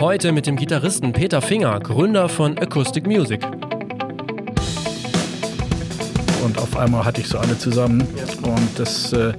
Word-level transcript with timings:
Heute 0.00 0.32
mit 0.32 0.46
dem 0.46 0.56
Gitarristen 0.56 1.12
Peter 1.12 1.42
Finger, 1.42 1.78
Gründer 1.78 2.30
von 2.30 2.56
Acoustic 2.56 3.06
Music. 3.06 3.46
Und 6.42 6.56
auf 6.56 6.74
einmal 6.78 7.04
hatte 7.04 7.20
ich 7.20 7.28
so 7.28 7.36
alle 7.36 7.58
zusammen 7.58 8.00
und 8.40 8.78
das 8.78 9.12
äh, 9.12 9.34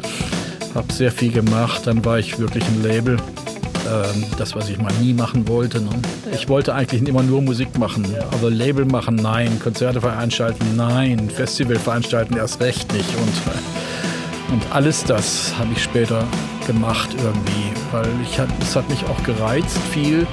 habe 0.75 0.93
sehr 0.93 1.11
viel 1.11 1.32
gemacht. 1.32 1.88
Dann 1.88 2.05
war 2.05 2.20
ich 2.20 2.38
wirklich 2.38 2.63
ein 2.63 2.84
Label. 2.84 3.18
Ähm, 3.18 4.23
das, 4.38 4.55
was 4.55 4.70
ich 4.70 4.77
mal 4.77 4.93
nie 5.02 5.13
machen 5.13 5.47
wollte. 5.47 5.82
Ne? 5.82 5.89
Ich 6.32 6.47
wollte 6.47 6.75
eigentlich 6.75 7.07
immer 7.07 7.23
nur 7.23 7.41
Musik 7.41 7.80
machen, 7.80 8.05
aber 8.32 8.52
Label 8.52 8.86
machen, 8.86 9.16
nein. 9.16 9.59
Konzerte 9.59 10.00
veranstalten, 10.00 10.75
nein. 10.78 11.28
Festival 11.32 11.78
veranstalten 11.78 12.38
erst 12.38 12.62
recht 12.62 12.93
nicht. 12.93 13.09
Und, 13.16 13.34
äh, 13.52 14.54
und 14.54 14.62
alles 14.71 15.04
das 15.05 15.57
habe 15.57 15.70
ich 15.73 15.82
später 15.82 16.23
gemacht 16.68 17.09
irgendwie, 17.23 17.73
weil 17.91 18.07
ich 18.23 18.38
es 18.62 18.75
hat 18.75 18.89
mich 18.89 19.03
auch 19.05 19.23
gereizt 19.23 19.77
viel, 19.91 20.25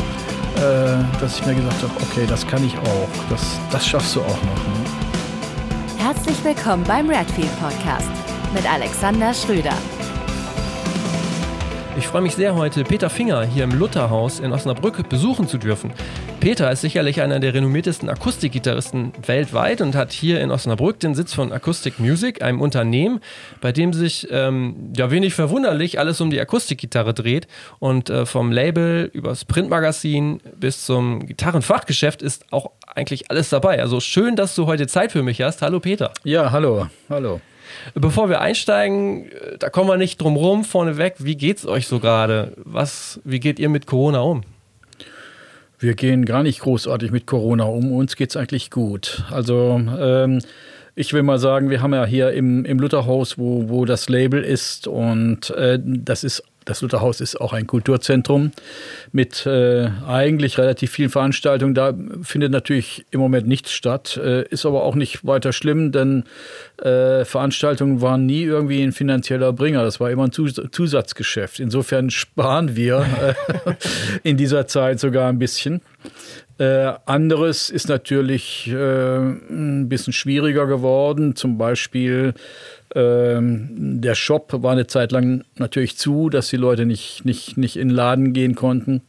dass 1.21 1.39
ich 1.39 1.47
mir 1.47 1.55
gesagt 1.55 1.83
habe, 1.83 1.93
okay, 2.03 2.27
das 2.27 2.47
kann 2.47 2.65
ich 2.65 2.77
auch, 2.79 3.09
das, 3.31 3.59
das 3.71 3.87
schaffst 3.87 4.17
du 4.17 4.21
auch 4.21 4.27
noch. 4.27 4.57
Ne? 4.67 5.99
Herzlich 5.99 6.43
willkommen 6.43 6.83
beim 6.85 7.09
Redfield 7.09 7.51
Podcast 7.61 8.11
mit 8.53 8.69
Alexander 8.71 9.33
Schröder. 9.33 9.75
Ich 11.99 12.07
freue 12.07 12.23
mich 12.23 12.37
sehr, 12.37 12.55
heute 12.55 12.85
Peter 12.85 13.11
Finger 13.11 13.45
hier 13.45 13.65
im 13.65 13.73
Lutherhaus 13.73 14.39
in 14.39 14.53
Osnabrück 14.53 15.09
besuchen 15.09 15.49
zu 15.49 15.59
dürfen. 15.59 15.93
Peter 16.39 16.71
ist 16.71 16.83
sicherlich 16.83 17.21
einer 17.23 17.41
der 17.41 17.55
renommiertesten 17.55 18.09
Akustikgitarristen 18.09 19.13
weltweit 19.27 19.81
und 19.81 19.97
hat 19.97 20.13
hier 20.13 20.41
in 20.41 20.53
Osnabrück 20.53 21.01
den 21.01 21.17
Sitz 21.17 21.35
von 21.35 21.53
Acoustic 21.53 21.99
Music, 21.99 22.41
einem 22.41 22.61
Unternehmen, 22.61 23.19
bei 23.61 23.73
dem 23.73 23.93
sich 23.93 24.29
ähm, 24.31 24.93
ja 24.97 25.11
wenig 25.11 25.35
verwunderlich 25.35 25.99
alles 25.99 26.21
um 26.21 26.31
die 26.31 26.41
Akustikgitarre 26.41 27.15
dreht 27.15 27.49
und 27.81 28.11
äh, 28.11 28.27
vom 28.27 28.53
Label 28.53 29.11
übers 29.13 29.45
Printmagazin 29.45 30.41
bis 30.55 30.87
zum 30.87 31.27
Gitarrenfachgeschäft 31.27 32.23
ist 32.23 32.53
auch 32.53 32.71
eigentlich 32.87 33.29
alles 33.29 33.49
dabei. 33.49 33.83
Also 33.83 33.99
schön, 33.99 34.37
dass 34.37 34.55
du 34.55 34.67
heute 34.67 34.87
Zeit 34.87 35.11
für 35.11 35.25
mich 35.25 35.43
hast. 35.43 35.63
Hallo 35.63 35.81
Peter. 35.81 36.13
Ja, 36.23 36.53
hallo, 36.53 36.87
hallo. 37.11 37.41
Bevor 37.95 38.29
wir 38.29 38.41
einsteigen, 38.41 39.31
da 39.59 39.71
kommen 39.71 39.89
wir 39.89 39.97
nicht 39.97 40.21
drum 40.21 40.37
rum, 40.37 40.65
vorneweg, 40.65 41.15
wie 41.19 41.37
geht's 41.37 41.67
euch 41.67 41.87
so 41.87 42.01
gerade? 42.01 42.53
Was, 42.57 43.21
wie 43.25 43.41
geht 43.41 43.59
ihr 43.59 43.69
mit 43.69 43.87
Corona 43.87 44.21
um? 44.21 44.43
Wir 45.79 45.95
gehen 45.95 46.25
gar 46.25 46.43
nicht 46.43 46.61
großartig 46.61 47.13
mit 47.13 47.27
Corona 47.27 47.65
um. 47.65 47.93
Uns 47.93 48.17
geht's 48.17 48.37
eigentlich 48.37 48.71
gut. 48.71 49.25
Also 49.31 49.81
ähm, 50.01 50.41
ich 50.97 51.13
will 51.13 51.23
mal 51.23 51.39
sagen, 51.39 51.71
wir 51.71 51.81
haben 51.81 51.95
ja 51.95 52.05
hier 52.05 52.33
im, 52.33 52.65
im 52.65 52.81
Lutherhaus, 52.81 53.39
wo, 53.39 53.69
wo 53.69 53.85
das 53.85 54.09
Label 54.09 54.43
ist, 54.43 54.89
und 54.89 55.51
äh, 55.51 55.79
das 55.81 56.25
ist 56.25 56.43
das 56.69 56.83
Lutherhaus 56.83 57.21
ist 57.21 57.41
auch 57.41 57.55
ein 57.55 57.67
Kulturzentrum 57.67 58.53
mit 59.11 59.47
äh, 59.47 59.89
eigentlich 60.07 60.59
relativ 60.59 60.93
vielen 60.93 61.09
Veranstaltungen. 61.09 61.75
Da 61.75 61.95
findet 62.23 62.53
natürlich 62.53 63.07
im 63.11 63.21
Moment 63.21 63.49
nichts 63.49 63.73
statt, 63.73 64.21
äh, 64.23 64.47
ist 64.49 64.67
aber 64.67 64.83
auch 64.83 64.95
nicht 64.95 65.27
weiter 65.27 65.55
schlimm, 65.55 65.93
denn 65.93 66.25
äh, 66.83 67.25
Veranstaltungen 67.25 68.03
waren 68.03 68.27
nie 68.27 68.43
irgendwie 68.43 68.83
ein 68.83 68.93
finanzieller 68.93 69.53
Bringer. 69.55 69.83
Das 69.83 69.99
war 69.99 70.11
immer 70.11 70.25
ein 70.25 70.33
Zus 70.33 70.61
Zusatzgeschäft. 70.71 71.59
Insofern 71.59 72.11
sparen 72.11 72.77
wir 72.77 73.07
äh, 73.67 73.75
in 74.23 74.37
dieser 74.37 74.67
Zeit 74.67 75.01
sogar 75.01 75.29
ein 75.29 75.39
bisschen. 75.39 75.81
Äh, 76.59 76.93
anderes 77.07 77.71
ist 77.71 77.89
natürlich 77.89 78.69
äh, 78.69 79.17
ein 79.17 79.89
bisschen 79.89 80.13
schwieriger 80.13 80.67
geworden. 80.67 81.37
Zum 81.37 81.57
Beispiel 81.57 82.35
ähm, 82.95 84.01
der 84.01 84.15
Shop 84.15 84.53
war 84.63 84.73
eine 84.73 84.87
Zeit 84.87 85.13
lang 85.13 85.45
natürlich 85.57 85.97
zu, 85.97 86.31
dass 86.31 86.49
die 86.49 86.57
Leute 86.57 86.87
nicht, 86.87 87.25
nicht, 87.25 87.57
nicht 87.57 87.77
in 87.77 87.89
den 87.89 87.95
Laden 87.97 88.33
gehen 88.33 88.55
konnten. 88.55 89.03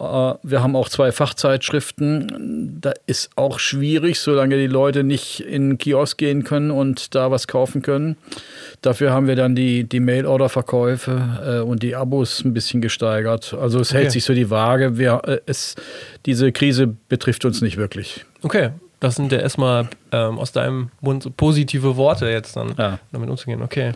Äh, 0.00 0.34
wir 0.42 0.62
haben 0.62 0.74
auch 0.74 0.88
zwei 0.88 1.12
Fachzeitschriften. 1.12 2.78
Da 2.80 2.92
ist 3.06 3.30
auch 3.36 3.58
schwierig, 3.58 4.18
solange 4.18 4.56
die 4.56 4.66
Leute 4.66 5.04
nicht 5.04 5.40
in 5.40 5.70
den 5.70 5.78
Kiosk 5.78 6.18
gehen 6.18 6.42
können 6.42 6.70
und 6.70 7.14
da 7.14 7.30
was 7.30 7.46
kaufen 7.46 7.82
können. 7.82 8.16
Dafür 8.80 9.12
haben 9.12 9.26
wir 9.26 9.36
dann 9.36 9.54
die, 9.54 9.84
die 9.84 10.00
Mail-Order-Verkäufe 10.00 11.60
äh, 11.60 11.60
und 11.60 11.82
die 11.82 11.94
Abos 11.94 12.42
ein 12.44 12.54
bisschen 12.54 12.80
gesteigert. 12.80 13.54
Also 13.54 13.80
es 13.80 13.90
okay. 13.90 14.02
hält 14.02 14.12
sich 14.12 14.24
so 14.24 14.32
die 14.32 14.48
Waage. 14.48 14.96
Wir, 14.96 15.20
äh, 15.26 15.40
es, 15.46 15.74
diese 16.24 16.50
Krise 16.52 16.86
betrifft 17.08 17.44
uns 17.44 17.60
nicht 17.60 17.76
wirklich. 17.76 18.24
Okay, 18.42 18.70
das 19.00 19.16
sind 19.16 19.32
ja 19.32 19.38
erstmal 19.38 19.88
ähm, 20.12 20.38
aus 20.38 20.52
deinem 20.52 20.90
Mund 21.00 21.36
positive 21.36 21.96
Worte 21.96 22.28
jetzt 22.28 22.56
dann 22.56 22.74
ja. 22.78 22.98
damit 23.12 23.30
umzugehen. 23.30 23.62
Okay. 23.62 23.92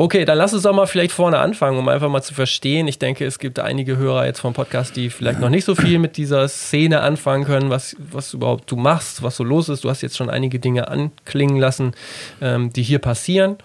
Okay, 0.00 0.24
dann 0.24 0.38
lass 0.38 0.54
uns 0.54 0.62
doch 0.62 0.72
mal 0.72 0.86
vielleicht 0.86 1.10
vorne 1.10 1.40
anfangen, 1.40 1.76
um 1.76 1.88
einfach 1.88 2.08
mal 2.08 2.22
zu 2.22 2.32
verstehen. 2.32 2.86
Ich 2.86 3.00
denke, 3.00 3.26
es 3.26 3.40
gibt 3.40 3.58
einige 3.58 3.96
Hörer 3.96 4.26
jetzt 4.26 4.38
vom 4.38 4.52
Podcast, 4.52 4.94
die 4.94 5.10
vielleicht 5.10 5.40
noch 5.40 5.48
nicht 5.48 5.64
so 5.64 5.74
viel 5.74 5.98
mit 5.98 6.16
dieser 6.16 6.46
Szene 6.46 7.00
anfangen 7.00 7.44
können, 7.44 7.68
was, 7.68 7.96
was 7.98 8.32
überhaupt 8.32 8.70
du 8.70 8.76
machst, 8.76 9.24
was 9.24 9.36
so 9.36 9.42
los 9.42 9.68
ist. 9.68 9.82
Du 9.82 9.90
hast 9.90 10.02
jetzt 10.02 10.16
schon 10.16 10.30
einige 10.30 10.60
Dinge 10.60 10.86
anklingen 10.86 11.56
lassen, 11.56 11.94
ähm, 12.40 12.72
die 12.72 12.84
hier 12.84 13.00
passieren. 13.00 13.56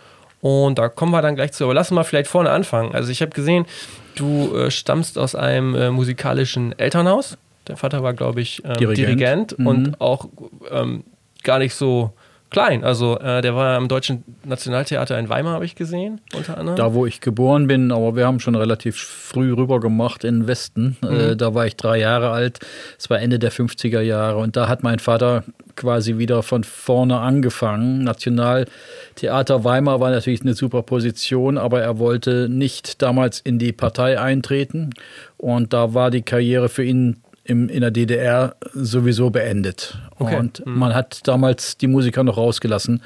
Und 0.42 0.80
da 0.80 0.90
kommen 0.90 1.12
wir 1.12 1.22
dann 1.22 1.36
gleich 1.36 1.52
zu. 1.52 1.66
Aber 1.66 1.76
lass 1.76 1.92
uns 1.92 1.96
mal 1.96 2.04
vielleicht 2.04 2.32
vorne 2.32 2.50
anfangen. 2.50 2.96
Also 2.96 3.12
ich 3.12 3.22
habe 3.22 3.32
gesehen, 3.32 3.68
du 4.16 4.58
äh, 4.58 4.72
stammst 4.72 5.20
aus 5.20 5.36
einem 5.36 5.76
äh, 5.76 5.92
musikalischen 5.92 6.78
Elternhaus. 6.80 7.38
Der 7.68 7.78
Vater 7.78 8.04
war, 8.04 8.14
glaube 8.14 8.42
ich, 8.42 8.64
ähm, 8.66 8.74
Dirigent, 8.74 8.98
Dirigent 8.98 9.60
mhm. 9.60 9.68
und 9.68 10.02
auch 10.02 10.28
ähm, 10.72 11.04
gar 11.44 11.60
nicht 11.60 11.76
so 11.76 12.14
klein. 12.54 12.86
Also 12.86 13.20
äh, 13.20 13.42
der 13.42 13.56
war 13.56 13.76
am 13.76 13.90
Deutschen 13.90 14.24
Nationaltheater 14.46 15.20
in 15.20 15.28
Weimar, 15.28 15.54
habe 15.54 15.66
ich 15.66 15.76
gesehen, 15.76 16.22
unter 16.34 16.58
anderem. 16.58 16.78
Da, 16.78 16.94
wo 16.94 17.06
ich 17.06 17.20
geboren 17.20 17.68
bin, 17.68 17.92
aber 17.92 18.16
wir 18.16 18.26
haben 18.26 18.40
schon 18.40 18.56
relativ 18.56 18.96
früh 18.96 19.52
rüber 19.54 19.82
gemacht 19.82 20.24
in 20.24 20.42
den 20.42 20.48
Westen. 20.48 20.96
Mhm. 21.02 21.20
Äh, 21.20 21.36
da 21.36 21.54
war 21.54 21.66
ich 21.66 21.76
drei 21.76 22.00
Jahre 22.00 22.30
alt. 22.30 22.60
Es 22.98 23.10
war 23.10 23.20
Ende 23.20 23.40
der 23.40 23.52
50er 23.52 24.02
Jahre. 24.02 24.38
Und 24.38 24.56
da 24.56 24.70
hat 24.70 24.84
mein 24.84 25.00
Vater 25.00 25.44
quasi 25.76 26.18
wieder 26.18 26.44
von 26.44 26.64
vorne 26.64 27.20
angefangen. 27.20 28.04
Nationaltheater 28.04 29.64
Weimar 29.64 30.00
war 30.00 30.12
natürlich 30.12 30.44
eine 30.44 30.54
super 30.54 30.84
Position, 30.84 31.58
aber 31.58 31.82
er 31.82 31.98
wollte 31.98 32.48
nicht 32.48 33.02
damals 33.02 33.40
in 33.40 33.58
die 33.58 33.74
Partei 33.74 34.20
eintreten. 34.20 34.92
Und 35.38 35.74
da 35.74 35.94
war 35.94 36.12
die 36.12 36.22
Karriere 36.22 36.70
für 36.70 36.84
ihn 36.84 37.23
im, 37.44 37.70
in 37.70 37.82
der 37.82 37.92
DDR 37.92 38.56
sowieso 38.74 39.30
beendet. 39.30 39.98
Okay. 40.20 40.38
Und 40.38 40.66
mhm. 40.66 40.78
man 40.78 40.94
hat 40.94 41.28
damals 41.28 41.78
die 41.78 41.88
Musiker 41.88 42.24
noch 42.24 42.38
rausgelassen, 42.38 43.02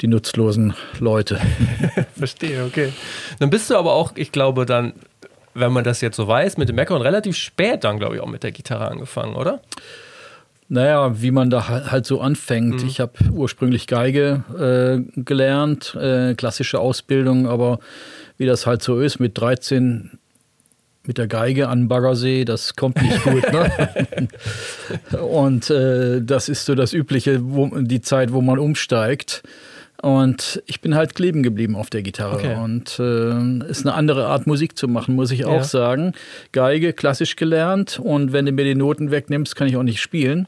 die 0.00 0.08
nutzlosen 0.08 0.74
Leute. 1.00 1.40
Verstehe, 2.16 2.64
okay. 2.64 2.92
Dann 3.38 3.50
bist 3.50 3.70
du 3.70 3.76
aber 3.76 3.94
auch, 3.94 4.12
ich 4.14 4.32
glaube, 4.32 4.66
dann, 4.66 4.92
wenn 5.54 5.72
man 5.72 5.84
das 5.84 6.00
jetzt 6.00 6.16
so 6.16 6.28
weiß, 6.28 6.56
mit 6.58 6.68
dem 6.68 6.76
Meckern 6.76 7.02
relativ 7.02 7.36
spät 7.36 7.84
dann, 7.84 7.98
glaube 7.98 8.16
ich, 8.16 8.20
auch 8.20 8.28
mit 8.28 8.42
der 8.42 8.52
Gitarre 8.52 8.88
angefangen, 8.88 9.34
oder? 9.34 9.60
Naja, 10.70 11.22
wie 11.22 11.30
man 11.30 11.48
da 11.48 11.66
halt 11.68 12.04
so 12.04 12.20
anfängt. 12.20 12.82
Mhm. 12.82 12.88
Ich 12.88 13.00
habe 13.00 13.12
ursprünglich 13.32 13.86
Geige 13.86 14.44
äh, 15.16 15.22
gelernt, 15.22 15.94
äh, 15.94 16.34
klassische 16.34 16.78
Ausbildung, 16.78 17.48
aber 17.48 17.78
wie 18.36 18.44
das 18.44 18.66
halt 18.66 18.82
so 18.82 19.00
ist, 19.00 19.18
mit 19.18 19.38
13 19.38 20.18
mit 21.08 21.18
der 21.18 21.26
Geige 21.26 21.68
an 21.68 21.88
Baggersee, 21.88 22.44
das 22.44 22.76
kommt 22.76 23.02
nicht 23.02 23.24
gut. 23.24 23.42
Ne? 23.50 25.18
und 25.20 25.70
äh, 25.70 26.20
das 26.22 26.48
ist 26.48 26.66
so 26.66 26.74
das 26.74 26.92
Übliche, 26.92 27.40
wo, 27.42 27.66
die 27.66 28.02
Zeit, 28.02 28.32
wo 28.32 28.42
man 28.42 28.58
umsteigt. 28.58 29.42
Und 30.00 30.62
ich 30.66 30.80
bin 30.80 30.94
halt 30.94 31.16
kleben 31.16 31.42
geblieben 31.42 31.74
auf 31.74 31.90
der 31.90 32.02
Gitarre. 32.02 32.36
Okay. 32.36 32.54
Und 32.62 33.00
äh, 33.00 33.68
ist 33.68 33.84
eine 33.84 33.94
andere 33.94 34.26
Art 34.26 34.46
Musik 34.46 34.78
zu 34.78 34.86
machen, 34.86 35.16
muss 35.16 35.32
ich 35.32 35.44
auch 35.44 35.54
ja. 35.54 35.64
sagen. 35.64 36.12
Geige, 36.52 36.92
klassisch 36.92 37.34
gelernt. 37.34 37.98
Und 37.98 38.32
wenn 38.32 38.46
du 38.46 38.52
mir 38.52 38.64
die 38.64 38.76
Noten 38.76 39.10
wegnimmst, 39.10 39.56
kann 39.56 39.66
ich 39.66 39.76
auch 39.76 39.82
nicht 39.82 40.00
spielen 40.00 40.46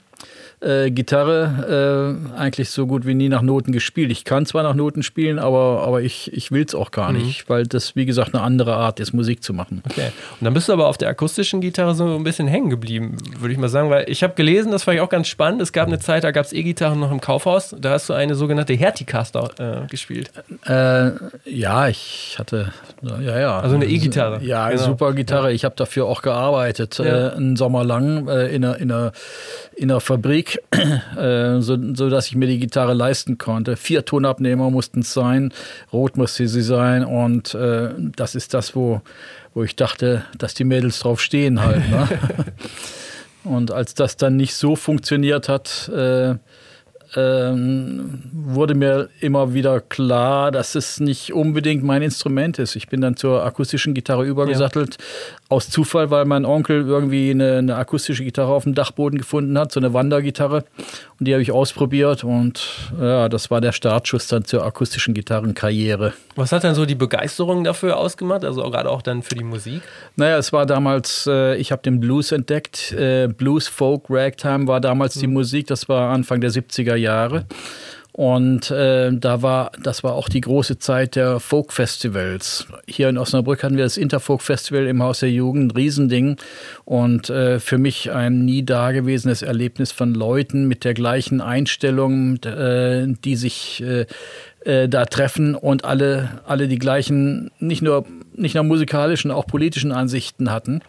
äh, 0.61 0.91
Gitarre 0.91 2.19
äh, 2.35 2.39
eigentlich 2.39 2.71
so 2.71 2.87
gut 2.87 3.07
wie 3.07 3.15
nie 3.15 3.29
nach 3.29 3.43
Noten 3.43 3.73
gespielt. 3.73 4.11
Ich 4.11 4.25
kann 4.25 4.45
zwar 4.45 4.63
nach 4.63 4.75
Noten 4.75 5.03
spielen, 5.03 5.39
aber, 5.39 5.83
aber 5.87 6.03
ich, 6.03 6.33
ich 6.33 6.53
will 6.53 6.65
es 6.65 6.75
auch 6.75 6.91
gar 6.91 7.13
mhm. 7.13 7.19
nicht, 7.19 7.49
weil 7.49 7.67
das, 7.67 7.97
wie 7.97 8.05
gesagt, 8.05 8.35
eine 8.35 8.43
andere 8.43 8.75
Art 8.75 9.01
ist, 9.01 9.13
Musik 9.13 9.43
zu 9.43 9.55
machen. 9.55 9.83
Okay. 9.89 10.13
Und 10.39 10.45
dann 10.45 10.53
bist 10.53 10.69
du 10.69 10.73
aber 10.73 10.89
auf 10.89 10.99
der 10.99 11.09
akustischen 11.09 11.61
Gitarre 11.61 11.95
so 11.95 12.15
ein 12.15 12.25
bisschen 12.25 12.47
hängen 12.47 12.71
geblieben, 12.71 13.17
würde 13.39 13.53
ich 13.53 13.59
mal 13.59 13.69
sagen, 13.69 13.91
weil 13.91 14.05
ich 14.09 14.23
habe 14.23 14.35
gelesen, 14.35 14.71
das 14.73 14.85
fand 14.85 14.97
ich 14.97 15.01
auch 15.01 15.09
ganz 15.09 15.29
spannend. 15.29 15.63
Es 15.63 15.73
gab 15.73 15.87
eine 15.87 15.99
Zeit, 15.99 16.25
da 16.25 16.31
gab 16.31 16.45
es 16.45 16.53
E-Gitarren 16.53 17.01
noch 17.01 17.11
im 17.11 17.21
Kaufhaus. 17.21 17.75
Da 17.79 17.93
hast 17.93 18.09
du 18.09 18.13
eine 18.13 18.35
sogenannte 18.35 18.75
Herticaster 18.75 19.85
äh, 19.85 19.87
gespielt. 19.87 20.31
Äh, 20.67 21.13
ja, 21.45 21.89
ich 21.89 22.37
hatte, 22.39 22.73
ja, 23.03 23.39
ja. 23.39 23.61
Also 23.61 23.77
eine 23.77 23.87
E-Gitarre. 23.87 24.43
Ja, 24.43 24.65
eine 24.65 24.77
genau. 24.77 24.89
super 24.89 25.15
Gitarre. 25.15 25.49
Ja. 25.49 25.55
Ich 25.55 25.65
habe 25.65 25.75
dafür 25.77 26.07
auch 26.07 26.23
gearbeitet, 26.23 26.99
ja. 26.99 27.29
Äh, 27.29 27.37
einen 27.37 27.57
Sommer 27.57 27.85
lang 27.85 28.29
äh, 28.29 28.49
in 28.49 28.65
einer, 28.65 28.77
in 28.77 28.93
einer 28.93 29.13
in 29.81 29.91
einer 29.91 30.01
Fabrik, 30.01 30.50
äh, 31.17 31.61
so, 31.61 31.77
so 31.95 32.09
dass 32.09 32.27
ich 32.27 32.37
mir 32.37 32.47
die 32.47 32.59
Gitarre 32.59 32.95
leisten 32.95 33.39
konnte. 33.39 33.77
Vier 33.77 34.05
Tonabnehmer 34.05 34.71
mussten 34.71 35.01
es 35.01 35.13
sein, 35.13 35.53
rot 35.93 36.17
musste 36.17 36.49
sie 36.49 36.63
sein 36.63 37.05
und 37.05 37.55
äh, 37.55 37.91
das 38.17 38.35
ist 38.35 38.55
das, 38.55 38.75
wo, 38.75 39.03
wo 39.55 39.63
ich 39.63 39.77
dachte, 39.77 40.25
dass 40.39 40.55
die 40.55 40.65
Mädels 40.65 41.01
drauf 41.01 41.21
stehen 41.21 41.61
halt. 41.61 41.89
Ne? 41.91 42.09
und 43.45 43.71
als 43.71 43.95
das 43.95 44.17
dann 44.17 44.37
nicht 44.37 44.55
so 44.55 44.77
funktioniert 44.77 45.49
hat, 45.49 45.89
äh, 45.89 46.35
ähm, 47.17 48.23
wurde 48.33 48.75
mir 48.75 49.09
immer 49.21 49.53
wieder 49.53 49.81
klar, 49.81 50.51
dass 50.51 50.75
es 50.75 51.01
nicht 51.01 51.33
unbedingt 51.33 51.83
mein 51.83 52.03
Instrument 52.03 52.59
ist. 52.59 52.77
Ich 52.77 52.89
bin 52.89 53.01
dann 53.01 53.17
zur 53.17 53.45
akustischen 53.45 53.95
Gitarre 53.95 54.25
übergesattelt, 54.25 54.97
ja. 54.99 55.39
aus 55.49 55.71
Zufall, 55.71 56.11
weil 56.11 56.25
mein 56.25 56.45
Onkel 56.45 56.87
irgendwie 56.87 57.31
eine, 57.31 57.59
eine, 57.59 57.77
akustische 57.77 58.23
Gitarre 58.23 58.53
auf 58.53 58.65
dem 58.65 58.75
Dachboden 58.75 59.19
gefunden 59.19 59.59
hat, 59.59 59.73
so 59.73 59.81
eine 59.81 59.93
Wandergitarre. 59.93 60.65
Und 61.19 61.27
die 61.27 61.33
habe 61.33 61.43
ich 61.43 61.53
ausprobiert 61.53 62.23
und 62.23 62.63
ja, 63.01 63.29
das 63.29 63.51
war 63.51 63.61
der 63.61 63.73
Startschuss 63.73 64.29
dann 64.29 64.45
zur 64.45 64.65
akustischen 64.65 65.13
Gitarrenkarriere. 65.15 66.13
Was 66.37 66.53
hat 66.53 66.65
dann 66.65 66.75
so 66.75 66.87
die 66.87 66.95
Begeisterung 66.95 67.65
dafür 67.65 67.97
ausgemacht, 67.97 68.45
also 68.45 68.63
gerade 68.71 68.89
auch 68.89 69.03
dann 69.03 69.23
für 69.23 69.35
die 69.35 69.45
Musik? 69.45 69.83
Naja, 70.17 70.39
es 70.39 70.53
war 70.53 70.65
damals, 70.65 71.27
äh, 71.27 71.57
ich 71.57 71.73
habe 71.73 71.83
den 71.83 72.01
Blues 72.01 72.33
entdeckt. 72.33 72.93
Äh, 72.93 73.29
Blues, 73.29 73.69
Folk, 73.69 74.05
Ragtime 74.09 74.67
war 74.67 74.81
damals 74.81 75.17
mhm. 75.17 75.21
die 75.21 75.27
Musik, 75.27 75.67
das 75.67 75.89
war 75.89 76.11
Anfang 76.11 76.41
der 76.41 76.51
70er 76.51 77.00
Jahre. 77.01 77.47
Und 78.13 78.71
äh, 78.71 79.13
da 79.13 79.41
war, 79.41 79.71
das 79.83 80.03
war 80.03 80.15
auch 80.15 80.29
die 80.29 80.41
große 80.41 80.79
Zeit 80.79 81.17
der 81.17 81.39
Folk-Festivals. 81.39 82.67
Hier 82.87 83.09
in 83.09 83.17
Osnabrück 83.17 83.63
hatten 83.63 83.77
wir 83.77 83.85
das 83.85 83.97
Interfolk-Festival 83.97 84.87
im 84.87 85.03
Haus 85.03 85.21
der 85.21 85.31
Jugend, 85.31 85.73
ein 85.73 85.77
Riesending. 85.77 86.37
Und 86.85 87.31
äh, 87.31 87.61
für 87.61 87.79
mich 87.79 88.11
ein 88.11 88.45
nie 88.45 88.65
dagewesenes 88.65 89.43
Erlebnis 89.43 89.93
von 89.93 90.13
Leuten 90.13 90.67
mit 90.67 90.85
der 90.85 90.95
gleichen 90.95 91.41
Einstellung, 91.41 92.43
äh, 92.43 93.07
die 93.25 93.37
sich 93.37 93.83
äh, 94.65 94.89
da 94.89 95.07
treffen 95.07 95.55
und 95.55 95.85
alle, 95.85 96.41
alle 96.47 96.69
die 96.69 96.79
gleichen, 96.79 97.51
nicht 97.59 97.83
nur, 97.83 98.05
nicht 98.35 98.55
nur 98.55 98.65
musikalischen, 98.65 99.31
auch 99.31 99.47
politischen 99.47 99.91
Ansichten 99.93 100.51
hatten. 100.51 100.83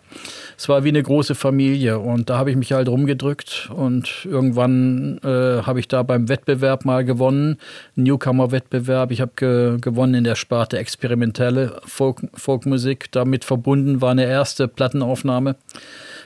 Es 0.57 0.67
war 0.67 0.83
wie 0.83 0.89
eine 0.89 1.01
große 1.01 1.35
Familie 1.35 1.99
und 1.99 2.29
da 2.29 2.37
habe 2.37 2.49
ich 2.51 2.57
mich 2.57 2.73
halt 2.73 2.89
rumgedrückt 2.89 3.69
und 3.73 4.25
irgendwann 4.25 5.19
äh, 5.23 5.63
habe 5.63 5.79
ich 5.79 5.87
da 5.87 6.03
beim 6.03 6.27
Wettbewerb 6.27 6.83
mal 6.85 7.05
gewonnen, 7.05 7.57
Newcomer-Wettbewerb. 7.95 9.11
Ich 9.11 9.21
habe 9.21 9.31
ge 9.35 9.77
gewonnen 9.79 10.15
in 10.15 10.23
der 10.23 10.35
Sparte 10.35 10.77
experimentelle 10.77 11.79
Folk 11.85 12.21
Folkmusik. 12.33 13.11
Damit 13.11 13.45
verbunden 13.45 14.01
war 14.01 14.11
eine 14.11 14.25
erste 14.25 14.67
Plattenaufnahme. 14.67 15.55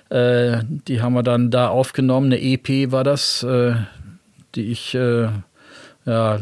Äh, 0.09 0.63
die 0.87 1.01
haben 1.01 1.13
wir 1.13 1.23
dann 1.23 1.51
da 1.51 1.69
aufgenommen. 1.69 2.33
Eine 2.33 2.41
EP 2.41 2.91
war 2.91 3.03
das, 3.03 3.43
äh, 3.43 3.75
die 4.55 4.71
ich 4.71 4.95
äh, 4.95 5.27
ja, 6.05 6.39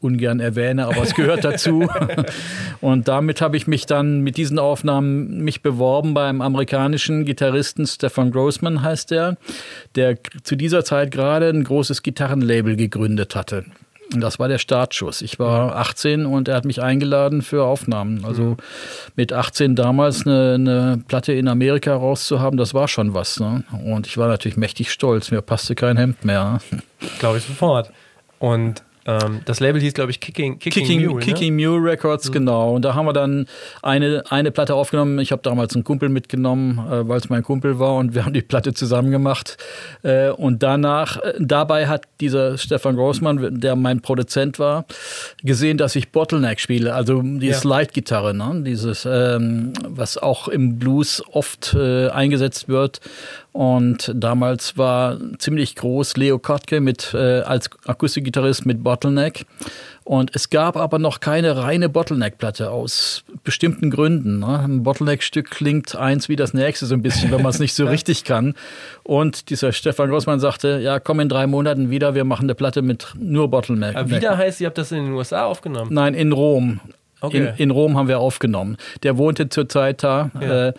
ungern 0.00 0.40
erwähne, 0.40 0.86
aber 0.86 1.02
es 1.02 1.14
gehört 1.14 1.44
dazu. 1.44 1.88
und 2.80 3.08
damit 3.08 3.40
habe 3.40 3.56
ich 3.56 3.66
mich 3.66 3.86
dann 3.86 4.20
mit 4.20 4.36
diesen 4.36 4.58
Aufnahmen 4.58 5.44
mich 5.44 5.62
beworben 5.62 6.14
beim 6.14 6.40
amerikanischen 6.40 7.24
Gitarristen 7.24 7.86
Stefan 7.86 8.30
Grossman 8.30 8.82
heißt 8.82 9.10
der, 9.10 9.36
der 9.94 10.18
zu 10.42 10.56
dieser 10.56 10.84
Zeit 10.84 11.10
gerade 11.10 11.48
ein 11.48 11.64
großes 11.64 12.02
Gitarrenlabel 12.02 12.76
gegründet 12.76 13.34
hatte. 13.34 13.64
Und 14.12 14.20
das 14.22 14.40
war 14.40 14.48
der 14.48 14.58
Startschuss. 14.58 15.22
Ich 15.22 15.38
war 15.38 15.76
18 15.76 16.26
und 16.26 16.48
er 16.48 16.56
hat 16.56 16.64
mich 16.64 16.82
eingeladen 16.82 17.42
für 17.42 17.64
Aufnahmen. 17.64 18.24
Also 18.24 18.42
mhm. 18.42 18.56
mit 19.14 19.32
18 19.32 19.76
damals 19.76 20.26
eine, 20.26 20.54
eine, 20.54 21.04
Platte 21.06 21.32
in 21.32 21.46
Amerika 21.46 21.94
rauszuhaben, 21.94 22.56
das 22.56 22.74
war 22.74 22.88
schon 22.88 23.14
was. 23.14 23.38
Ne? 23.38 23.62
Und 23.84 24.08
ich 24.08 24.18
war 24.18 24.26
natürlich 24.26 24.56
mächtig 24.56 24.90
stolz. 24.90 25.30
Mir 25.30 25.42
passte 25.42 25.76
kein 25.76 25.96
Hemd 25.96 26.24
mehr. 26.24 26.60
Glaube 27.20 27.38
ich 27.38 27.44
sofort. 27.44 27.92
Und 28.40 28.82
das 29.04 29.60
Label 29.60 29.80
hieß, 29.80 29.94
glaube 29.94 30.10
ich, 30.10 30.20
Kicking, 30.20 30.58
Kicking, 30.58 30.84
Kicking 30.84 31.06
Mule. 31.06 31.24
Kicking 31.24 31.56
ne? 31.56 31.68
Mule 31.68 31.90
Records, 31.90 32.28
mhm. 32.28 32.32
genau. 32.32 32.74
Und 32.74 32.84
da 32.84 32.94
haben 32.94 33.06
wir 33.06 33.12
dann 33.12 33.46
eine, 33.82 34.22
eine 34.28 34.50
Platte 34.50 34.74
aufgenommen. 34.74 35.18
Ich 35.18 35.32
habe 35.32 35.42
damals 35.42 35.74
einen 35.74 35.84
Kumpel 35.84 36.08
mitgenommen, 36.08 36.78
äh, 36.78 37.08
weil 37.08 37.18
es 37.18 37.28
mein 37.28 37.42
Kumpel 37.42 37.78
war 37.78 37.96
und 37.96 38.14
wir 38.14 38.24
haben 38.24 38.34
die 38.34 38.42
Platte 38.42 38.74
zusammen 38.74 39.10
gemacht. 39.10 39.56
Äh, 40.02 40.30
und 40.30 40.62
danach, 40.62 41.16
äh, 41.16 41.34
dabei 41.38 41.88
hat 41.88 42.02
dieser 42.20 42.58
Stefan 42.58 42.96
Grossmann, 42.96 43.60
der 43.60 43.74
mein 43.76 44.00
Produzent 44.00 44.58
war, 44.58 44.84
gesehen, 45.42 45.78
dass 45.78 45.96
ich 45.96 46.12
Bottleneck 46.12 46.60
spiele, 46.60 46.94
also 46.94 47.22
die 47.22 47.48
ja. 47.48 47.54
Slide-Gitarre, 47.54 48.34
ne? 48.34 48.62
dieses, 48.64 49.06
ähm, 49.10 49.72
was 49.82 50.18
auch 50.18 50.48
im 50.48 50.78
Blues 50.78 51.22
oft 51.32 51.74
äh, 51.74 52.08
eingesetzt 52.08 52.68
wird. 52.68 53.00
Und 53.52 54.12
damals 54.14 54.78
war 54.78 55.18
ziemlich 55.38 55.74
groß 55.74 56.16
Leo 56.16 56.38
Kotke 56.38 56.80
mit, 56.80 57.12
äh, 57.14 57.40
als 57.40 57.68
Akustikgitarrist 57.84 58.64
mit 58.64 58.84
Bottleneck. 58.84 59.44
Und 60.04 60.34
es 60.34 60.50
gab 60.50 60.76
aber 60.76 60.98
noch 60.98 61.20
keine 61.20 61.56
reine 61.56 61.88
Bottleneck-Platte 61.88 62.70
aus 62.70 63.24
bestimmten 63.44 63.90
Gründen. 63.90 64.38
Ne? 64.38 64.60
Ein 64.60 64.82
Bottleneck-Stück 64.82 65.50
klingt 65.50 65.96
eins 65.96 66.28
wie 66.28 66.36
das 66.36 66.54
nächste 66.54 66.86
so 66.86 66.94
ein 66.94 67.02
bisschen, 67.02 67.30
wenn 67.32 67.42
man 67.42 67.50
es 67.50 67.58
nicht 67.58 67.74
so 67.74 67.86
richtig 67.88 68.24
kann. 68.24 68.54
Und 69.02 69.50
dieser 69.50 69.72
Stefan 69.72 70.10
Grossmann 70.10 70.40
sagte, 70.40 70.80
ja, 70.80 71.00
komm 71.00 71.20
in 71.20 71.28
drei 71.28 71.46
Monaten 71.46 71.90
wieder, 71.90 72.14
wir 72.14 72.24
machen 72.24 72.44
eine 72.44 72.54
Platte 72.54 72.82
mit 72.82 73.08
nur 73.18 73.48
Bottleneck. 73.48 73.96
Aber 73.96 74.10
wieder 74.10 74.36
heißt, 74.36 74.60
ihr 74.60 74.68
habt 74.68 74.78
das 74.78 74.92
in 74.92 75.04
den 75.04 75.12
USA 75.12 75.44
aufgenommen? 75.44 75.92
Nein, 75.92 76.14
in 76.14 76.32
Rom. 76.32 76.80
Okay. 77.20 77.36
In, 77.36 77.54
in, 77.56 77.70
Rom 77.70 77.96
haben 77.96 78.08
wir 78.08 78.18
aufgenommen. 78.18 78.76
Der 79.02 79.18
wohnte 79.18 79.48
zurzeit 79.48 80.02
da. 80.02 80.30
Ja. 80.40 80.68
Äh, 80.68 80.72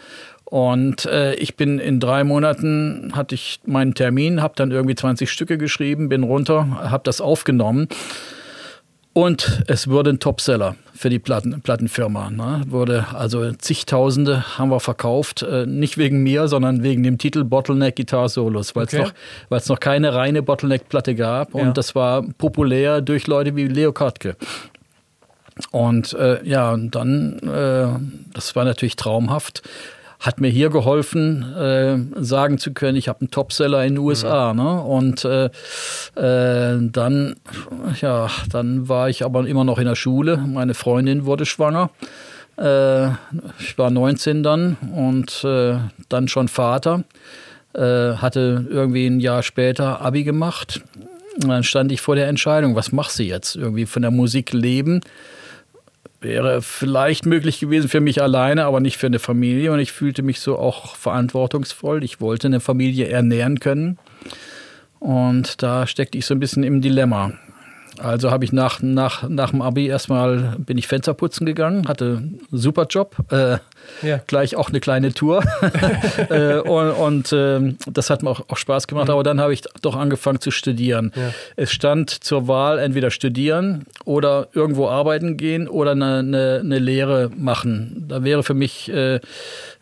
und 0.51 1.06
äh, 1.06 1.33
ich 1.36 1.56
bin 1.56 1.80
in 1.80 2.01
drei 2.01 2.25
Monaten, 2.25 3.13
hatte 3.15 3.36
ich 3.36 3.62
meinen 3.65 3.94
Termin, 3.94 4.42
habe 4.42 4.53
dann 4.57 4.69
irgendwie 4.69 4.95
20 4.95 5.31
Stücke 5.31 5.57
geschrieben, 5.57 6.09
bin 6.09 6.24
runter, 6.24 6.68
habe 6.92 7.03
das 7.06 7.21
aufgenommen. 7.21 7.88
Und 9.13 9.63
es 9.68 9.88
wurde 9.88 10.09
ein 10.09 10.19
Topseller 10.19 10.75
für 10.94 11.09
die 11.09 11.19
Platten, 11.19 11.62
Plattenfirma. 11.62 12.31
Ne? 12.31 12.63
Wurde 12.68 13.06
also 13.13 13.53
zigtausende 13.53 14.57
haben 14.57 14.71
wir 14.71 14.81
verkauft, 14.81 15.42
äh, 15.42 15.65
nicht 15.65 15.98
wegen 15.98 16.21
mir, 16.21 16.50
sondern 16.50 16.83
wegen 16.83 17.03
dem 17.03 17.18
Titel 17.18 17.45
Bottleneck 17.45 17.95
Guitar 17.95 18.27
Solos, 18.27 18.75
weil 18.75 18.88
es 18.88 18.94
okay. 18.94 19.09
noch, 19.50 19.68
noch 19.69 19.80
keine 19.80 20.13
reine 20.13 20.44
Bottleneck-Platte 20.44 21.15
gab. 21.15 21.56
Und 21.56 21.62
ja. 21.62 21.71
das 21.71 21.95
war 21.95 22.24
populär 22.24 23.00
durch 23.00 23.25
Leute 23.25 23.56
wie 23.56 23.69
Leo 23.69 23.94
Kartke. 23.94 24.36
Und 25.71 26.12
äh, 26.12 26.44
ja, 26.44 26.74
und 26.74 26.94
dann, 26.94 27.39
äh, 27.39 27.88
das 28.33 28.53
war 28.57 28.65
natürlich 28.65 28.98
traumhaft 28.98 29.62
hat 30.21 30.39
mir 30.39 30.50
hier 30.50 30.69
geholfen, 30.69 31.51
äh, 31.56 31.97
sagen 32.23 32.59
zu 32.59 32.73
können, 32.73 32.95
ich 32.95 33.09
habe 33.09 33.21
einen 33.21 33.31
Topseller 33.31 33.83
in 33.83 33.95
den 33.95 34.03
USA. 34.03 34.53
Mhm. 34.53 34.59
Ne? 34.63 34.81
Und 34.81 35.25
äh, 35.25 35.45
äh, 35.45 36.79
dann, 36.79 37.35
ja, 38.00 38.29
dann 38.51 38.88
war 38.88 39.09
ich 39.09 39.25
aber 39.25 39.47
immer 39.47 39.63
noch 39.63 39.79
in 39.79 39.85
der 39.85 39.95
Schule. 39.95 40.38
Meine 40.38 40.75
Freundin 40.75 41.25
wurde 41.25 41.47
schwanger. 41.47 41.89
Äh, 42.57 43.07
ich 43.59 43.77
war 43.77 43.89
19 43.89 44.44
dann 44.44 44.77
und 44.95 45.44
äh, 45.44 45.77
dann 46.07 46.27
schon 46.27 46.47
Vater. 46.47 47.03
Äh, 47.74 48.13
hatte 48.15 48.67
irgendwie 48.69 49.07
ein 49.07 49.19
Jahr 49.19 49.41
später 49.41 50.01
Abi 50.01 50.24
gemacht. 50.24 50.83
Und 51.41 51.50
dann 51.50 51.63
stand 51.63 51.91
ich 51.91 52.00
vor 52.00 52.15
der 52.15 52.27
Entscheidung, 52.27 52.75
was 52.75 52.91
machst 52.91 53.17
du 53.17 53.24
jetzt? 53.24 53.56
Irgendwie 53.56 53.88
von 53.88 54.03
der 54.03 54.12
Musik 54.12 54.53
leben 54.53 55.01
wäre 56.21 56.62
vielleicht 56.62 57.25
möglich 57.25 57.59
gewesen 57.59 57.89
für 57.89 58.00
mich 58.00 58.21
alleine, 58.21 58.65
aber 58.65 58.79
nicht 58.79 58.97
für 58.97 59.07
eine 59.07 59.19
Familie. 59.19 59.71
Und 59.71 59.79
ich 59.79 59.91
fühlte 59.91 60.21
mich 60.21 60.39
so 60.39 60.57
auch 60.57 60.95
verantwortungsvoll. 60.95 62.03
Ich 62.03 62.22
wollte 62.22 62.48
eine 62.48 62.60
Familie 62.60 63.07
ernähren 63.07 63.60
können. 63.60 63.98
Und 65.00 65.63
da 65.63 65.88
steckte 65.88 66.17
ich 66.17 66.25
so 66.25 66.36
ein 66.36 66.39
bisschen 66.39 66.63
im 66.63 66.81
Dilemma. 66.81 67.34
Also 68.01 68.31
habe 68.31 68.43
ich 68.46 68.51
nach, 68.51 68.81
nach, 68.81 69.27
nach 69.29 69.51
dem 69.51 69.62
Abi 69.62 69.88
erstmal 69.88 70.55
bin 70.58 70.77
ich 70.77 70.88
Fenster 70.88 71.13
putzen 71.13 71.46
gegangen, 71.46 71.88
hatte 71.88 72.17
einen 72.17 72.41
super 72.51 72.88
Job, 72.89 73.15
äh, 73.31 73.58
ja. 74.01 74.17
gleich 74.27 74.55
auch 74.55 74.70
eine 74.70 74.79
kleine 74.79 75.13
Tour. 75.13 75.43
äh, 76.29 76.58
und, 76.58 76.91
und 76.91 77.34
äh, 77.34 77.75
das 77.88 78.10
hat 78.10 78.24
mir 78.24 78.29
auch, 78.29 78.41
auch 78.50 78.58
Spaß 78.58 78.88
gemacht, 78.88 79.08
mhm. 79.08 79.13
aber 79.13 79.24
dann 79.24 79.39
habe 79.39 79.53
ich 79.53 79.62
doch 79.81 79.96
angefangen 79.96 80.41
zu 80.41 80.51
studieren. 80.51 81.12
Ja. 81.15 81.31
Es 81.55 81.72
stand 81.72 82.10
zur 82.10 82.48
Wahl 82.48 82.79
entweder 82.79 83.12
studieren 83.12 83.86
oder 84.05 84.48
irgendwo 84.53 84.88
arbeiten 84.88 85.38
gehen 85.38 85.67
oder 85.67 85.91
eine, 85.91 86.20
eine, 86.20 86.62
eine 86.63 86.79
Lehre 86.79 87.29
machen. 87.36 88.05
Da 88.08 88.24
wäre 88.24 88.43
für 88.43 88.55
mich 88.55 88.91
äh, 88.91 89.20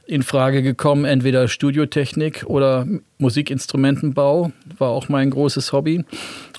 in 0.10 0.24
Frage 0.24 0.64
gekommen, 0.64 1.06
entweder 1.06 1.48
Studiotechnik 1.48 2.44
oder 2.48 2.88
Musikinstrumentenbau, 3.20 4.52
war 4.78 4.90
auch 4.90 5.08
mein 5.08 5.30
großes 5.30 5.72
Hobby 5.72 6.04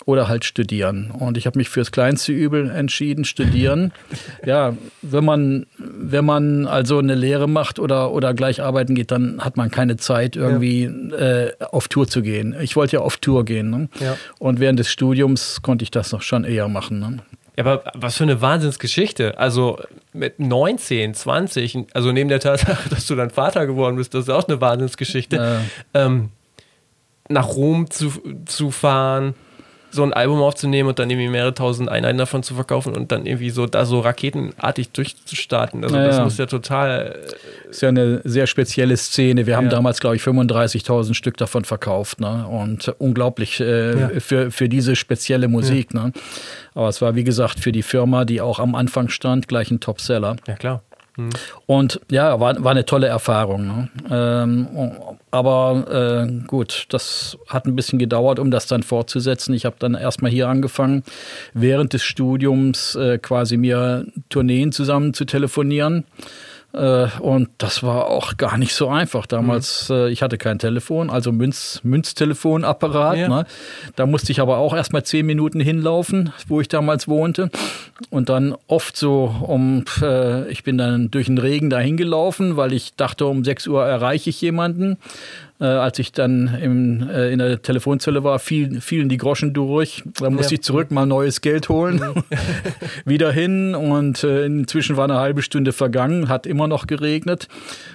oder 0.06 0.28
halt 0.28 0.44
studieren. 0.44 1.10
Und 1.10 1.36
ich 1.36 1.46
habe 1.46 1.58
mich 1.58 1.68
fürs 1.68 1.90
kleinste 1.90 2.32
Übel 2.32 2.70
entschieden, 2.70 3.24
studieren. 3.24 3.92
ja, 4.46 4.76
wenn 5.02 5.24
man, 5.24 5.66
wenn 5.78 6.24
man 6.24 6.66
also 6.66 6.98
eine 6.98 7.16
Lehre 7.16 7.48
macht 7.48 7.80
oder, 7.80 8.12
oder 8.12 8.34
gleich 8.34 8.62
arbeiten 8.62 8.94
geht, 8.94 9.10
dann 9.10 9.40
hat 9.40 9.56
man 9.56 9.70
keine 9.70 9.96
Zeit, 9.96 10.36
irgendwie 10.36 10.84
ja. 10.84 11.16
äh, 11.16 11.52
auf 11.70 11.88
Tour 11.88 12.06
zu 12.06 12.22
gehen. 12.22 12.54
Ich 12.60 12.76
wollte 12.76 12.96
ja 12.96 13.00
auf 13.00 13.16
Tour 13.16 13.44
gehen. 13.44 13.70
Ne? 13.70 13.88
Ja. 13.98 14.16
Und 14.38 14.60
während 14.60 14.78
des 14.78 14.90
Studiums 14.90 15.60
konnte 15.62 15.82
ich 15.82 15.90
das 15.90 16.12
noch 16.12 16.22
schon 16.22 16.44
eher 16.44 16.68
machen. 16.68 17.00
Ne? 17.00 17.16
Ja, 17.60 17.66
aber 17.66 17.92
was 17.94 18.16
für 18.16 18.24
eine 18.24 18.40
Wahnsinnsgeschichte. 18.40 19.38
Also 19.38 19.78
mit 20.12 20.40
19, 20.40 21.14
20, 21.14 21.86
also 21.92 22.10
neben 22.10 22.28
der 22.30 22.40
Tatsache, 22.40 22.88
dass 22.88 23.06
du 23.06 23.14
dann 23.14 23.30
Vater 23.30 23.66
geworden 23.66 23.96
bist, 23.96 24.14
das 24.14 24.24
ist 24.24 24.30
auch 24.30 24.48
eine 24.48 24.60
Wahnsinnsgeschichte. 24.60 25.36
Ja. 25.36 26.06
Ähm, 26.06 26.30
nach 27.28 27.48
Rom 27.48 27.90
zu, 27.90 28.10
zu 28.46 28.70
fahren, 28.70 29.34
so 29.90 30.02
ein 30.02 30.12
Album 30.12 30.40
aufzunehmen 30.40 30.88
und 30.88 30.98
dann 30.98 31.10
irgendwie 31.10 31.28
mehrere 31.28 31.54
tausend 31.54 31.88
Einheiten 31.88 32.18
davon 32.18 32.42
zu 32.42 32.54
verkaufen 32.54 32.96
und 32.96 33.12
dann 33.12 33.26
irgendwie 33.26 33.50
so 33.50 33.66
da 33.66 33.84
so 33.84 34.00
raketenartig 34.00 34.90
durchzustarten. 34.90 35.82
Also 35.84 35.96
ja, 35.96 36.06
das 36.06 36.16
ja. 36.16 36.24
muss 36.24 36.38
ja 36.38 36.46
total 36.46 37.20
ist 37.70 37.82
ja 37.82 37.88
eine 37.88 38.20
sehr 38.24 38.46
spezielle 38.46 38.96
Szene. 38.96 39.46
Wir 39.46 39.56
haben 39.56 39.66
ja. 39.66 39.70
damals, 39.70 40.00
glaube 40.00 40.16
ich, 40.16 40.22
35.000 40.22 41.14
Stück 41.14 41.36
davon 41.36 41.64
verkauft. 41.64 42.20
Ne? 42.20 42.46
Und 42.46 42.88
unglaublich 42.98 43.60
äh, 43.60 44.20
für, 44.20 44.50
für 44.50 44.68
diese 44.68 44.96
spezielle 44.96 45.48
Musik. 45.48 45.94
Ne? 45.94 46.12
Aber 46.74 46.88
es 46.88 47.00
war, 47.00 47.14
wie 47.14 47.24
gesagt, 47.24 47.60
für 47.60 47.72
die 47.72 47.82
Firma, 47.82 48.24
die 48.24 48.40
auch 48.40 48.58
am 48.58 48.74
Anfang 48.74 49.08
stand, 49.08 49.48
gleich 49.48 49.70
ein 49.70 49.80
Topseller. 49.80 50.36
Ja, 50.46 50.54
klar. 50.54 50.82
Mhm. 51.20 51.30
Und 51.66 52.00
ja, 52.10 52.40
war, 52.40 52.62
war 52.62 52.70
eine 52.72 52.84
tolle 52.84 53.06
Erfahrung. 53.06 53.66
Ne? 53.66 53.88
Ähm, 54.10 54.68
aber 55.30 56.26
äh, 56.28 56.46
gut, 56.46 56.86
das 56.90 57.38
hat 57.48 57.66
ein 57.66 57.76
bisschen 57.76 57.98
gedauert, 57.98 58.38
um 58.38 58.50
das 58.50 58.66
dann 58.66 58.82
fortzusetzen. 58.82 59.54
Ich 59.54 59.64
habe 59.64 59.76
dann 59.78 59.94
erstmal 59.94 60.30
hier 60.30 60.48
angefangen, 60.48 61.04
während 61.54 61.92
des 61.92 62.02
Studiums 62.02 62.94
äh, 62.96 63.18
quasi 63.18 63.56
mir 63.56 64.06
Tourneen 64.28 64.72
zusammen 64.72 65.14
zu 65.14 65.24
telefonieren. 65.24 66.04
Äh, 66.72 67.08
und 67.20 67.48
das 67.58 67.82
war 67.82 68.06
auch 68.06 68.36
gar 68.36 68.56
nicht 68.58 68.74
so 68.74 68.88
einfach. 68.88 69.26
Damals, 69.26 69.88
mhm. 69.88 70.06
ich 70.06 70.22
hatte 70.22 70.38
kein 70.38 70.58
Telefon, 70.58 71.10
also 71.10 71.32
Münz, 71.32 71.80
Münztelefonapparat. 71.82 73.16
Ja. 73.16 73.28
Ne? 73.28 73.46
Da 73.96 74.06
musste 74.06 74.32
ich 74.32 74.40
aber 74.40 74.58
auch 74.58 74.74
erst 74.74 74.92
mal 74.92 75.04
zehn 75.04 75.26
Minuten 75.26 75.60
hinlaufen, 75.60 76.32
wo 76.46 76.60
ich 76.60 76.68
damals 76.68 77.08
wohnte. 77.08 77.50
Und 78.10 78.28
dann 78.28 78.54
oft 78.66 78.96
so 78.96 79.34
um, 79.42 79.84
äh, 80.00 80.48
ich 80.50 80.62
bin 80.62 80.78
dann 80.78 81.10
durch 81.10 81.26
den 81.26 81.38
Regen 81.38 81.70
dahin 81.70 81.96
gelaufen, 81.96 82.56
weil 82.56 82.72
ich 82.72 82.94
dachte, 82.94 83.26
um 83.26 83.44
6 83.44 83.66
Uhr 83.66 83.84
erreiche 83.84 84.30
ich 84.30 84.40
jemanden. 84.40 84.96
Äh, 85.60 85.64
als 85.66 85.98
ich 85.98 86.12
dann 86.12 86.58
im, 86.62 87.06
äh, 87.10 87.30
in 87.30 87.38
der 87.38 87.60
Telefonzelle 87.60 88.24
war, 88.24 88.38
fiel, 88.38 88.80
fielen 88.80 89.10
die 89.10 89.18
Groschen 89.18 89.52
durch. 89.52 90.02
Da 90.18 90.30
musste 90.30 90.54
ja. 90.54 90.58
ich 90.58 90.62
zurück 90.62 90.90
mal 90.90 91.04
neues 91.04 91.42
Geld 91.42 91.68
holen. 91.68 91.96
Mhm. 91.96 92.24
Wieder 93.04 93.30
hin 93.30 93.74
und 93.74 94.24
äh, 94.24 94.46
inzwischen 94.46 94.96
war 94.96 95.04
eine 95.04 95.18
halbe 95.18 95.42
Stunde 95.42 95.72
vergangen, 95.72 96.30
hat 96.30 96.46
immer 96.46 96.66
noch 96.66 96.86
geregnet. 96.86 97.48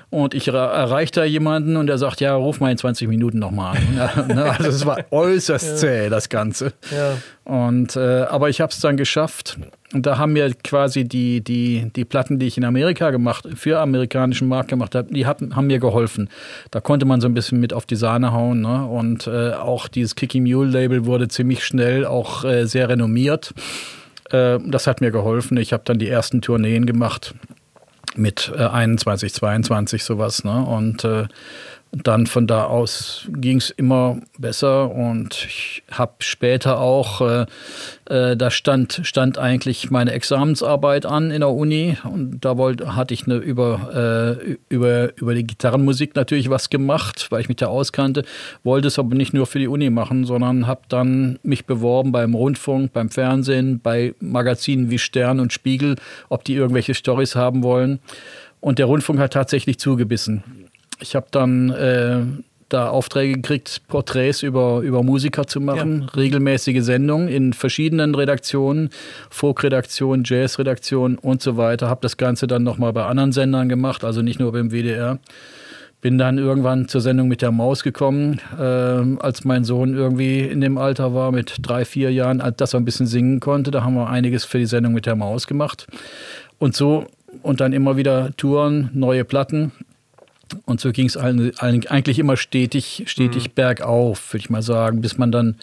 Und 0.09 0.33
ich 0.33 0.47
erreichte 0.47 1.21
da 1.21 1.25
jemanden 1.25 1.77
und 1.77 1.87
der 1.87 1.97
sagt, 1.97 2.21
ja, 2.21 2.35
ruf 2.35 2.59
mal 2.59 2.71
in 2.71 2.77
20 2.77 3.07
Minuten 3.07 3.39
nochmal 3.39 3.77
an. 3.77 4.27
Ne, 4.35 4.43
also 4.43 4.69
es 4.69 4.85
war 4.85 4.99
äußerst 5.11 5.79
zäh, 5.79 6.09
das 6.09 6.29
Ganze. 6.29 6.73
Ja. 6.91 7.17
Und, 7.43 7.95
äh, 7.95 8.21
aber 8.23 8.49
ich 8.49 8.61
habe 8.61 8.71
es 8.71 8.79
dann 8.79 8.97
geschafft. 8.97 9.57
Und 9.93 10.05
da 10.05 10.17
haben 10.17 10.33
mir 10.33 10.53
quasi 10.63 11.05
die, 11.05 11.41
die, 11.41 11.91
die 11.95 12.05
Platten, 12.05 12.39
die 12.39 12.47
ich 12.47 12.57
in 12.57 12.65
Amerika 12.65 13.11
gemacht, 13.11 13.47
für 13.55 13.79
amerikanischen 13.79 14.47
Markt 14.47 14.69
gemacht 14.69 14.95
habe, 14.95 15.13
die 15.13 15.25
hatten, 15.25 15.55
haben 15.55 15.67
mir 15.67 15.79
geholfen. 15.79 16.29
Da 16.71 16.81
konnte 16.81 17.05
man 17.05 17.21
so 17.21 17.27
ein 17.27 17.33
bisschen 17.33 17.59
mit 17.59 17.71
auf 17.71 17.85
die 17.85 17.95
Sahne 17.95 18.33
hauen. 18.33 18.61
Ne? 18.61 18.85
Und 18.85 19.27
äh, 19.27 19.53
auch 19.53 19.87
dieses 19.87 20.15
Kicky 20.15 20.41
Mule 20.41 20.69
Label 20.69 21.05
wurde 21.05 21.27
ziemlich 21.27 21.63
schnell 21.63 22.05
auch 22.05 22.43
äh, 22.43 22.65
sehr 22.65 22.89
renommiert. 22.89 23.53
Äh, 24.31 24.59
das 24.65 24.87
hat 24.87 25.01
mir 25.01 25.11
geholfen. 25.11 25.57
Ich 25.57 25.71
habe 25.71 25.83
dann 25.85 25.99
die 25.99 26.09
ersten 26.09 26.41
Tourneen 26.41 26.85
gemacht 26.85 27.35
mit 28.15 28.51
äh, 28.55 28.65
21, 28.65 29.33
22 29.33 30.03
sowas. 30.03 30.43
Ne? 30.43 30.63
Und 30.65 31.03
äh, 31.03 31.27
dann 32.03 32.27
von 32.27 32.45
da 32.45 32.65
aus 32.65 33.27
ging 33.29 33.57
es 33.57 33.69
immer 33.69 34.17
besser 34.37 34.91
und 34.91 35.45
ich 35.47 35.83
habe 35.91 36.13
später 36.19 36.79
auch, 36.79 37.21
äh, 37.21 37.45
äh, 38.09 38.35
da 38.35 38.51
stand, 38.51 39.01
stand 39.03 39.37
eigentlich 39.37 39.91
meine 39.91 40.11
Examensarbeit 40.11 41.05
an 41.05 41.31
in 41.31 41.39
der 41.39 41.51
Uni 41.51 41.97
und 42.03 42.43
da 42.43 42.57
wollte, 42.57 42.95
hatte 42.95 43.13
ich 43.13 43.25
eine, 43.25 43.35
über, 43.35 44.37
äh, 44.43 44.57
über, 44.67 45.17
über 45.17 45.35
die 45.35 45.47
Gitarrenmusik 45.47 46.15
natürlich 46.15 46.49
was 46.49 46.69
gemacht, 46.69 47.27
weil 47.29 47.41
ich 47.41 47.47
mich 47.47 47.57
da 47.57 47.67
auskannte, 47.67 48.25
wollte 48.63 48.89
es 48.89 48.99
aber 48.99 49.15
nicht 49.15 49.33
nur 49.33 49.45
für 49.45 49.59
die 49.59 49.69
Uni 49.69 49.89
machen, 49.89 50.25
sondern 50.25 50.67
habe 50.67 50.81
dann 50.89 51.39
mich 51.43 51.65
beworben 51.65 52.11
beim 52.11 52.35
Rundfunk, 52.35 52.91
beim 52.91 53.09
Fernsehen, 53.09 53.79
bei 53.79 54.13
Magazinen 54.19 54.89
wie 54.89 54.99
Stern 54.99 55.39
und 55.39 55.53
Spiegel, 55.53 55.95
ob 56.27 56.43
die 56.43 56.55
irgendwelche 56.55 56.93
Stories 56.93 57.35
haben 57.35 57.63
wollen. 57.63 57.99
Und 58.59 58.79
der 58.79 58.87
Rundfunk 58.87 59.19
hat 59.19 59.33
tatsächlich 59.33 59.77
zugebissen 59.79 60.43
ich 60.99 61.15
habe 61.15 61.27
dann 61.31 61.69
äh, 61.71 62.21
da 62.69 62.89
Aufträge 62.89 63.35
gekriegt, 63.35 63.81
Porträts 63.87 64.43
über, 64.43 64.81
über 64.81 65.03
Musiker 65.03 65.45
zu 65.45 65.61
machen, 65.61 66.01
ja. 66.01 66.07
regelmäßige 66.15 66.83
Sendungen 66.83 67.27
in 67.27 67.53
verschiedenen 67.53 68.15
Redaktionen, 68.15 68.89
Folk-Redaktion, 69.29 70.23
Jazz-Redaktion 70.25 71.17
und 71.17 71.41
so 71.41 71.57
weiter. 71.57 71.89
Habe 71.89 72.01
das 72.01 72.17
Ganze 72.17 72.47
dann 72.47 72.63
nochmal 72.63 72.93
bei 72.93 73.05
anderen 73.05 73.31
Sendern 73.31 73.69
gemacht, 73.69 74.03
also 74.03 74.21
nicht 74.21 74.39
nur 74.39 74.51
beim 74.51 74.71
WDR. 74.71 75.19
Bin 76.01 76.17
dann 76.17 76.37
irgendwann 76.37 76.87
zur 76.87 77.01
Sendung 77.01 77.27
mit 77.27 77.41
der 77.41 77.51
Maus 77.51 77.81
gekommen, 77.81 78.39
äh, 78.59 78.61
als 78.61 79.43
mein 79.43 79.63
Sohn 79.63 79.95
irgendwie 79.95 80.41
in 80.41 80.61
dem 80.61 80.77
Alter 80.77 81.13
war, 81.13 81.31
mit 81.31 81.55
drei, 81.61 81.85
vier 81.85 82.11
Jahren, 82.11 82.43
dass 82.57 82.73
er 82.73 82.79
ein 82.79 82.85
bisschen 82.85 83.07
singen 83.07 83.39
konnte. 83.39 83.71
Da 83.71 83.83
haben 83.83 83.95
wir 83.95 84.09
einiges 84.09 84.45
für 84.45 84.59
die 84.59 84.67
Sendung 84.67 84.93
mit 84.93 85.05
der 85.05 85.15
Maus 85.15 85.47
gemacht. 85.47 85.87
Und 86.59 86.75
so 86.75 87.07
und 87.41 87.59
dann 87.59 87.73
immer 87.73 87.97
wieder 87.97 88.35
Touren, 88.37 88.89
neue 88.93 89.23
Platten. 89.23 89.71
Und 90.65 90.79
so 90.79 90.91
ging 90.91 91.07
es 91.07 91.17
eigentlich 91.17 92.19
immer 92.19 92.37
stetig, 92.37 93.03
stetig 93.07 93.49
mhm. 93.49 93.53
bergauf, 93.55 94.33
würde 94.33 94.39
ich 94.39 94.49
mal 94.49 94.61
sagen, 94.61 95.01
bis 95.01 95.17
man 95.17 95.31
dann, 95.31 95.55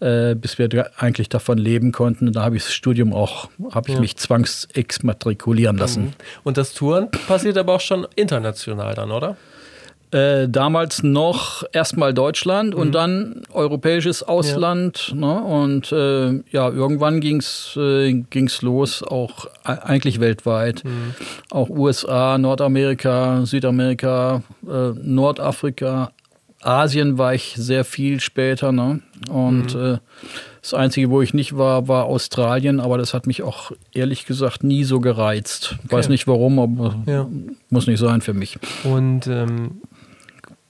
äh, 0.00 0.34
bis 0.34 0.58
wir 0.58 0.90
eigentlich 0.96 1.28
davon 1.28 1.58
leben 1.58 1.92
konnten. 1.92 2.32
Da 2.32 2.42
habe 2.42 2.56
ich 2.56 2.64
das 2.64 2.74
Studium 2.74 3.12
auch, 3.12 3.48
habe 3.70 3.88
ich 3.88 3.94
ja. 3.94 4.00
mich 4.00 4.16
zwangsexmatrikulieren 4.16 5.76
lassen. 5.76 6.04
Mhm. 6.04 6.12
Und 6.44 6.56
das 6.56 6.74
Touren 6.74 7.10
passiert 7.10 7.58
aber 7.58 7.74
auch 7.74 7.80
schon 7.80 8.06
international 8.16 8.94
dann, 8.94 9.10
oder? 9.10 9.36
Äh, 10.10 10.48
damals 10.48 11.02
noch 11.02 11.64
erstmal 11.72 12.14
Deutschland 12.14 12.74
mhm. 12.74 12.80
und 12.80 12.94
dann 12.94 13.42
europäisches 13.52 14.22
Ausland. 14.22 15.08
Ja. 15.08 15.14
Ne? 15.14 15.40
Und 15.42 15.92
äh, 15.92 16.42
ja, 16.50 16.70
irgendwann 16.70 17.20
ging 17.20 17.38
es 17.38 17.76
äh, 17.76 18.14
ging's 18.30 18.62
los, 18.62 19.02
auch 19.02 19.46
eigentlich 19.64 20.18
weltweit. 20.18 20.82
Mhm. 20.84 21.14
Auch 21.50 21.68
USA, 21.68 22.38
Nordamerika, 22.38 23.44
Südamerika, 23.44 24.42
äh, 24.66 24.92
Nordafrika, 25.02 26.12
Asien 26.62 27.18
war 27.18 27.34
ich 27.34 27.54
sehr 27.56 27.84
viel 27.84 28.20
später. 28.20 28.72
Ne? 28.72 29.00
Und 29.30 29.74
mhm. 29.74 29.94
Äh, 29.94 29.98
das 30.62 30.74
Einzige, 30.74 31.10
wo 31.10 31.22
ich 31.22 31.34
nicht 31.34 31.56
war, 31.56 31.88
war 31.88 32.04
Australien, 32.04 32.80
aber 32.80 32.98
das 32.98 33.14
hat 33.14 33.26
mich 33.26 33.42
auch 33.42 33.72
ehrlich 33.92 34.26
gesagt 34.26 34.64
nie 34.64 34.84
so 34.84 35.00
gereizt. 35.00 35.76
Okay. 35.84 35.96
Weiß 35.96 36.08
nicht 36.08 36.26
warum, 36.26 36.58
aber 36.58 36.96
ja. 37.06 37.28
muss 37.70 37.86
nicht 37.86 38.00
sein 38.00 38.20
für 38.20 38.34
mich. 38.34 38.58
Und 38.84 39.26
ähm, 39.28 39.80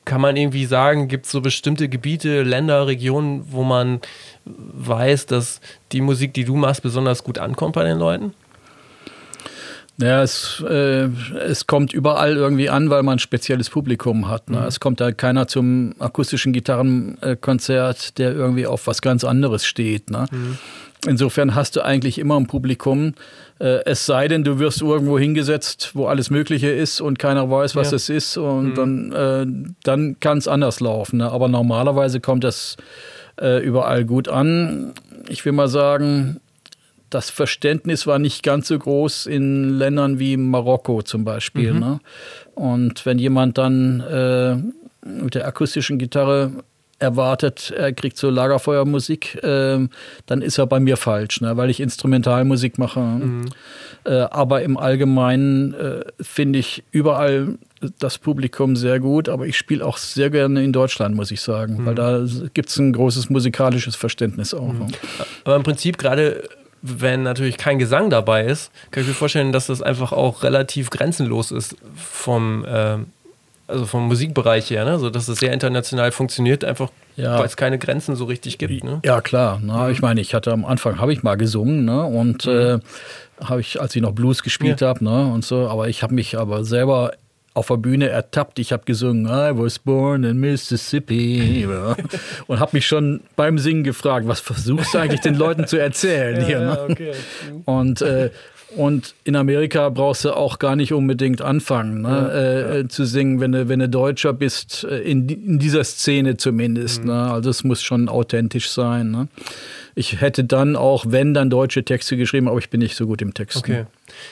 kann 0.09 0.23
man 0.23 0.37
irgendwie 0.37 0.65
sagen, 0.65 1.07
gibt 1.07 1.27
es 1.27 1.33
so 1.33 1.43
bestimmte 1.43 1.89
Gebiete, 1.91 2.43
Länder, 2.43 2.87
Regionen, 2.87 3.45
wo 3.51 3.63
man 3.63 4.01
weiß, 4.47 5.27
dass 5.27 5.61
die 5.93 6.01
Musik, 6.01 6.33
die 6.33 6.45
du 6.45 6.57
machst, 6.57 6.83
besonders 6.83 7.23
gut 7.23 7.39
ankommt 7.39 7.75
bei 7.75 7.85
den 7.85 7.99
Leuten? 7.99 8.33
Ja, 9.99 10.23
es, 10.23 10.65
äh, 10.67 11.09
es 11.47 11.67
kommt 11.67 11.93
überall 11.93 12.37
irgendwie 12.37 12.71
an, 12.71 12.89
weil 12.89 13.03
man 13.03 13.17
ein 13.17 13.19
spezielles 13.19 13.69
Publikum 13.69 14.29
hat. 14.29 14.49
Ne? 14.49 14.61
Mhm. 14.61 14.67
Es 14.67 14.81
kommt 14.81 15.01
da 15.01 15.13
keiner 15.13 15.47
zum 15.47 15.95
akustischen 15.99 16.55
Gitarrenkonzert, 16.55 18.17
der 18.17 18.33
irgendwie 18.33 18.67
auf 18.67 18.87
was 18.87 19.03
ganz 19.03 19.25
anderes 19.25 19.67
steht. 19.67 20.09
Ne? 20.09 20.25
Mhm. 20.31 20.59
Insofern 21.07 21.55
hast 21.55 21.77
du 21.77 21.83
eigentlich 21.83 22.19
immer 22.19 22.41
ein 22.41 22.47
Publikum, 22.47 23.13
äh, 23.61 23.85
es 23.85 24.07
sei 24.07 24.29
denn, 24.29 24.45
du 24.45 24.59
wirst 24.59 24.83
irgendwo 24.83 25.19
hingesetzt, 25.19 25.91
wo 25.95 26.07
alles 26.07 26.31
Mögliche 26.31 26.69
ist 26.69 27.01
und 27.01 27.19
keiner 27.19 27.51
weiß, 27.51 27.75
was 27.77 27.91
ja. 27.91 27.97
es 27.97 28.09
ist. 28.09 28.37
Und 28.37 28.71
mhm. 28.71 28.75
dann, 28.75 29.13
äh, 29.13 29.75
dann 29.83 30.21
kann 30.21 30.39
es 30.39 30.49
anders 30.49 30.81
laufen. 30.81 31.19
Ne? 31.19 31.31
Aber 31.31 31.49
normalerweise 31.49 32.21
kommt 32.21 32.45
das 32.45 32.77
äh, 33.41 33.65
überall 33.65 34.05
gut 34.05 34.29
an. 34.29 34.93
Ich 35.29 35.45
will 35.45 35.53
mal 35.53 35.69
sagen, 35.69 36.41
das 37.11 37.31
Verständnis 37.31 38.07
war 38.07 38.19
nicht 38.19 38.43
ganz 38.43 38.69
so 38.69 38.79
groß 38.79 39.27
in 39.27 39.79
Ländern 39.79 40.19
wie 40.19 40.37
Marokko 40.37 41.03
zum 41.03 41.25
Beispiel. 41.25 41.73
Mhm. 41.73 41.81
Ne? 41.81 42.01
Und 42.55 43.07
wenn 43.07 43.19
jemand 43.19 43.59
dann 43.59 44.01
äh, 44.01 44.57
mit 45.09 45.35
der 45.35 45.47
akustischen 45.47 45.99
Gitarre 45.99 46.53
erwartet, 46.99 47.73
er 47.77 47.93
kriegt 47.93 48.17
so 48.17 48.29
Lagerfeuermusik, 48.29 49.43
äh, 49.43 49.89
dann 50.27 50.43
ist 50.43 50.59
er 50.59 50.67
bei 50.67 50.81
mir 50.81 50.97
falsch, 50.97 51.41
ne? 51.41 51.57
weil 51.57 51.71
ich 51.71 51.81
Instrumentalmusik 51.81 52.79
mache. 52.79 53.01
Mhm. 53.01 53.47
Äh, 54.05 54.15
aber 54.15 54.63
im 54.63 54.77
Allgemeinen 54.77 55.75
äh, 55.75 56.05
finde 56.21 56.59
ich 56.59 56.83
überall 56.91 57.59
das 58.01 58.19
Publikum 58.19 58.75
sehr 58.75 58.99
gut, 58.99 59.29
aber 59.29 59.47
ich 59.47 59.57
spiele 59.57 59.87
auch 59.87 59.99
sehr 59.99 60.31
gerne 60.31 60.65
in 60.65 60.73
Deutschland, 60.73 61.15
muss 61.15 61.31
ich 61.31 61.41
sagen, 61.41 61.83
mhm. 61.83 61.87
weil 61.87 61.95
da 61.95 62.25
gibt 62.53 62.71
es 62.71 62.79
ein 62.79 62.93
großes 62.93 63.31
musikalisches 63.31 63.95
Verständnis 63.95 64.53
auch. 64.53 64.73
Mhm. 64.73 64.79
Ne? 64.79 64.87
Aber 65.45 65.57
im 65.57 65.63
Prinzip 65.63 65.99
gerade 65.99 66.43
wenn 66.81 67.23
natürlich 67.23 67.57
kein 67.57 67.79
Gesang 67.79 68.11
dabei 68.11 68.45
ist, 68.45 68.71
kann 68.91 69.03
ich 69.03 69.09
mir 69.09 69.15
vorstellen, 69.15 69.53
dass 69.53 69.67
das 69.67 69.83
einfach 69.83 70.13
auch 70.13 70.43
relativ 70.43 70.91
grenzenlos 70.91 71.51
ist 71.51 71.77
vom 71.95 72.65
äh, 72.65 72.99
also 73.69 73.87
vom 73.87 74.09
Musikbereich 74.09 74.71
her, 74.71 74.85
ne? 74.85 74.99
so 74.99 75.11
dass 75.11 75.29
es 75.29 75.39
sehr 75.39 75.53
international 75.53 76.11
funktioniert, 76.11 76.65
einfach 76.65 76.91
ja. 77.17 77.39
weil 77.39 77.47
es 77.47 77.57
keine 77.57 77.79
Grenzen 77.79 78.17
so 78.17 78.25
richtig 78.25 78.59
gibt. 78.59 78.83
Ne? 78.83 79.01
Ja 79.05 79.21
klar, 79.21 79.61
na, 79.63 79.91
ich 79.91 80.01
meine, 80.01 80.21
ich 80.21 80.35
hatte 80.35 80.53
am 80.53 80.65
Anfang 80.65 80.99
habe 80.99 81.13
ich 81.13 81.23
mal 81.23 81.37
gesungen 81.37 81.85
ne? 81.85 82.05
und 82.05 82.47
mhm. 82.47 82.53
äh, 82.53 82.79
habe 83.45 83.61
ich, 83.61 83.81
als 83.81 83.95
ich 83.95 84.03
noch 84.03 84.13
Blues 84.13 84.43
gespielt 84.43 84.81
ja. 84.81 84.89
habe 84.89 85.05
ne? 85.05 85.33
und 85.33 85.45
so, 85.45 85.69
aber 85.69 85.89
ich 85.89 86.03
habe 86.03 86.15
mich 86.15 86.39
aber 86.39 86.65
selber 86.65 87.13
auf 87.55 87.67
der 87.67 87.77
Bühne 87.77 88.09
ertappt. 88.09 88.61
Ich 88.61 88.73
habe 88.73 88.85
gesungen, 88.85 89.27
I 89.27 89.51
was 89.53 89.81
born 89.81 90.23
in 90.23 90.39
Mississippi 90.39 91.67
und 92.47 92.61
habe 92.61 92.71
mich 92.73 92.87
schon 92.87 93.21
beim 93.37 93.59
Singen 93.59 93.83
gefragt, 93.83 94.29
was 94.29 94.41
versuchst 94.41 94.95
du 94.95 94.99
eigentlich 94.99 95.21
den 95.21 95.35
Leuten 95.35 95.67
zu 95.67 95.77
erzählen 95.77 96.37
ja, 96.41 96.47
hier? 96.47 96.61
Ne? 96.61 96.87
Okay. 96.89 97.13
Und 97.65 98.01
äh, 98.01 98.31
Und 98.77 99.15
in 99.25 99.35
Amerika 99.35 99.89
brauchst 99.89 100.27
du 100.27 100.33
auch 100.33 100.59
gar 100.59 100.77
nicht 100.77 100.93
unbedingt 100.93 101.41
anfangen, 101.41 102.03
ne? 102.03 102.09
ja, 102.09 102.29
äh, 102.29 102.81
ja. 102.81 102.89
zu 102.89 103.07
singen, 103.07 103.41
wenn 103.41 103.53
du, 103.53 103.69
wenn 103.69 103.79
du 103.79 103.89
Deutscher 103.89 104.35
bist, 104.35 104.85
äh, 104.85 104.99
in, 104.99 105.27
in 105.29 105.59
dieser 105.59 105.85
Szene 105.85 106.37
zumindest. 106.37 107.01
Mhm. 107.01 107.09
Ne? 107.09 107.31
Also 107.31 107.49
es 107.49 107.65
muss 107.65 107.83
schon 107.83 108.11
authentisch 108.11 108.71
sein. 108.71 109.11
Ne? 109.11 109.29
Ich 109.95 110.21
hätte 110.21 110.45
dann 110.45 110.77
auch, 110.77 111.07
wenn, 111.09 111.33
dann 111.33 111.49
deutsche 111.49 111.83
Texte 111.83 112.19
geschrieben, 112.19 112.47
aber 112.47 112.59
ich 112.59 112.69
bin 112.69 112.81
nicht 112.81 112.95
so 112.95 113.07
gut 113.07 113.23
im 113.23 113.33
Text. 113.33 113.57
Okay. 113.57 113.87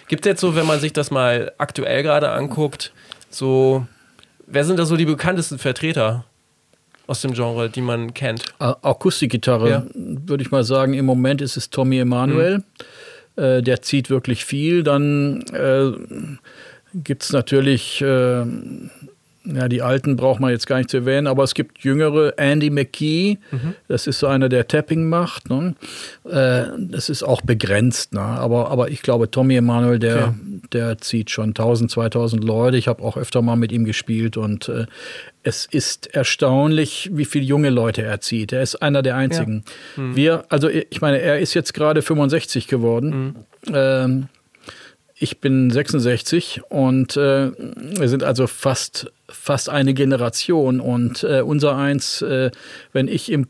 Gibt 0.09 0.26
es 0.26 0.31
jetzt 0.31 0.40
so, 0.43 0.55
wenn 0.55 0.66
man 0.66 0.81
sich 0.81 0.93
das 0.93 1.11
mal 1.11 1.52
aktuell 1.57 2.02
gerade 2.02 2.31
anguckt, 2.31 2.93
so, 3.31 3.87
wer 4.47 4.64
sind 4.64 4.78
da 4.78 4.85
so 4.85 4.97
die 4.97 5.07
bekanntesten 5.07 5.59
Vertreter? 5.59 6.25
aus 7.09 7.21
dem 7.21 7.35
Genre, 7.35 7.71
die 7.71 7.83
man 7.83 8.14
kennt? 8.14 8.43
Akustikgitarre, 8.59 9.71
ja. 9.71 9.87
würde 9.95 10.43
ich 10.43 10.50
mal 10.50 10.64
sagen. 10.64 10.95
Im 10.95 11.07
Moment 11.07 11.40
ist 11.40 11.57
es 11.57 11.71
Tommy 11.71 11.99
Emanuel. 11.99 12.59
Mhm. 12.59 12.64
Äh, 13.37 13.62
der 13.62 13.83
zieht 13.83 14.11
wirklich 14.11 14.45
viel. 14.45 14.83
Dann 14.83 15.43
äh, 15.52 15.93
gibt 16.95 17.23
es 17.25 17.33
natürlich, 17.33 18.00
äh, 18.02 18.45
ja, 19.47 19.69
die 19.69 19.83
Alten 19.83 20.17
braucht 20.17 20.41
man 20.41 20.50
jetzt 20.50 20.67
gar 20.67 20.79
nicht 20.79 20.91
zu 20.91 20.99
erwähnen, 20.99 21.26
aber 21.26 21.45
es 21.45 21.55
gibt 21.55 21.79
jüngere, 21.85 22.35
Andy 22.38 22.71
McKee, 22.71 23.38
mhm. 23.50 23.75
das 23.88 24.07
ist 24.07 24.19
so 24.19 24.26
einer, 24.26 24.49
der 24.49 24.67
Tapping 24.67 25.09
macht. 25.09 25.49
Ne? 25.49 25.75
Äh, 26.25 26.65
das 26.79 27.09
ist 27.09 27.23
auch 27.23 27.43
begrenzt, 27.43 28.12
ne? 28.12 28.21
aber, 28.21 28.71
aber 28.71 28.91
ich 28.91 29.03
glaube, 29.03 29.31
Tommy 29.31 29.57
Emanuel, 29.57 29.99
der, 29.99 30.29
okay. 30.29 30.61
der 30.73 30.99
zieht 30.99 31.31
schon 31.31 31.50
1000, 31.50 31.91
2000 31.91 32.43
Leute. 32.43 32.76
Ich 32.76 32.88
habe 32.88 33.03
auch 33.03 33.17
öfter 33.17 33.43
mal 33.43 33.57
mit 33.57 33.73
ihm 33.73 33.85
gespielt 33.85 34.37
und 34.37 34.69
äh, 34.69 34.87
es 35.43 35.65
ist 35.65 36.12
erstaunlich, 36.15 37.11
wie 37.12 37.25
viele 37.25 37.45
junge 37.45 37.71
Leute 37.71 38.03
er 38.03 38.21
zieht. 38.21 38.53
Er 38.53 38.62
ist 38.62 38.83
einer 38.83 39.03
der 39.03 39.15
einzigen. 39.15 39.62
Ja. 39.97 40.03
Mhm. 40.03 40.17
Wir, 40.17 40.45
also 40.49 40.69
ich 40.69 41.00
meine, 41.00 41.21
er 41.21 41.38
ist 41.38 41.55
jetzt 41.55 41.73
gerade 41.73 42.03
65 42.03 42.67
geworden. 42.67 43.35
Mhm. 43.69 43.75
Ähm, 43.75 44.29
ich 45.19 45.41
bin 45.41 45.71
66 45.71 46.61
und 46.69 47.17
äh, 47.17 47.51
wir 47.51 48.09
sind 48.09 48.23
also 48.23 48.47
fast, 48.47 49.11
fast 49.29 49.71
eine 49.71 49.95
Generation. 49.95 50.79
Und 50.79 51.25
äh, 51.25 51.41
unser 51.41 51.75
eins, 51.77 52.21
äh, 52.21 52.51
wenn 52.93 53.09
ich 53.09 53.33
im 53.33 53.47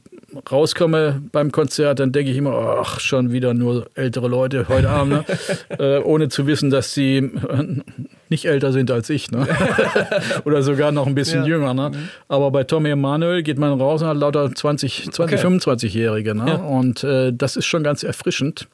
rauskomme 0.51 1.23
beim 1.33 1.51
Konzert, 1.51 1.99
dann 1.99 2.13
denke 2.13 2.31
ich 2.31 2.37
immer, 2.37 2.79
ach, 2.81 3.01
schon 3.01 3.33
wieder 3.33 3.53
nur 3.53 3.91
ältere 3.95 4.29
Leute 4.29 4.67
heute 4.69 4.91
Abend, 4.91 5.29
ne? 5.29 5.39
äh, 5.79 5.99
ohne 6.03 6.29
zu 6.29 6.47
wissen, 6.47 6.71
dass 6.71 6.95
sie 6.95 7.17
äh, 7.17 7.83
nicht 8.29 8.45
älter 8.45 8.73
sind 8.73 8.91
als 8.93 9.11
ich, 9.11 9.33
ne? 9.33 9.49
oder 10.45 10.63
sogar 10.63 10.93
noch 10.93 11.09
ein 11.09 11.17
bisschen 11.17 11.43
ja. 11.43 11.49
jünger. 11.49 11.75
Ne? 11.75 11.91
Mhm. 11.91 12.09
Aber 12.29 12.53
bei 12.53 12.63
Tommy 12.63 12.91
Emanuel 12.91 13.43
geht 13.43 13.59
man 13.59 13.81
raus 13.81 14.03
und 14.03 14.09
hat 14.09 14.19
lauter 14.19 14.55
20, 14.55 15.11
20 15.11 15.39
okay. 15.39 15.49
25-Jährige. 15.49 16.37
Ne? 16.37 16.47
Ja. 16.47 16.55
Und 16.57 17.03
äh, 17.03 17.33
das 17.33 17.57
ist 17.57 17.67
schon 17.67 17.83
ganz 17.83 18.05
erfrischend. 18.05 18.69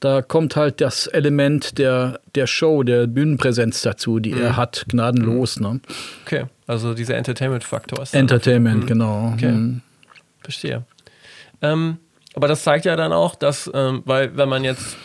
Da 0.00 0.22
kommt 0.22 0.56
halt 0.56 0.80
das 0.80 1.06
Element 1.06 1.78
der, 1.78 2.20
der 2.34 2.46
Show, 2.46 2.82
der 2.82 3.06
Bühnenpräsenz 3.06 3.82
dazu, 3.82 4.18
die 4.18 4.32
mhm. 4.32 4.42
er 4.42 4.56
hat, 4.56 4.86
gnadenlos. 4.88 5.60
Ne? 5.60 5.80
Okay, 6.24 6.46
also 6.66 6.94
dieser 6.94 7.16
Entertainment-Faktor. 7.16 8.04
Entertainment, 8.12 8.84
mhm. 8.84 8.86
genau. 8.86 9.32
Okay. 9.34 9.52
Mhm. 9.52 9.82
Verstehe. 10.42 10.84
Ähm, 11.62 11.98
aber 12.34 12.48
das 12.48 12.62
zeigt 12.62 12.84
ja 12.84 12.96
dann 12.96 13.12
auch, 13.12 13.34
dass, 13.34 13.70
ähm, 13.74 14.02
weil 14.06 14.36
wenn 14.36 14.48
man 14.48 14.64
jetzt 14.64 14.96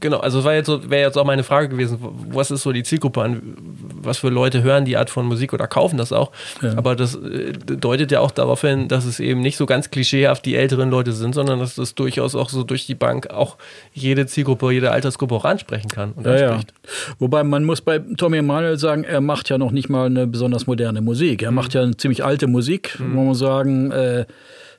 genau, 0.00 0.18
also 0.18 0.44
wäre 0.44 0.56
jetzt, 0.56 0.66
so, 0.66 0.90
wär 0.90 1.00
jetzt 1.00 1.16
auch 1.16 1.24
meine 1.24 1.42
Frage 1.42 1.68
gewesen, 1.68 1.98
was 2.30 2.50
ist 2.50 2.62
so 2.62 2.72
die 2.72 2.82
Zielgruppe 2.82 3.22
an, 3.22 3.56
was 4.02 4.18
für 4.18 4.28
Leute 4.28 4.62
hören 4.62 4.84
die 4.84 4.96
Art 4.96 5.10
von 5.10 5.26
Musik 5.26 5.52
oder 5.52 5.66
kaufen 5.66 5.96
das 5.96 6.12
auch. 6.12 6.32
Ja. 6.62 6.76
Aber 6.76 6.96
das 6.96 7.14
äh, 7.14 7.52
deutet 7.52 8.12
ja 8.12 8.20
auch 8.20 8.30
darauf 8.30 8.60
hin, 8.60 8.88
dass 8.88 9.04
es 9.04 9.20
eben 9.20 9.40
nicht 9.40 9.56
so 9.56 9.66
ganz 9.66 9.90
klischeehaft 9.90 10.44
die 10.44 10.56
älteren 10.56 10.90
Leute 10.90 11.12
sind, 11.12 11.34
sondern 11.34 11.58
dass 11.58 11.74
das 11.74 11.94
durchaus 11.94 12.34
auch 12.34 12.48
so 12.48 12.62
durch 12.62 12.86
die 12.86 12.94
Bank 12.94 13.30
auch 13.30 13.56
jede 13.92 14.26
Zielgruppe, 14.26 14.72
jede 14.72 14.90
Altersgruppe 14.90 15.34
auch 15.34 15.44
ansprechen 15.44 15.88
kann 15.88 16.12
und 16.12 16.26
ja, 16.26 16.32
anspricht. 16.32 16.72
Ja. 16.72 17.14
Wobei 17.18 17.44
man 17.44 17.64
muss 17.64 17.80
bei 17.80 17.98
Tommy 17.98 18.38
Emanuel 18.38 18.78
sagen, 18.78 19.04
er 19.04 19.20
macht 19.20 19.48
ja 19.48 19.58
noch 19.58 19.70
nicht 19.70 19.88
mal 19.88 20.06
eine 20.06 20.26
besonders 20.26 20.66
moderne 20.66 21.00
Musik. 21.00 21.42
Er 21.42 21.50
mhm. 21.50 21.56
macht 21.56 21.74
ja 21.74 21.82
eine 21.82 21.96
ziemlich 21.96 22.24
alte 22.24 22.46
Musik, 22.46 22.98
mhm. 22.98 23.16
wo 23.16 23.24
man 23.24 23.34
sagen, 23.34 23.90
äh, 23.90 24.24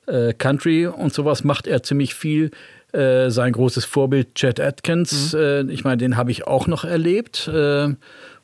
äh, 0.08 0.34
Country 0.34 0.88
und 0.88 1.14
sowas 1.14 1.44
macht 1.44 1.68
er 1.68 1.84
ziemlich 1.84 2.16
viel. 2.16 2.52
Äh, 2.94 3.30
sein 3.30 3.52
großes 3.52 3.84
Vorbild 3.84 4.36
Chet 4.36 4.62
Atkins, 4.62 5.34
mhm. 5.34 5.40
äh, 5.40 5.62
ich 5.64 5.84
meine, 5.84 5.98
den 5.98 6.16
habe 6.16 6.32
ich 6.32 6.48
auch 6.48 6.68
noch 6.68 6.86
erlebt. 6.86 7.48
Äh, 7.48 7.96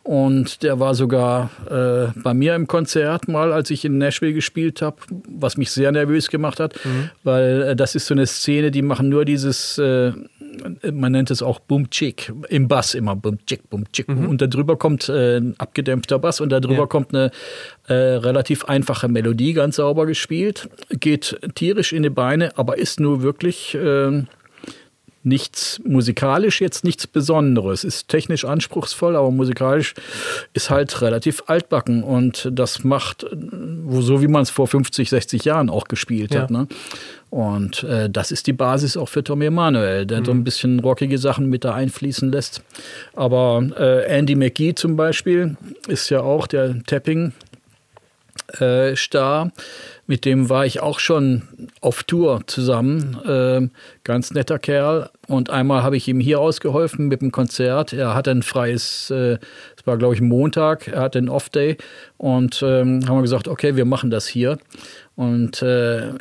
und 0.04 0.64
der 0.64 0.82
war 0.82 0.96
sogar 0.96 1.50
äh, 1.70 2.12
bei 2.20 2.34
mir 2.34 2.56
im 2.56 2.68
Konzert 2.68 3.30
mal, 3.30 3.54
als 3.54 3.70
ich 3.70 3.86
in 3.86 3.98
Nashville 3.98 4.34
gespielt 4.34 4.82
habe, 4.82 4.98
was 5.30 5.56
mich 5.56 5.72
sehr 5.72 5.94
nervös 5.94 6.30
gemacht 6.30 6.60
hat, 6.60 6.74
mhm. 6.84 7.10
weil 7.24 7.62
äh, 7.62 7.76
das 7.78 7.96
ist 7.96 8.08
so 8.08 8.14
eine 8.14 8.28
Szene, 8.28 8.70
die 8.70 8.82
machen 8.82 9.08
nur 9.08 9.24
dieses, 9.24 9.78
äh, 9.78 10.12
man 10.92 11.12
nennt 11.12 11.32
es 11.32 11.42
auch 11.42 11.60
Boom 11.60 11.90
Chick, 11.90 12.32
im 12.50 12.68
Bass 12.68 12.94
immer 12.94 13.16
Boom 13.16 13.38
Chick, 13.46 13.70
Boom 13.70 13.92
Chick. 13.92 14.08
Mhm. 14.08 14.28
Und 14.28 14.42
darüber 14.42 14.78
kommt 14.78 15.10
äh, 15.10 15.38
ein 15.38 15.56
abgedämpfter 15.58 16.20
Bass 16.20 16.42
und 16.42 16.50
darüber 16.50 16.74
ja. 16.74 16.86
kommt 16.86 17.14
eine 17.14 17.32
äh, 17.88 17.94
relativ 17.94 18.66
einfache 18.66 19.08
Melodie, 19.08 19.54
ganz 19.54 19.78
sauber 19.78 20.06
gespielt, 20.06 20.70
geht 20.90 21.40
tierisch 21.56 21.94
in 21.94 22.04
die 22.04 22.10
Beine, 22.10 22.58
aber 22.58 22.78
ist 22.78 23.00
nur 23.00 23.22
wirklich 23.22 23.78
ähm, 23.80 24.28
nichts 25.24 25.82
musikalisch 25.86 26.62
jetzt 26.62 26.84
nichts 26.84 27.08
Besonderes. 27.08 27.84
Ist 27.84 28.08
technisch 28.08 28.46
anspruchsvoll, 28.46 29.16
aber 29.16 29.32
musikalisch 29.32 29.94
ist 30.54 30.70
halt 30.70 31.02
relativ 31.02 31.44
altbacken 31.48 32.04
und 32.04 32.50
das 32.52 32.84
macht 32.84 33.26
so, 33.90 34.22
wie 34.22 34.28
man 34.28 34.44
es 34.44 34.50
vor 34.50 34.68
50, 34.68 35.10
60 35.10 35.46
Jahren 35.46 35.70
auch 35.70 35.86
gespielt 35.86 36.34
ja. 36.34 36.42
hat. 36.42 36.52
Ne? 36.52 36.68
Und 37.30 37.84
äh, 37.84 38.10
das 38.10 38.32
ist 38.32 38.46
die 38.46 38.54
Basis 38.54 38.96
auch 38.96 39.10
für 39.10 39.24
Tommy 39.24 39.46
Emanuel, 39.46 40.06
der 40.06 40.20
mhm. 40.20 40.26
so 40.26 40.32
ein 40.32 40.44
bisschen 40.44 40.80
rockige 40.80 41.18
Sachen 41.18 41.50
mit 41.50 41.64
da 41.64 41.74
einfließen 41.74 42.32
lässt. 42.32 42.62
Aber 43.16 43.68
äh, 43.78 44.06
Andy 44.06 44.36
McGee 44.36 44.76
zum 44.76 44.96
Beispiel 44.96 45.58
ist 45.88 46.10
ja 46.10 46.22
auch 46.22 46.46
der 46.46 46.84
Tapping 46.84 47.34
äh, 48.60 48.96
Star. 48.96 49.52
Mit 50.06 50.26
dem 50.26 50.50
war 50.50 50.66
ich 50.66 50.82
auch 50.82 51.00
schon 51.00 51.44
auf 51.80 52.04
Tour 52.04 52.42
zusammen. 52.46 53.18
Äh, 53.26 53.70
ganz 54.04 54.32
netter 54.32 54.60
Kerl. 54.60 55.10
Und 55.28 55.50
einmal 55.50 55.84
habe 55.84 55.96
ich 55.96 56.08
ihm 56.10 56.20
hier 56.20 56.42
ausgeholfen 56.42 57.08
mit 57.08 57.22
dem 57.22 57.32
Konzert. 57.32 57.94
Er 57.94 58.14
hatte 58.14 58.32
ein 58.32 58.44
freies, 58.44 59.10
äh, 59.12 59.38
es 59.78 59.86
war 59.86 59.98
glaube 59.98 60.16
ich 60.16 60.22
Montag, 60.22 60.90
er 60.90 61.02
hatte 61.02 61.20
einen 61.20 61.30
Off-Day. 61.30 61.78
Und 62.18 62.62
ähm, 62.62 63.08
haben 63.08 63.18
wir 63.18 63.22
gesagt, 63.22 63.48
okay, 63.48 63.78
wir 63.78 63.86
machen 63.86 64.10
das 64.10 64.28
hier. 64.28 64.58
Und 65.16 65.62
äh, 65.62 66.14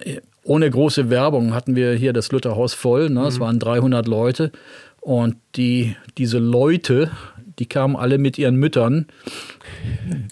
ohne 0.44 0.70
große 0.70 1.10
Werbung 1.10 1.54
hatten 1.54 1.74
wir 1.74 1.92
hier 1.94 2.12
das 2.12 2.30
Lutherhaus 2.30 2.74
voll. 2.74 3.10
Ne? 3.10 3.20
Mhm. 3.20 3.26
Es 3.26 3.40
waren 3.40 3.58
300 3.58 4.06
Leute. 4.06 4.52
Und 5.00 5.36
die, 5.56 5.96
diese 6.18 6.38
Leute, 6.38 7.10
die 7.58 7.66
kamen 7.66 7.96
alle 7.96 8.18
mit 8.18 8.38
ihren 8.38 8.56
Müttern. 8.56 9.06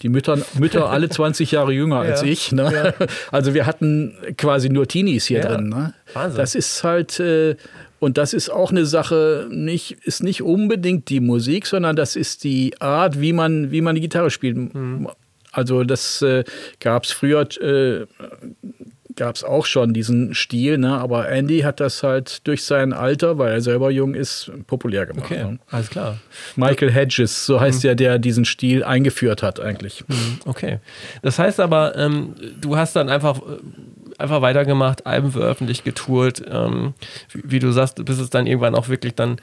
Die 0.01 0.09
Mütter, 0.09 0.37
Mütter 0.57 0.89
alle 0.89 1.09
20 1.09 1.51
Jahre 1.51 1.71
jünger 1.73 2.03
ja, 2.03 2.11
als 2.11 2.23
ich. 2.23 2.51
Ne? 2.51 2.71
Ja. 2.73 3.07
Also 3.31 3.53
wir 3.53 3.65
hatten 3.65 4.15
quasi 4.37 4.69
nur 4.69 4.87
Teenies 4.87 5.25
hier 5.25 5.39
ja, 5.39 5.47
drin. 5.47 5.69
Ne? 5.69 5.93
Wahnsinn. 6.13 6.37
Das 6.37 6.55
ist 6.55 6.83
halt, 6.83 7.19
äh, 7.19 7.55
und 7.99 8.17
das 8.17 8.33
ist 8.33 8.49
auch 8.49 8.71
eine 8.71 8.85
Sache, 8.85 9.47
nicht, 9.51 9.91
ist 10.03 10.23
nicht 10.23 10.41
unbedingt 10.41 11.09
die 11.09 11.19
Musik, 11.19 11.67
sondern 11.67 11.95
das 11.95 12.15
ist 12.15 12.43
die 12.43 12.79
Art, 12.81 13.21
wie 13.21 13.33
man, 13.33 13.71
wie 13.71 13.81
man 13.81 13.95
die 13.95 14.01
Gitarre 14.01 14.31
spielt. 14.31 14.57
Mhm. 14.57 15.09
Also 15.51 15.83
das 15.83 16.21
äh, 16.21 16.43
gab 16.79 17.03
es 17.03 17.11
früher 17.11 17.47
äh, 17.61 18.05
gab 19.15 19.35
es 19.35 19.43
auch 19.43 19.65
schon 19.65 19.93
diesen 19.93 20.33
Stil, 20.33 20.77
ne? 20.77 20.97
aber 20.97 21.29
Andy 21.29 21.59
hat 21.59 21.79
das 21.79 22.03
halt 22.03 22.45
durch 22.47 22.63
sein 22.63 22.93
Alter, 22.93 23.37
weil 23.37 23.51
er 23.53 23.61
selber 23.61 23.91
jung 23.91 24.13
ist, 24.13 24.51
populär 24.67 25.05
gemacht. 25.05 25.25
Okay, 25.25 25.43
ne? 25.43 25.59
alles 25.69 25.89
klar. 25.89 26.17
Michael 26.55 26.91
Hedges, 26.91 27.45
so 27.45 27.59
heißt 27.59 27.83
mhm. 27.83 27.87
ja 27.89 27.95
der 27.95 28.19
diesen 28.19 28.45
Stil 28.45 28.83
eingeführt 28.83 29.43
hat 29.43 29.59
eigentlich. 29.59 30.03
Mhm, 30.07 30.39
okay. 30.45 30.79
Das 31.21 31.39
heißt 31.39 31.59
aber, 31.59 31.95
ähm, 31.97 32.35
du 32.59 32.77
hast 32.77 32.95
dann 32.95 33.09
einfach 33.09 33.41
einfach 34.17 34.41
weitergemacht, 34.41 35.05
Alben 35.05 35.31
veröffentlicht, 35.31 35.83
getourt, 35.83 36.41
ähm, 36.47 36.93
wie, 37.31 37.43
wie, 37.43 37.59
du 37.59 37.71
sagst, 37.71 38.03
bis 38.05 38.19
es 38.19 38.29
dann 38.29 38.47
irgendwann 38.47 38.75
auch 38.75 38.87
wirklich 38.87 39.15
dann 39.15 39.37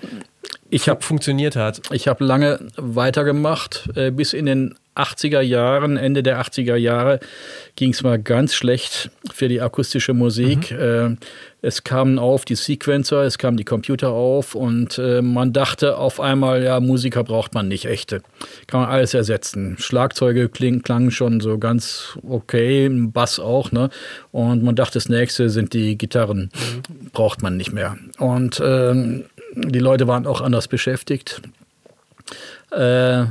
ich 0.70 0.88
hab, 0.88 1.04
funktioniert 1.04 1.56
hat. 1.56 1.82
Ich 1.90 2.08
habe 2.08 2.24
lange 2.24 2.60
weitergemacht, 2.76 3.90
äh, 3.96 4.10
bis 4.10 4.32
in 4.32 4.46
den 4.46 4.74
80er 4.98 5.40
Jahren, 5.40 5.96
Ende 5.96 6.22
der 6.22 6.40
80er 6.40 6.76
Jahre, 6.76 7.20
ging 7.76 7.92
es 7.92 8.02
mal 8.02 8.18
ganz 8.18 8.54
schlecht 8.54 9.10
für 9.32 9.48
die 9.48 9.60
akustische 9.60 10.14
Musik. 10.14 10.72
Mhm. 10.72 10.78
Äh, 10.78 11.16
es 11.60 11.82
kamen 11.82 12.18
auf 12.18 12.44
die 12.44 12.54
Sequencer, 12.54 13.22
es 13.22 13.36
kamen 13.36 13.56
die 13.56 13.64
Computer 13.64 14.10
auf 14.10 14.54
und 14.54 14.98
äh, 14.98 15.22
man 15.22 15.52
dachte 15.52 15.96
auf 15.96 16.20
einmal, 16.20 16.62
ja, 16.62 16.78
Musiker 16.78 17.24
braucht 17.24 17.54
man 17.54 17.66
nicht, 17.66 17.86
echte. 17.86 18.22
Kann 18.68 18.80
man 18.80 18.90
alles 18.90 19.12
ersetzen. 19.14 19.76
Schlagzeuge 19.78 20.48
kling, 20.48 20.82
klangen 20.82 21.10
schon 21.10 21.40
so 21.40 21.58
ganz 21.58 22.16
okay, 22.28 22.88
Bass 22.88 23.40
auch, 23.40 23.72
ne? 23.72 23.90
Und 24.30 24.62
man 24.62 24.76
dachte, 24.76 24.94
das 24.94 25.08
nächste 25.08 25.50
sind 25.50 25.72
die 25.72 25.98
Gitarren. 25.98 26.50
Mhm. 26.52 27.10
Braucht 27.10 27.42
man 27.42 27.56
nicht 27.56 27.72
mehr. 27.72 27.96
Und 28.18 28.60
ähm, 28.64 29.24
die 29.54 29.80
Leute 29.80 30.06
waren 30.06 30.26
auch 30.26 30.40
anders 30.40 30.68
beschäftigt. 30.68 31.42
Äh, 32.70 33.24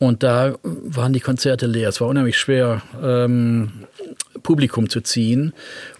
und 0.00 0.22
da 0.22 0.54
waren 0.62 1.12
die 1.12 1.20
Konzerte 1.20 1.66
leer. 1.66 1.90
Es 1.90 2.00
war 2.00 2.08
unheimlich 2.08 2.38
schwer, 2.38 2.80
ähm, 3.02 3.84
Publikum 4.42 4.88
zu 4.88 5.02
ziehen. 5.02 5.52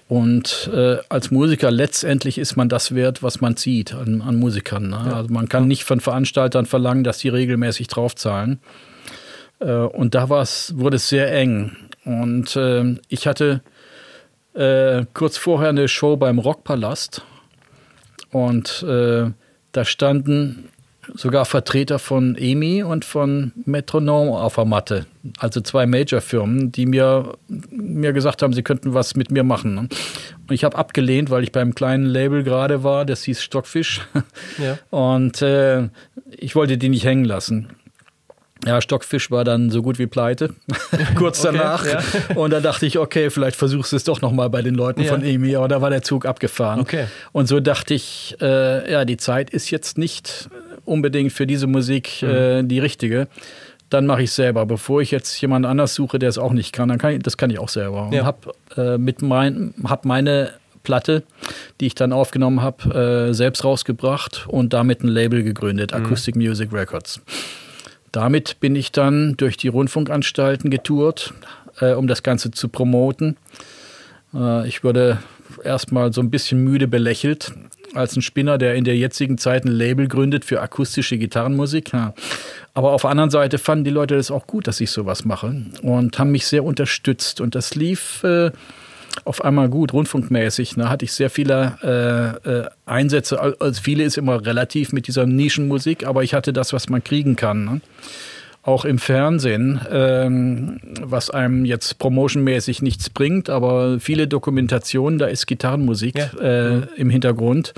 Und 0.09 0.71
äh, 0.75 0.97
als 1.11 1.31
Musiker 1.31 1.71
letztendlich 1.71 2.39
ist 2.39 2.57
man 2.57 2.71
das 2.71 2.95
wert, 2.95 3.23
was 3.23 3.43
man 3.43 3.59
zieht 3.59 3.93
an, 3.93 4.23
an 4.23 4.37
Musikern. 4.37 4.89
Ne? 4.89 5.03
Ja. 5.07 5.13
Also 5.17 5.31
man 5.31 5.51
kann 5.51 5.69
nicht 5.69 5.85
von 5.85 6.01
Veranstaltern 6.01 6.65
verlangen, 6.65 7.05
dass 7.05 7.19
die 7.19 7.29
regelmäßig 7.29 7.89
draufzahlen. 7.89 8.61
Äh, 9.59 9.71
und 9.71 10.15
da 10.15 10.31
wurde 10.31 10.97
es 10.97 11.09
sehr 11.11 11.31
eng. 11.35 11.77
Und 12.07 12.57
äh, 12.57 12.97
ich 13.09 13.27
hatte 13.27 13.61
äh, 14.55 15.05
kurz 15.13 15.37
vorher 15.37 15.69
eine 15.69 15.89
Show 15.89 16.17
beim 16.17 16.39
Rockpalast. 16.39 17.23
Und 18.31 18.83
äh, 18.83 19.31
da 19.73 19.85
standen 19.85 20.71
sogar 21.15 21.45
Vertreter 21.45 21.99
von 21.99 22.37
EMI 22.37 22.83
und 22.83 23.05
von 23.05 23.53
Metronom 23.65 24.31
auf 24.31 24.55
der 24.55 24.65
Matte. 24.65 25.07
Also 25.39 25.61
zwei 25.61 25.87
Major-Firmen, 25.87 26.73
die 26.73 26.87
mir, 26.87 27.35
mir 27.71 28.13
gesagt 28.13 28.43
haben, 28.43 28.53
sie 28.53 28.63
könnten 28.63 28.95
was 28.95 29.17
mit 29.17 29.31
mir 29.31 29.45
machen. 29.45 29.75
Ne? 29.75 29.81
Und 29.81 30.55
ich 30.55 30.65
habe 30.65 30.77
abgelehnt, 30.77 31.31
weil 31.31 31.43
ich 31.43 31.53
beim 31.53 31.75
kleinen 31.75 32.07
Label 32.07 32.43
gerade 32.43 32.83
war, 32.83 33.05
das 33.05 33.25
hieß 33.25 33.43
Stockfisch. 33.43 34.01
Ja. 34.59 34.79
Und 34.91 35.43
äh, 35.43 35.89
ich 36.31 36.55
wollte 36.55 36.79
die 36.79 36.89
nicht 36.89 37.05
hängen 37.05 37.25
lassen. 37.25 37.69
Ja, 38.67 38.83
Stockfisch 38.83 39.31
war 39.31 39.45
dann 39.45 39.71
so 39.71 39.83
gut 39.83 39.99
wie 39.99 40.07
pleite, 40.07 40.51
kurz 41.15 41.45
okay, 41.45 41.57
danach. 41.57 41.87
Ja. 41.87 42.03
Und 42.37 42.51
da 42.51 42.61
dachte 42.61 42.85
ich, 42.85 42.99
okay, 42.99 43.31
vielleicht 43.31 43.57
versuchst 43.57 43.93
du 43.93 43.97
es 43.97 44.05
doch 44.05 44.21
nochmal 44.21 44.51
bei 44.51 44.61
den 44.61 44.75
Leuten 44.75 45.01
ja. 45.01 45.09
von 45.09 45.25
EMI, 45.25 45.57
aber 45.57 45.69
da 45.69 45.81
war 45.81 45.89
der 45.89 46.03
Zug 46.03 46.27
abgefahren. 46.27 46.81
Okay. 46.81 47.07
Und 47.33 47.47
so 47.47 47.61
dachte 47.61 47.95
ich, 47.95 48.37
äh, 48.41 48.93
ja, 48.93 49.07
die 49.07 49.17
Zeit 49.17 49.49
ist 49.49 49.71
jetzt 49.71 49.97
nicht 49.97 50.51
unbedingt 50.91 51.33
für 51.33 51.47
diese 51.47 51.67
Musik 51.67 52.23
äh, 52.23 52.63
mhm. 52.63 52.69
die 52.69 52.81
richtige. 52.81 53.29
Dann 53.89 54.07
mache 54.07 54.23
ich 54.23 54.33
selber. 54.33 54.67
Bevor 54.67 55.01
ich 55.01 55.11
jetzt 55.11 55.41
jemand 55.41 55.67
anders 55.67 55.95
suche, 55.95 56.19
der 56.19 56.29
es 56.29 56.39
auch 56.39 56.53
nicht 56.53 56.73
kann, 56.73 56.89
dann 56.89 56.99
kann 56.99 57.15
ich, 57.15 57.23
das 57.23 57.37
kann 57.37 57.51
ich 57.51 57.59
auch 57.59 57.69
selber. 57.69 58.09
Und 58.09 58.25
habe 58.25 58.53
äh, 58.77 59.25
mein, 59.25 59.75
hab 59.85 60.05
meine 60.05 60.51
Platte, 60.83 61.23
die 61.81 61.87
ich 61.87 61.95
dann 61.95 62.13
aufgenommen 62.13 62.63
habe, 62.63 63.29
äh, 63.31 63.35
selbst 63.35 63.65
rausgebracht 63.65 64.47
und 64.49 64.73
damit 64.73 65.03
ein 65.03 65.09
Label 65.09 65.43
gegründet, 65.43 65.93
mhm. 65.93 66.05
Acoustic 66.05 66.37
Music 66.37 66.73
Records. 66.73 67.21
Damit 68.13 68.59
bin 68.61 68.75
ich 68.75 68.93
dann 68.93 69.37
durch 69.37 69.57
die 69.57 69.69
Rundfunkanstalten 69.69 70.71
getourt, 70.71 71.33
äh, 71.81 71.93
um 71.93 72.07
das 72.07 72.23
Ganze 72.23 72.51
zu 72.51 72.69
promoten. 72.69 73.37
Äh, 74.35 74.67
ich 74.69 74.83
wurde 74.83 75.19
erstmal 75.65 76.13
so 76.13 76.21
ein 76.21 76.31
bisschen 76.31 76.63
müde 76.63 76.89
belächelt 76.89 77.53
als 77.95 78.17
ein 78.17 78.23
Spinner, 78.23 78.59
der 78.59 78.75
in 78.75 78.85
der 78.85 78.97
jetzigen 78.97 79.39
Zeit 79.39 79.65
ein 79.65 79.73
Label 79.73 80.09
gründet 80.09 80.45
für 80.45 80.61
akustische 80.61 81.19
Gitarrenmusik. 81.19 81.93
Ja. 81.93 82.15
Aber 82.75 82.93
auf 82.93 83.03
der 83.03 83.11
anderen 83.11 83.31
Seite 83.31 83.59
fanden 83.59 83.85
die 83.85 83.91
Leute 83.91 84.17
das 84.17 84.31
auch 84.31 84.47
gut, 84.47 84.67
dass 84.67 84.81
ich 84.81 84.91
sowas 84.91 85.25
mache 85.25 85.63
und 85.83 86.19
haben 86.19 86.31
mich 86.31 86.47
sehr 86.47 86.65
unterstützt. 86.65 87.41
Und 87.41 87.55
das 87.55 87.75
lief 87.75 88.23
äh, 88.25 88.51
auf 89.25 89.45
einmal 89.45 89.69
gut, 89.69 89.93
rundfunkmäßig. 89.93 90.75
Da 90.77 90.89
hatte 90.89 91.05
ich 91.05 91.13
sehr 91.13 91.31
viele 91.31 92.41
äh, 92.45 92.49
äh, 92.49 92.69
Einsätze. 92.87 93.41
Also 93.61 93.83
viele 93.83 94.05
ist 94.05 94.19
immer 94.19 94.45
relativ 94.45 94.93
mit 94.93 95.07
dieser 95.07 95.27
Nischenmusik, 95.27 96.07
aber 96.07 96.23
ich 96.23 96.35
hatte 96.35 96.53
das, 96.53 96.73
was 96.73 96.89
man 96.89 97.03
kriegen 97.03 97.37
kann. 97.37 97.65
Ne? 97.65 97.81
Auch 98.63 98.85
im 98.85 98.99
Fernsehen, 98.99 99.81
ähm, 99.91 100.81
was 101.01 101.31
einem 101.31 101.65
jetzt 101.65 101.99
promotionmäßig 101.99 102.83
nichts 102.83 103.09
bringt, 103.09 103.49
aber 103.49 103.99
viele 104.01 104.29
Dokumentationen, 104.29 105.19
da 105.19 105.27
ist 105.27 105.47
Gitarrenmusik 105.47 106.19
ja. 106.19 106.31
äh, 106.41 106.77
mhm. 106.77 106.89
im 106.97 107.11
Hintergrund. 107.11 107.73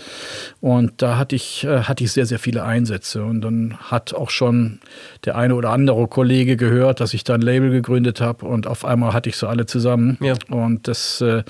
Und 0.60 1.00
da 1.00 1.18
hatte 1.18 1.36
ich, 1.36 1.62
äh, 1.64 1.82
hatte 1.82 2.02
ich 2.02 2.10
sehr, 2.10 2.26
sehr 2.26 2.40
viele 2.40 2.64
Einsätze. 2.64 3.22
Und 3.24 3.42
dann 3.42 3.76
hat 3.78 4.12
auch 4.12 4.30
schon 4.30 4.80
der 5.24 5.36
eine 5.36 5.54
oder 5.54 5.70
andere 5.70 6.08
Kollege 6.08 6.56
gehört, 6.56 6.98
dass 6.98 7.14
ich 7.14 7.22
da 7.22 7.34
ein 7.34 7.42
Label 7.42 7.70
gegründet 7.70 8.20
habe 8.20 8.44
und 8.46 8.66
auf 8.66 8.84
einmal 8.84 9.12
hatte 9.12 9.28
ich 9.28 9.36
so 9.36 9.46
alle 9.46 9.66
zusammen. 9.66 10.18
Ja. 10.20 10.34
Und 10.50 10.88
das 10.88 11.20
äh, 11.20 11.44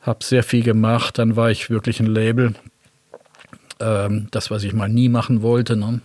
habe 0.00 0.24
sehr 0.24 0.42
viel 0.42 0.64
gemacht. 0.64 1.18
Dann 1.18 1.36
war 1.36 1.52
ich 1.52 1.70
wirklich 1.70 2.00
ein 2.00 2.06
Label. 2.06 2.54
Ähm, 3.78 4.28
das, 4.30 4.50
was 4.50 4.64
ich 4.64 4.72
mal 4.72 4.88
nie 4.88 5.10
machen 5.10 5.42
wollte. 5.42 5.76
Ne? 5.76 6.00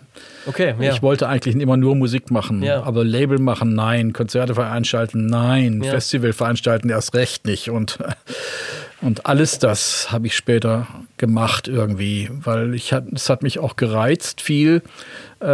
Okay, 0.45 0.75
ja. 0.77 0.91
Ich 0.91 1.01
wollte 1.01 1.29
eigentlich 1.29 1.55
immer 1.55 1.77
nur 1.77 1.95
Musik 1.95 2.29
machen, 2.29 2.61
ja. 2.63 2.83
aber 2.83 3.05
Label 3.05 3.39
machen, 3.39 3.75
nein. 3.75 4.11
Konzerte 4.11 4.55
veranstalten, 4.55 5.27
nein. 5.27 5.81
Ja. 5.81 5.91
Festival 5.91 6.33
veranstalten, 6.33 6.89
erst 6.89 7.13
recht 7.13 7.45
nicht. 7.45 7.69
Und, 7.69 7.99
und 9.01 9.25
alles 9.25 9.57
das 9.57 10.11
habe 10.11 10.27
ich 10.27 10.35
später 10.35 10.85
gemacht 11.15 11.69
irgendwie, 11.69 12.29
weil 12.43 12.75
ich 12.75 12.91
hat, 12.91 13.05
es 13.13 13.29
hat 13.29 13.41
mich 13.41 13.59
auch 13.59 13.77
gereizt 13.77 14.41
viel, 14.41 14.81
äh, 15.39 15.45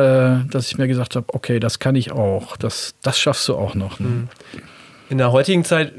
dass 0.49 0.67
ich 0.71 0.77
mir 0.79 0.87
gesagt 0.87 1.15
habe, 1.15 1.27
okay, 1.33 1.59
das 1.59 1.77
kann 1.77 1.95
ich 1.95 2.11
auch, 2.13 2.57
das, 2.57 2.95
das 3.03 3.19
schaffst 3.19 3.47
du 3.47 3.55
auch 3.55 3.75
noch. 3.75 3.99
Ne? 3.99 4.07
Mhm. 4.07 4.29
In 5.09 5.17
der 5.17 5.31
heutigen 5.31 5.63
Zeit, 5.63 5.93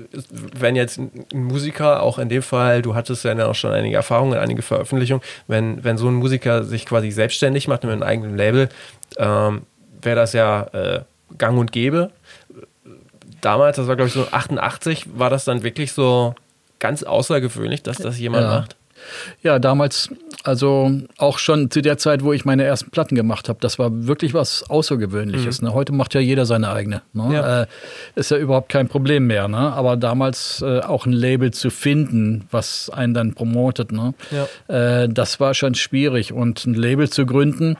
wenn 0.55 0.77
jetzt 0.77 0.99
ein 0.99 1.27
Musiker, 1.33 2.03
auch 2.03 2.19
in 2.19 2.29
dem 2.29 2.43
Fall, 2.43 2.83
du 2.83 2.95
hattest 2.95 3.25
ja 3.25 3.47
auch 3.47 3.55
schon 3.55 3.73
einige 3.73 3.97
Erfahrungen, 3.97 4.39
einige 4.39 4.63
Veröffentlichungen, 4.63 5.23
wenn, 5.47 5.83
wenn 5.83 5.97
so 5.97 6.09
ein 6.09 6.15
Musiker 6.15 6.65
sich 6.65 6.85
quasi 6.85 7.11
selbstständig 7.11 7.69
macht 7.69 7.85
mit 7.85 7.93
einem 7.93 8.03
eigenen 8.03 8.37
Label, 8.37 8.69
ähm, 9.17 9.63
wäre 10.03 10.17
das 10.17 10.33
ja 10.35 10.63
äh, 10.73 11.01
gang 11.39 11.59
und 11.59 11.73
gäbe. 11.73 12.11
Damals, 13.41 13.77
das 13.77 13.87
war 13.87 13.97
glaube 13.97 14.09
ich 14.09 14.15
so 14.15 14.27
88, 14.31 15.19
war 15.19 15.31
das 15.31 15.45
dann 15.45 15.63
wirklich 15.63 15.93
so 15.93 16.35
ganz 16.79 17.03
außergewöhnlich, 17.03 17.83
dass 17.83 17.99
das 17.99 18.19
jemand 18.19 18.45
ja. 18.45 18.51
macht? 18.51 18.77
Ja, 19.43 19.59
damals, 19.59 20.11
also 20.45 20.93
auch 21.17 21.39
schon 21.39 21.71
zu 21.71 21.83
der 21.83 21.99
Zeit, 21.99 22.23
wo 22.23 22.33
ich 22.33 22.45
meine 22.45 22.65
ersten 22.65 22.91
Platten 22.91 23.15
gemacht 23.15 23.49
habe, 23.49 23.59
das 23.61 23.79
war 23.79 24.07
wirklich 24.07 24.35
was 24.35 24.69
Außergewöhnliches. 24.69 25.61
Mhm. 25.61 25.69
Ne? 25.69 25.75
Heute 25.75 25.93
macht 25.93 26.15
ja 26.15 26.21
jeder 26.21 26.47
seine 26.47 26.71
eigene. 26.71 27.03
Ne? 27.13 27.35
Ja. 27.35 27.63
Äh, 27.63 27.67
ist 28.15 28.31
ja 28.31 28.37
überhaupt 28.37 28.69
kein 28.69 28.89
Problem 28.89 29.27
mehr. 29.27 29.49
Ne? 29.49 29.59
Aber 29.59 29.97
damals 29.97 30.63
äh, 30.63 30.81
auch 30.81 31.07
ein 31.07 31.13
Label 31.13 31.53
zu 31.53 31.71
finden, 31.71 32.47
was 32.51 32.91
einen 32.91 33.15
dann 33.15 33.35
promotet, 33.35 33.93
ne? 33.93 34.15
Ja. 34.31 35.03
Äh, 35.03 35.09
das 35.09 35.41
war 35.41 35.55
schon 35.55 35.75
schwierig. 35.75 36.33
Und 36.33 36.67
ein 36.67 36.75
Label 36.75 37.09
zu 37.11 37.27
gründen, 37.27 37.77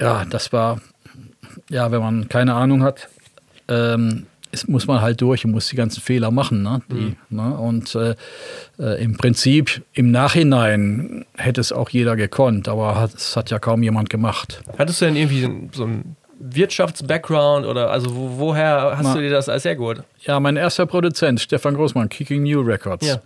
ja, 0.00 0.24
das 0.24 0.52
war, 0.52 0.80
ja, 1.70 1.90
wenn 1.90 2.00
man 2.00 2.28
keine 2.28 2.54
Ahnung 2.54 2.82
hat, 2.82 3.08
ähm, 3.68 4.26
ist, 4.56 4.68
muss 4.68 4.86
man 4.86 5.00
halt 5.00 5.20
durch 5.20 5.44
und 5.44 5.52
muss 5.52 5.68
die 5.68 5.76
ganzen 5.76 6.00
Fehler 6.00 6.30
machen. 6.30 6.62
Ne? 6.62 6.80
Die, 6.90 6.94
mhm. 6.94 7.16
ne? 7.28 7.56
Und 7.56 7.94
äh, 7.94 8.14
äh, 8.78 9.02
im 9.02 9.16
Prinzip 9.16 9.82
im 9.92 10.10
Nachhinein 10.10 11.24
hätte 11.36 11.60
es 11.60 11.72
auch 11.72 11.90
jeder 11.90 12.16
gekonnt, 12.16 12.68
aber 12.68 13.08
es 13.14 13.36
hat 13.36 13.50
ja 13.50 13.58
kaum 13.58 13.82
jemand 13.82 14.10
gemacht. 14.10 14.62
Hattest 14.78 15.00
du 15.00 15.06
denn 15.06 15.16
irgendwie 15.16 15.68
so 15.72 15.84
ein 15.84 16.16
Wirtschafts-Background 16.38 17.66
oder 17.66 17.90
also 17.90 18.14
wo, 18.14 18.38
woher 18.38 18.96
hast 18.96 19.04
Na, 19.04 19.14
du 19.14 19.20
dir 19.20 19.30
das 19.30 19.48
als 19.48 19.64
hergeholt? 19.64 20.02
Ja, 20.20 20.40
mein 20.40 20.56
erster 20.56 20.86
Produzent, 20.86 21.40
Stefan 21.40 21.74
Großmann, 21.74 22.08
Kicking 22.08 22.42
New 22.42 22.60
Records. 22.60 23.06
Ja. 23.06 23.20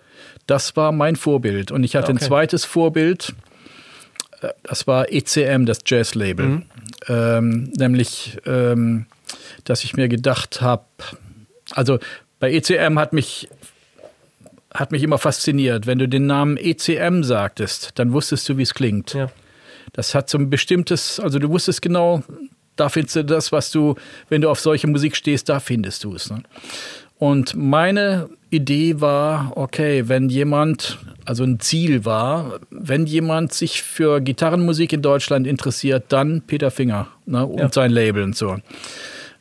Das 0.47 0.77
war 0.77 0.93
mein 0.93 1.17
Vorbild. 1.17 1.71
Und 1.71 1.85
ich 1.85 1.97
hatte 1.97 2.13
okay. 2.13 2.23
ein 2.23 2.27
zweites 2.27 2.65
Vorbild, 2.65 3.35
äh, 4.43 4.49
das 4.65 4.87
war 4.87 5.13
ECM, 5.13 5.65
das 5.65 5.79
Jazz-Label. 5.87 6.47
Mhm. 6.47 6.63
Ähm, 7.09 7.73
nämlich 7.77 8.39
ähm, 8.47 9.07
dass 9.65 9.85
ich 9.85 9.95
mir 9.97 10.09
gedacht 10.09 10.61
habe, 10.61 10.85
also 11.71 11.99
bei 12.39 12.53
ECM 12.53 12.99
hat 12.99 13.13
mich 13.13 13.49
hat 14.73 14.93
mich 14.93 15.03
immer 15.03 15.19
fasziniert. 15.19 15.87
Wenn 15.87 15.99
du 15.99 16.09
den 16.09 16.27
Namen 16.27 16.57
ECM 16.57 17.23
sagtest, 17.23 17.91
dann 17.97 18.13
wusstest 18.13 18.49
du, 18.49 18.57
wie 18.57 18.63
es 18.63 18.75
klingt. 18.75 19.15
Ja. 19.15 19.31
Das 19.93 20.15
hat 20.15 20.31
so 20.31 20.39
ein 20.39 20.49
bestimmtes, 20.49 21.19
also 21.19 21.39
du 21.39 21.49
wusstest 21.49 21.83
genau, 21.83 22.23
da 22.77 22.89
findest 22.89 23.17
du 23.17 23.25
das, 23.25 23.51
was 23.51 23.73
du, 23.73 23.97
wenn 24.29 24.41
du 24.41 24.49
auf 24.49 24.61
solche 24.61 24.87
Musik 24.87 25.17
stehst, 25.17 25.49
da 25.49 25.59
findest 25.59 26.05
du 26.05 26.15
es. 26.15 26.31
Ne? 26.31 26.43
Und 27.19 27.55
meine 27.55 28.31
Idee 28.49 29.01
war, 29.01 29.53
okay, 29.57 30.09
wenn 30.09 30.29
jemand, 30.29 30.99
also 31.25 31.45
ein 31.45 31.61
Ziel 31.61 32.05
war, 32.05 32.61
wenn 32.71 33.07
jemand 33.07 33.53
sich 33.53 33.83
für 33.83 34.21
Gitarrenmusik 34.21 34.93
in 34.93 35.03
Deutschland 35.03 35.47
interessiert, 35.47 36.05
dann 36.09 36.43
Peter 36.43 36.71
Finger 36.71 37.09
ne, 37.27 37.45
und 37.45 37.59
ja. 37.59 37.73
sein 37.73 37.91
Label 37.91 38.23
und 38.23 38.37
so. 38.37 38.57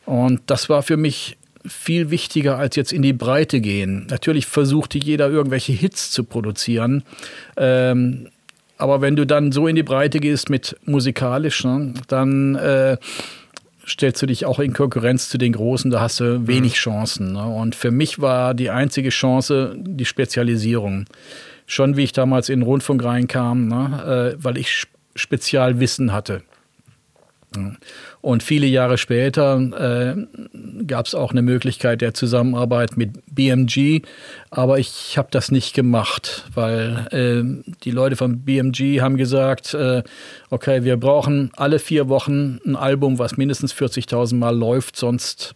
Und 0.05 0.41
das 0.47 0.69
war 0.69 0.83
für 0.83 0.97
mich 0.97 1.37
viel 1.65 2.09
wichtiger 2.09 2.57
als 2.57 2.75
jetzt 2.75 2.93
in 2.93 3.01
die 3.01 3.13
Breite 3.13 3.61
gehen. 3.61 4.07
Natürlich 4.09 4.45
versuchte 4.45 4.97
jeder 4.97 5.29
irgendwelche 5.29 5.73
Hits 5.73 6.11
zu 6.11 6.23
produzieren. 6.23 7.03
Ähm, 7.57 8.29
aber 8.77 9.01
wenn 9.01 9.15
du 9.15 9.25
dann 9.25 9.51
so 9.51 9.67
in 9.67 9.75
die 9.75 9.83
Breite 9.83 10.19
gehst 10.19 10.49
mit 10.49 10.77
musikalisch, 10.85 11.65
ne, 11.65 11.93
dann 12.07 12.55
äh, 12.55 12.97
stellst 13.85 14.21
du 14.21 14.25
dich 14.25 14.45
auch 14.45 14.59
in 14.59 14.73
Konkurrenz 14.73 15.29
zu 15.29 15.37
den 15.37 15.51
Großen, 15.51 15.91
da 15.91 15.99
hast 15.99 16.21
du 16.21 16.47
wenig 16.47 16.73
mhm. 16.73 16.77
Chancen. 16.77 17.33
Ne? 17.33 17.45
Und 17.45 17.75
für 17.75 17.91
mich 17.91 18.19
war 18.19 18.53
die 18.53 18.69
einzige 18.69 19.09
Chance 19.09 19.75
die 19.77 20.05
Spezialisierung. 20.05 21.05
Schon 21.65 21.97
wie 21.97 22.03
ich 22.03 22.13
damals 22.13 22.49
in 22.49 22.61
den 22.61 22.65
Rundfunk 22.65 23.03
reinkam, 23.03 23.67
ne? 23.67 24.35
äh, 24.37 24.43
weil 24.43 24.57
ich 24.57 24.85
Spezialwissen 25.15 26.13
hatte. 26.13 26.41
Und 28.21 28.43
viele 28.43 28.67
Jahre 28.67 28.97
später 28.97 29.57
äh, 29.57 30.83
gab 30.85 31.05
es 31.05 31.15
auch 31.15 31.31
eine 31.31 31.41
Möglichkeit 31.41 32.01
der 32.01 32.13
Zusammenarbeit 32.13 32.97
mit 32.97 33.13
BMG, 33.33 34.01
aber 34.49 34.77
ich 34.77 35.17
habe 35.17 35.29
das 35.31 35.51
nicht 35.51 35.73
gemacht, 35.73 36.45
weil 36.53 37.07
äh, 37.11 37.73
die 37.83 37.91
Leute 37.91 38.17
von 38.17 38.41
BMG 38.41 38.99
haben 38.99 39.15
gesagt, 39.15 39.73
äh, 39.73 40.03
okay, 40.49 40.83
wir 40.83 40.97
brauchen 40.97 41.51
alle 41.55 41.79
vier 41.79 42.09
Wochen 42.09 42.59
ein 42.65 42.75
Album, 42.75 43.19
was 43.19 43.37
mindestens 43.37 43.73
40.000 43.73 44.35
Mal 44.35 44.57
läuft, 44.57 44.97
sonst 44.97 45.55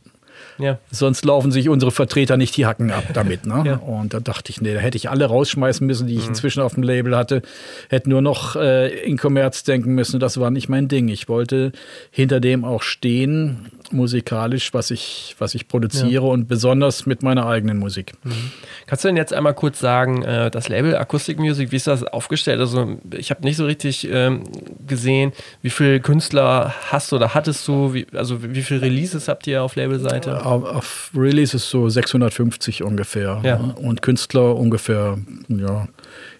Ja. 0.58 0.80
Sonst 0.92 1.26
laufen 1.26 1.52
sich 1.52 1.70
unsere 1.70 1.92
Vertreter 1.92 2.38
nicht 2.38 2.56
die 2.58 2.66
Hacken 2.66 2.92
ab 2.92 3.06
damit. 3.13 3.46
Ne? 3.46 3.63
Ja. 3.66 3.76
Und 3.78 4.13
da 4.13 4.20
dachte 4.20 4.52
ich, 4.52 4.62
nee, 4.62 4.74
da 4.74 4.80
hätte 4.80 4.98
ich 4.98 5.10
alle 5.10 5.26
rausschmeißen 5.26 5.86
müssen, 5.86 6.08
die 6.08 6.16
ich 6.16 6.24
mhm. 6.24 6.30
inzwischen 6.30 6.62
auf 6.62 6.76
dem 6.76 6.84
Label 6.84 7.16
hatte. 7.16 7.42
Hätte 7.89 8.10
nur 8.10 8.22
noch 8.22 8.56
äh, 8.56 8.89
in 9.04 9.18
Kommerz 9.18 9.63
denken 9.63 9.94
müssen. 9.94 10.20
Das 10.20 10.39
war 10.39 10.52
nicht 10.52 10.70
mein 10.70 10.88
Ding. 10.88 11.08
Ich 11.08 11.28
wollte 11.28 11.72
hinter 12.12 12.39
dem 12.39 12.66
auch 12.66 12.82
stehen, 12.82 13.72
musikalisch, 13.93 14.73
was 14.73 14.91
ich, 14.91 15.36
was 15.39 15.56
ich 15.56 15.67
produziere 15.67 16.12
ja. 16.25 16.32
und 16.32 16.47
besonders 16.47 17.06
mit 17.06 17.23
meiner 17.23 17.45
eigenen 17.45 17.77
Musik. 17.77 18.13
Mhm. 18.23 18.51
Kannst 18.88 19.03
du 19.03 19.10
denn 19.10 19.17
jetzt 19.17 19.34
einmal 19.34 19.53
kurz 19.53 19.79
sagen, 19.79 20.23
äh, 20.23 20.49
das 20.51 20.69
Label 20.69 20.95
Acoustic 20.95 21.39
Music, 21.39 21.71
wie 21.71 21.75
ist 21.75 21.88
das 21.88 22.03
aufgestellt? 22.03 22.60
Also 22.60 22.97
ich 23.15 23.29
habe 23.29 23.43
nicht 23.43 23.58
so 23.58 23.65
richtig 23.65 24.08
ähm, 24.12 24.43
gesehen, 24.88 25.32
wie 25.62 25.69
viele 25.69 25.99
Künstler 25.99 26.73
hast 26.89 27.12
du 27.12 27.17
oder 27.17 27.34
hattest 27.34 27.67
du, 27.67 27.93
wie, 27.93 28.08
also 28.13 28.43
wie 28.43 28.63
viele 28.63 28.82
Releases 28.82 29.27
habt 29.27 29.47
ihr 29.47 29.63
auf 29.63 29.75
Labelseite? 29.75 30.45
Auf, 30.45 30.63
auf 30.63 31.12
Releases 31.15 31.69
so 31.69 31.88
650 31.88 32.84
ungefähr 32.84 33.41
ja. 33.43 33.56
Und 33.58 34.01
Künstler 34.01 34.56
ungefähr, 34.56 35.17
ja, 35.47 35.88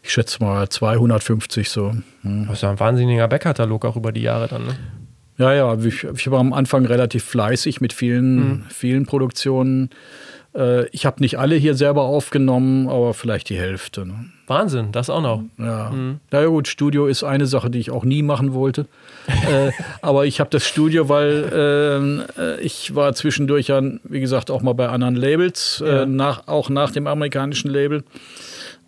ich 0.02 0.12
schätze 0.12 0.44
mal 0.44 0.68
250 0.70 1.70
so. 1.70 1.94
Hm. 2.22 2.48
Das 2.48 2.58
ist 2.58 2.62
ja 2.64 2.72
ein 2.72 2.80
wahnsinniger 2.80 3.28
Backkatalog 3.28 3.86
auch 3.86 3.96
über 3.96 4.12
die 4.12 4.22
Jahre 4.22 4.48
dann, 4.48 4.66
ne? 4.66 4.78
Ja, 5.38 5.54
ja, 5.54 5.78
ich, 5.84 6.04
ich, 6.04 6.32
war 6.32 6.40
am 6.40 6.54
Anfang 6.54 6.86
relativ 6.86 7.24
fleißig 7.24 7.82
mit 7.82 7.94
vielen, 7.94 8.36
mhm. 8.36 8.64
vielen 8.70 9.06
Produktionen. 9.06 9.90
Äh, 10.56 10.88
ich 10.90 11.06
habe 11.06 11.22
nicht 11.22 11.40
alle 11.40 11.56
hier 11.56 11.76
selber 11.76 12.04
aufgenommen, 12.04 12.88
aber 12.88 13.14
vielleicht 13.14 13.50
die 13.50 13.58
Hälfte. 13.58 14.06
Ne? 14.06 14.26
Wahnsinn, 14.48 14.92
das 14.92 15.10
auch 15.10 15.22
noch. 15.22 15.44
Ja. 15.58 15.90
Mhm. 15.90 16.20
Naja 16.32 16.48
gut, 16.48 16.68
Studio 16.68 17.08
ist 17.08 17.24
eine 17.24 17.48
Sache, 17.48 17.70
die 17.70 17.80
ich 17.80 17.92
auch 17.92 18.04
nie 18.04 18.22
machen 18.22 18.54
wollte. 18.54 18.86
äh, 19.28 19.72
aber 20.02 20.26
ich 20.26 20.40
habe 20.40 20.50
das 20.50 20.68
Studio, 20.68 21.10
weil 21.10 21.50
ähm, 21.54 22.24
äh, 22.38 22.60
ich 22.62 22.94
war 22.94 23.14
zwischendurch 23.14 23.68
ja, 23.68 23.82
wie 24.04 24.20
gesagt, 24.20 24.52
auch 24.52 24.62
mal 24.62 24.74
bei 24.74 24.90
anderen 24.90 25.16
Labels, 25.16 25.82
äh, 25.86 25.90
ja. 25.90 26.06
nach, 26.06 26.48
auch 26.48 26.70
nach 26.70 26.92
dem 26.92 27.08
amerikanischen 27.08 27.72
Label. 27.72 28.04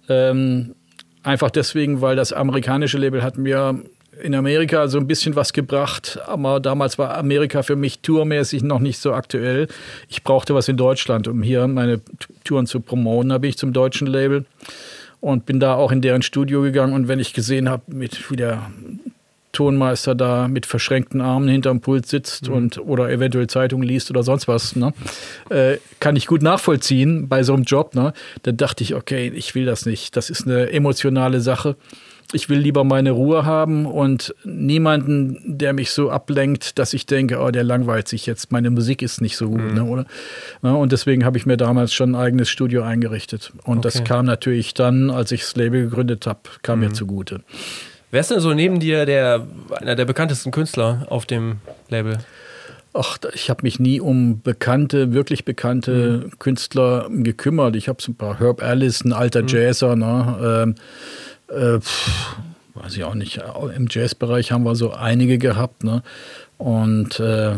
Ähm, 0.10 0.76
einfach 1.24 1.50
deswegen, 1.50 2.02
weil 2.02 2.16
das 2.16 2.34
amerikanische 2.34 2.98
Label 2.98 3.24
hat 3.24 3.38
mir 3.38 3.80
in 4.22 4.36
Amerika 4.36 4.88
so 4.88 4.98
ein 4.98 5.08
bisschen 5.08 5.36
was 5.36 5.54
gebracht, 5.54 6.20
aber 6.26 6.60
damals 6.60 6.98
war 6.98 7.18
Amerika 7.18 7.64
für 7.64 7.76
mich 7.76 8.00
tourmäßig 8.00 8.64
noch 8.64 8.80
nicht 8.80 9.00
so 9.00 9.14
aktuell. 9.14 9.68
Ich 10.10 10.24
brauchte 10.24 10.56
was 10.56 10.68
in 10.68 10.78
Deutschland, 10.78 11.28
um 11.28 11.44
hier 11.44 11.68
meine 11.68 12.02
Touren 12.44 12.68
zu 12.68 12.80
promoten. 12.80 13.30
Da 13.30 13.38
bin 13.38 13.50
ich 13.50 13.58
zum 13.58 13.74
deutschen 13.74 14.08
Label 14.08 14.46
und 15.22 15.46
bin 15.46 15.60
da 15.60 15.76
auch 15.76 15.92
in 15.92 16.02
deren 16.02 16.22
Studio 16.22 16.62
gegangen. 16.62 16.94
Und 16.94 17.08
wenn 17.08 17.20
ich 17.20 17.34
gesehen 17.34 17.70
habe, 17.70 17.84
mit 17.88 18.30
wie 18.32 18.36
der 18.36 18.70
Tonmeister 19.56 20.16
da 20.16 20.50
mit 20.50 20.66
verschränkten 20.66 21.22
Armen 21.22 21.48
hinterm 21.48 21.80
Pult 21.80 22.06
sitzt 22.06 22.50
mhm. 22.50 22.56
und 22.56 22.78
oder 22.78 23.10
eventuell 23.10 23.48
Zeitung 23.48 23.82
liest 23.82 24.12
oder 24.12 24.22
sonst 24.22 24.48
was, 24.48 24.76
ne? 24.76 24.94
äh, 25.50 25.78
kann 26.02 26.18
ich 26.18 26.28
gut 26.28 26.42
nachvollziehen 26.42 27.30
bei 27.30 27.42
so 27.42 27.54
einem 27.54 27.64
Job. 27.64 27.96
Ne? 27.96 28.14
Da 28.44 28.52
dachte 28.52 28.84
ich, 28.84 28.96
okay, 28.96 29.32
ich 29.34 29.56
will 29.56 29.66
das 29.66 29.86
nicht. 29.86 30.18
Das 30.18 30.30
ist 30.30 30.46
eine 30.46 30.72
emotionale 30.72 31.40
Sache 31.40 31.78
ich 32.34 32.50
will 32.50 32.60
lieber 32.60 32.84
meine 32.84 33.12
Ruhe 33.12 33.46
haben 33.46 33.86
und 33.86 34.34
niemanden, 34.44 35.40
der 35.46 35.74
mich 35.74 35.92
so 35.92 36.10
ablenkt, 36.10 36.80
dass 36.80 36.94
ich 36.94 37.06
denke, 37.06 37.40
oh, 37.40 37.52
der 37.52 37.64
langweilt 37.64 38.08
sich 38.08 38.26
jetzt, 38.26 38.52
meine 38.52 38.70
Musik 38.70 39.02
ist 39.02 39.22
nicht 39.22 39.38
so 39.38 39.50
gut, 39.50 39.62
mhm. 39.62 39.74
ne, 39.74 39.84
oder? 39.84 40.06
Ja, 40.64 40.72
und 40.72 40.92
deswegen 40.92 41.26
habe 41.26 41.38
ich 41.38 41.46
mir 41.46 41.58
damals 41.58 41.94
schon 41.94 42.12
ein 42.12 42.16
eigenes 42.16 42.50
Studio 42.50 42.84
eingerichtet. 42.84 43.54
Und 43.64 43.80
okay. 43.80 43.82
das 43.84 44.04
kam 44.04 44.26
natürlich 44.26 44.74
dann, 44.74 45.10
als 45.10 45.32
ich 45.32 45.42
das 45.42 45.56
Label 45.56 45.84
gegründet 45.84 46.26
habe, 46.26 46.42
kam 46.62 46.80
mhm. 46.80 46.86
mir 46.86 46.94
zugute. 46.94 47.42
Wer 48.12 48.22
ist 48.22 48.32
denn 48.32 48.40
so 48.40 48.54
neben 48.54 48.80
dir 48.80 49.06
der, 49.06 49.46
einer 49.72 49.96
der 49.96 50.06
bekanntesten 50.06 50.52
Künstler 50.52 51.06
auf 51.10 51.26
dem 51.26 51.58
Label? 51.90 52.20
Ach, 52.94 53.18
ich 53.34 53.50
habe 53.50 53.64
mich 53.64 53.78
nie 53.78 54.00
um 54.00 54.42
bekannte, 54.42 55.12
wirklich 55.12 55.44
bekannte 55.44 56.24
mhm. 56.24 56.40
Künstler 56.40 57.10
gekümmert. 57.10 57.76
Ich 57.76 57.90
habe 57.90 58.02
so 58.02 58.14
ein 58.14 58.16
paar 58.16 58.40
Herb 58.40 58.64
Alice, 58.64 59.04
ein 59.04 59.12
alter 59.12 59.42
mhm. 59.42 59.48
Jazzer, 59.50 59.96
ne? 59.98 60.64
Ähm, 60.64 60.76
äh, 61.50 61.80
pff, 61.80 62.38
weiß 62.76 62.96
ich 62.98 63.04
auch 63.04 63.16
nicht, 63.16 63.42
im 63.76 63.88
Jazzbereich 63.90 64.52
haben 64.52 64.64
wir 64.64 64.76
so 64.76 64.92
einige 64.92 65.38
gehabt. 65.38 65.84
Ne? 65.84 66.04
Und 66.58 67.20
äh, 67.20 67.56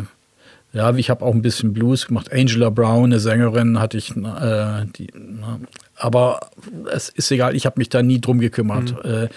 ja, 0.74 0.94
ich 0.96 1.10
habe 1.10 1.26
auch 1.26 1.34
ein 1.34 1.42
bisschen 1.42 1.74
Blues 1.74 2.08
gemacht. 2.08 2.32
Angela 2.32 2.70
Brown, 2.70 3.06
eine 3.06 3.20
Sängerin, 3.20 3.80
hatte 3.80 3.98
ich. 3.98 4.12
Äh, 4.16 4.86
die, 4.96 5.08
na, 5.14 5.60
aber 5.96 6.52
es 6.92 7.10
ist 7.10 7.32
egal, 7.32 7.56
ich 7.56 7.66
habe 7.66 7.80
mich 7.80 7.90
da 7.90 8.04
nie 8.04 8.22
drum 8.22 8.40
gekümmert. 8.40 8.94
Mhm. 9.04 9.30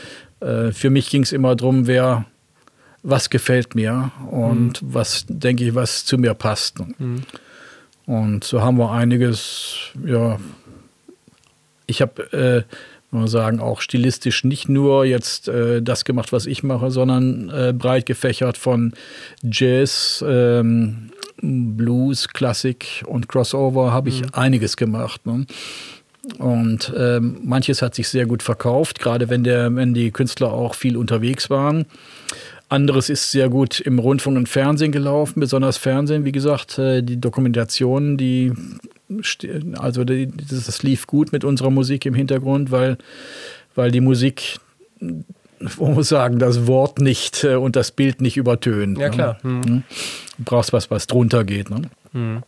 Äh, 0.43 0.69
äh 0.69 0.73
für 0.73 0.91
mich 0.91 1.09
ging 1.09 1.23
es 1.23 1.33
immer 1.33 1.57
darum, 1.57 1.87
wer, 1.87 2.27
was 3.03 3.31
gefällt 3.31 3.75
mir 3.75 4.11
und 4.31 4.83
mhm. 4.83 4.95
was, 4.95 5.25
denke 5.29 5.65
ich, 5.65 5.75
was 5.75 6.05
zu 6.05 6.19
mir 6.19 6.35
passt. 6.35 6.79
Mhm. 6.99 7.23
Und 8.07 8.45
so 8.45 8.61
haben 8.61 8.77
wir 8.79 8.91
einiges, 8.91 9.77
ja. 10.05 10.39
Ich 11.87 12.03
habe 12.03 12.33
äh, 12.33 12.63
man 13.11 13.29
sagen, 13.29 13.61
auch 13.61 13.81
stilistisch 13.81 14.45
nicht 14.45 14.69
nur 14.69 15.05
jetzt 15.05 15.49
äh, 15.49 15.83
das 15.83 16.05
gemacht, 16.05 16.33
was 16.33 16.47
ich 16.47 16.63
mache, 16.63 16.91
sondern 16.91 17.51
äh, 17.51 17.73
breit 17.73 18.07
gefächert 18.07 18.57
von 18.57 18.93
Jazz, 19.43 20.25
ähm, 20.27 21.11
Blues, 21.43 22.29
Klassik 22.29 23.03
und 23.07 23.29
Crossover 23.29 23.93
habe 23.93 24.11
ich 24.11 24.23
mhm. 24.23 24.29
einiges 24.33 24.77
gemacht. 24.77 25.27
Ne? 25.27 25.47
Und 26.39 26.93
ähm, 26.97 27.39
manches 27.43 27.83
hat 27.83 27.95
sich 27.95 28.09
sehr 28.09 28.27
gut 28.27 28.43
verkauft, 28.43 29.01
gerade 29.01 29.29
wenn, 29.29 29.43
der, 29.43 29.75
wenn 29.75 29.95
die 29.95 30.11
Künstler 30.11 30.53
auch 30.53 30.75
viel 30.75 30.97
unterwegs 30.97 31.51
waren. 31.51 31.87
Anderes 32.69 33.09
ist 33.09 33.33
sehr 33.33 33.49
gut 33.49 33.81
im 33.81 33.99
Rundfunk 33.99 34.37
und 34.37 34.49
Fernsehen 34.49 34.93
gelaufen, 34.93 35.41
besonders 35.41 35.77
Fernsehen, 35.77 36.25
wie 36.25 36.33
gesagt, 36.33 36.79
äh, 36.79 37.03
die 37.03 37.21
Dokumentationen, 37.21 38.17
die 38.17 38.53
also 39.79 40.05
das 40.05 40.83
lief 40.83 41.07
gut 41.07 41.33
mit 41.33 41.45
unserer 41.45 41.71
Musik 41.71 42.07
im 42.07 42.15
Hintergrund, 42.15 42.71
weil, 42.71 42.99
weil 43.75 43.91
die 43.91 44.01
Musik, 44.01 44.59
man 45.01 45.25
muss 45.95 46.09
sagen, 46.09 46.39
das 46.39 46.67
Wort 46.67 47.01
nicht 47.01 47.45
äh, 47.45 47.57
und 47.57 47.77
das 47.77 47.91
Bild 47.91 48.21
nicht 48.21 48.37
übertönt. 48.37 48.99
Ja, 48.99 49.09
ne? 49.09 49.15
klar. 49.15 49.39
Mhm. 49.43 49.83
Du 50.39 50.45
brauchst 50.45 50.73
was, 50.73 50.91
was 50.91 51.07
drunter 51.07 51.45
geht. 51.45 51.71
Ne? 51.71 51.83
Mhm. 52.13 52.43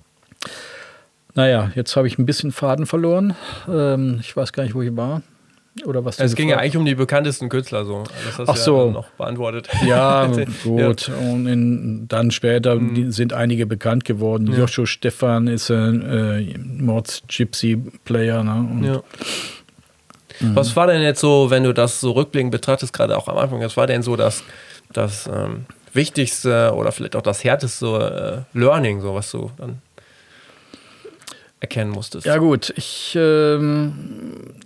Naja, 1.35 1.73
jetzt 1.75 1.97
habe 1.97 2.07
ich 2.07 2.19
ein 2.19 2.27
bisschen 2.27 2.53
Faden 2.53 2.87
verloren. 2.87 3.35
Ähm, 3.69 4.19
ich 4.21 4.37
weiß 4.37 4.53
gar 4.53 4.65
nicht, 4.65 4.75
wo 4.75 4.83
ich 4.83 4.95
war. 4.97 5.23
Oder 5.87 6.05
was 6.05 6.21
es 6.21 6.35
ging 6.35 6.51
ja 6.51 6.59
eigentlich 6.59 6.77
um 6.77 6.85
die 6.85 6.95
bekanntesten 6.95 7.49
Künstler 7.49 7.87
so. 7.87 8.05
Das 8.27 8.39
hast 8.39 8.49
Ach 8.49 8.57
so. 8.57 8.87
Ja 8.87 8.93
noch 8.93 9.09
beantwortet. 9.11 9.69
Ja, 9.87 10.27
gut. 10.65 11.09
Ja. 11.09 11.15
Und 11.31 11.47
in, 11.47 12.09
dann 12.09 12.31
später 12.31 12.77
mhm. 12.77 13.11
sind 13.11 13.33
einige 13.33 13.67
bekannt 13.67 14.05
geworden. 14.05 14.49
Ja. 14.53 14.59
Joshua 14.59 14.87
Stefan 14.87 15.47
ist 15.47 15.71
ein 15.71 16.03
äh, 16.03 16.59
Mords 16.59 17.23
Gypsy 17.27 17.81
Player. 18.05 18.45
Ne? 18.45 18.87
ja. 18.87 19.03
Mhm. 20.41 20.57
Was 20.57 20.77
war 20.77 20.87
denn 20.87 21.03
jetzt 21.03 21.21
so, 21.21 21.49
wenn 21.51 21.65
du 21.65 21.73
das 21.73 22.01
so 22.01 22.13
rückblickend 22.13 22.53
betrachtest, 22.53 22.93
gerade 22.93 23.17
auch 23.17 23.29
am 23.29 23.39
Anfang, 23.39 23.61
was 23.61 23.77
war 23.77 23.87
denn 23.87 24.03
so 24.03 24.17
das, 24.17 24.45
das 24.93 25.29
ähm, 25.33 25.65
wichtigste 25.95 26.75
oder 26.75 26.93
vielleicht 26.93 27.17
auch 27.17 27.23
das 27.23 27.45
härteste 27.45 28.45
äh, 28.55 28.59
Learning, 28.59 29.01
so 29.01 29.15
was 29.15 29.31
du 29.31 29.51
dann 29.57 29.81
erkennen 31.63 31.91
musstest? 31.91 32.27
Ja 32.27 32.37
gut, 32.39 32.73
ich 32.77 33.17
ähm, 33.17 33.93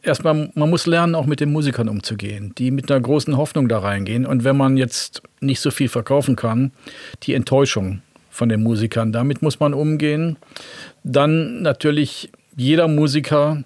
erstmal, 0.03 0.51
man 0.55 0.71
muss 0.71 0.87
lernen, 0.87 1.15
auch 1.15 1.27
mit 1.27 1.41
den 1.41 1.53
Musikern 1.53 1.89
umzugehen, 1.89 2.53
die 2.59 2.71
mit 2.71 2.91
einer 2.91 3.01
großen 3.01 3.37
Hoffnung 3.37 3.69
da 3.69 3.79
reingehen. 3.79 4.27
Und 4.27 4.45
wenn 4.45 4.57
man 4.57 4.77
jetzt 4.77 5.23
nicht 5.41 5.61
so 5.61 5.71
viel 5.71 5.89
verkaufen 5.89 6.35
kann, 6.35 6.73
die 7.23 7.35
Enttäuschung 7.35 8.03
von 8.31 8.49
den 8.49 8.63
Musikern, 8.63 9.13
damit 9.13 9.43
muss 9.43 9.61
man 9.61 9.75
umgehen. 9.75 10.37
Dann 11.05 11.63
natürlich 11.63 12.31
jeder 12.57 12.89
Musiker 12.89 13.63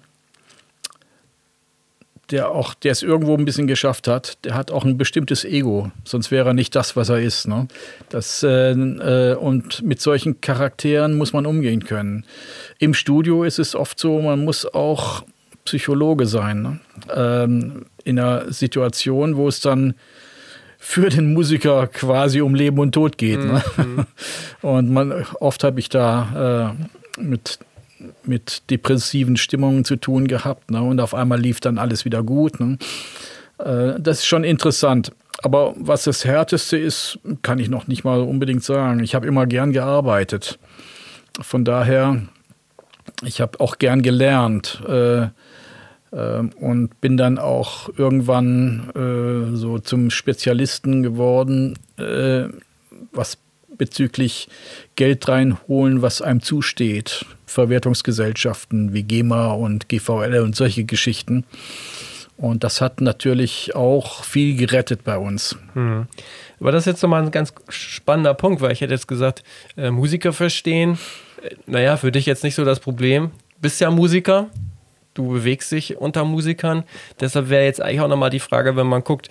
der 2.31 2.49
auch, 2.49 2.73
der 2.73 2.93
es 2.93 3.03
irgendwo 3.03 3.35
ein 3.35 3.45
bisschen 3.45 3.67
geschafft 3.67 4.07
hat, 4.07 4.37
der 4.45 4.55
hat 4.55 4.71
auch 4.71 4.85
ein 4.85 4.97
bestimmtes 4.97 5.43
Ego, 5.43 5.91
sonst 6.05 6.31
wäre 6.31 6.49
er 6.49 6.53
nicht 6.53 6.75
das, 6.75 6.95
was 6.95 7.09
er 7.09 7.19
ist. 7.19 7.47
Ne? 7.47 7.67
Das, 8.09 8.43
äh, 8.43 8.71
äh, 8.71 9.35
und 9.35 9.83
mit 9.83 10.01
solchen 10.01 10.41
Charakteren 10.41 11.17
muss 11.17 11.33
man 11.33 11.45
umgehen 11.45 11.83
können. 11.83 12.25
Im 12.79 12.93
Studio 12.93 13.43
ist 13.43 13.59
es 13.59 13.75
oft 13.75 13.99
so, 13.99 14.21
man 14.21 14.43
muss 14.43 14.65
auch 14.65 15.23
Psychologe 15.65 16.25
sein. 16.25 16.61
Ne? 16.61 16.79
Ähm, 17.13 17.85
in 18.03 18.17
einer 18.17 18.51
Situation, 18.51 19.35
wo 19.35 19.47
es 19.47 19.61
dann 19.61 19.93
für 20.77 21.09
den 21.09 21.33
Musiker 21.33 21.85
quasi 21.87 22.41
um 22.41 22.55
Leben 22.55 22.79
und 22.79 22.93
Tod 22.93 23.17
geht. 23.17 23.39
Ne? 23.39 23.63
Mhm. 23.77 23.95
Ne? 23.95 24.07
Und 24.61 24.91
man, 24.91 25.25
oft 25.39 25.63
habe 25.63 25.79
ich 25.79 25.89
da 25.89 26.75
äh, 27.17 27.21
mit 27.21 27.59
mit 28.23 28.69
depressiven 28.69 29.37
Stimmungen 29.37 29.85
zu 29.85 29.95
tun 29.95 30.27
gehabt. 30.27 30.71
Ne? 30.71 30.81
Und 30.81 30.99
auf 30.99 31.13
einmal 31.13 31.39
lief 31.39 31.59
dann 31.59 31.77
alles 31.77 32.05
wieder 32.05 32.23
gut. 32.23 32.59
Ne? 32.59 32.77
Äh, 33.57 33.99
das 33.99 34.19
ist 34.19 34.25
schon 34.25 34.43
interessant. 34.43 35.11
Aber 35.43 35.73
was 35.77 36.03
das 36.03 36.25
Härteste 36.25 36.77
ist, 36.77 37.19
kann 37.41 37.59
ich 37.59 37.69
noch 37.69 37.87
nicht 37.87 38.03
mal 38.03 38.21
unbedingt 38.21 38.63
sagen. 38.63 39.01
Ich 39.01 39.15
habe 39.15 39.27
immer 39.27 39.47
gern 39.47 39.71
gearbeitet. 39.71 40.59
Von 41.41 41.65
daher, 41.65 42.21
ich 43.23 43.41
habe 43.41 43.59
auch 43.59 43.77
gern 43.79 44.01
gelernt. 44.01 44.81
Äh, 44.87 45.27
äh, 46.11 46.43
und 46.59 47.01
bin 47.01 47.17
dann 47.17 47.39
auch 47.39 47.89
irgendwann 47.97 48.91
äh, 48.95 49.55
so 49.55 49.79
zum 49.79 50.09
Spezialisten 50.09 51.03
geworden, 51.03 51.77
äh, 51.97 52.45
was 53.11 53.37
diesbezüglich 53.81 54.47
Geld 54.95 55.27
reinholen, 55.27 56.01
was 56.01 56.21
einem 56.21 56.41
zusteht. 56.41 57.25
Verwertungsgesellschaften 57.47 58.93
wie 58.93 59.03
GEMA 59.03 59.51
und 59.53 59.89
GVL 59.89 60.39
und 60.41 60.55
solche 60.55 60.85
Geschichten. 60.85 61.43
Und 62.37 62.63
das 62.63 62.79
hat 62.79 63.01
natürlich 63.01 63.75
auch 63.75 64.23
viel 64.23 64.55
gerettet 64.55 65.03
bei 65.03 65.17
uns. 65.17 65.57
Mhm. 65.73 66.07
Aber 66.59 66.71
das 66.71 66.83
ist 66.83 66.93
jetzt 66.93 67.03
nochmal 67.03 67.23
ein 67.23 67.31
ganz 67.31 67.53
spannender 67.69 68.33
Punkt, 68.33 68.61
weil 68.61 68.71
ich 68.71 68.81
hätte 68.81 68.93
jetzt 68.93 69.07
gesagt, 69.07 69.43
äh, 69.77 69.91
Musiker 69.91 70.31
verstehen, 70.31 70.97
äh, 71.43 71.55
naja, 71.65 71.97
für 71.97 72.11
dich 72.11 72.25
jetzt 72.25 72.43
nicht 72.43 72.55
so 72.55 72.63
das 72.63 72.79
Problem. 72.79 73.31
Bist 73.59 73.81
ja 73.81 73.91
Musiker, 73.91 74.47
du 75.13 75.27
bewegst 75.27 75.71
dich 75.71 75.97
unter 75.97 76.23
Musikern. 76.23 76.83
Deshalb 77.19 77.49
wäre 77.49 77.65
jetzt 77.65 77.81
eigentlich 77.81 78.01
auch 78.01 78.07
nochmal 78.07 78.29
die 78.29 78.39
Frage, 78.39 78.75
wenn 78.75 78.87
man 78.87 79.03
guckt, 79.03 79.29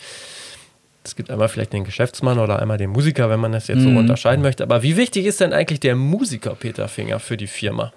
es 1.03 1.17
gibt 1.17 1.31
einmal 1.31 1.49
vielleicht 1.49 1.73
den 1.73 1.85
Geschäftsmann 1.85 2.39
oder 2.39 2.61
einmal 2.61 2.77
den 2.77 2.91
Musiker, 2.91 3.31
wenn 3.31 3.41
man 3.41 3.53
das 3.53 3.69
jetzt 3.69 3.79
mhm. 3.79 3.95
so 3.95 3.99
unterscheiden 4.01 4.43
möchte. 4.43 4.63
Aber 4.63 4.83
wie 4.83 4.97
wichtig 4.97 5.27
ist 5.27 5.41
denn 5.41 5.53
eigentlich 5.53 5.81
der 5.81 5.97
Musiker 5.97 6.55
Peter 6.55 6.89
Finger 6.89 7.19
für 7.21 7.37
die 7.37 7.47
Firma? 7.47 7.93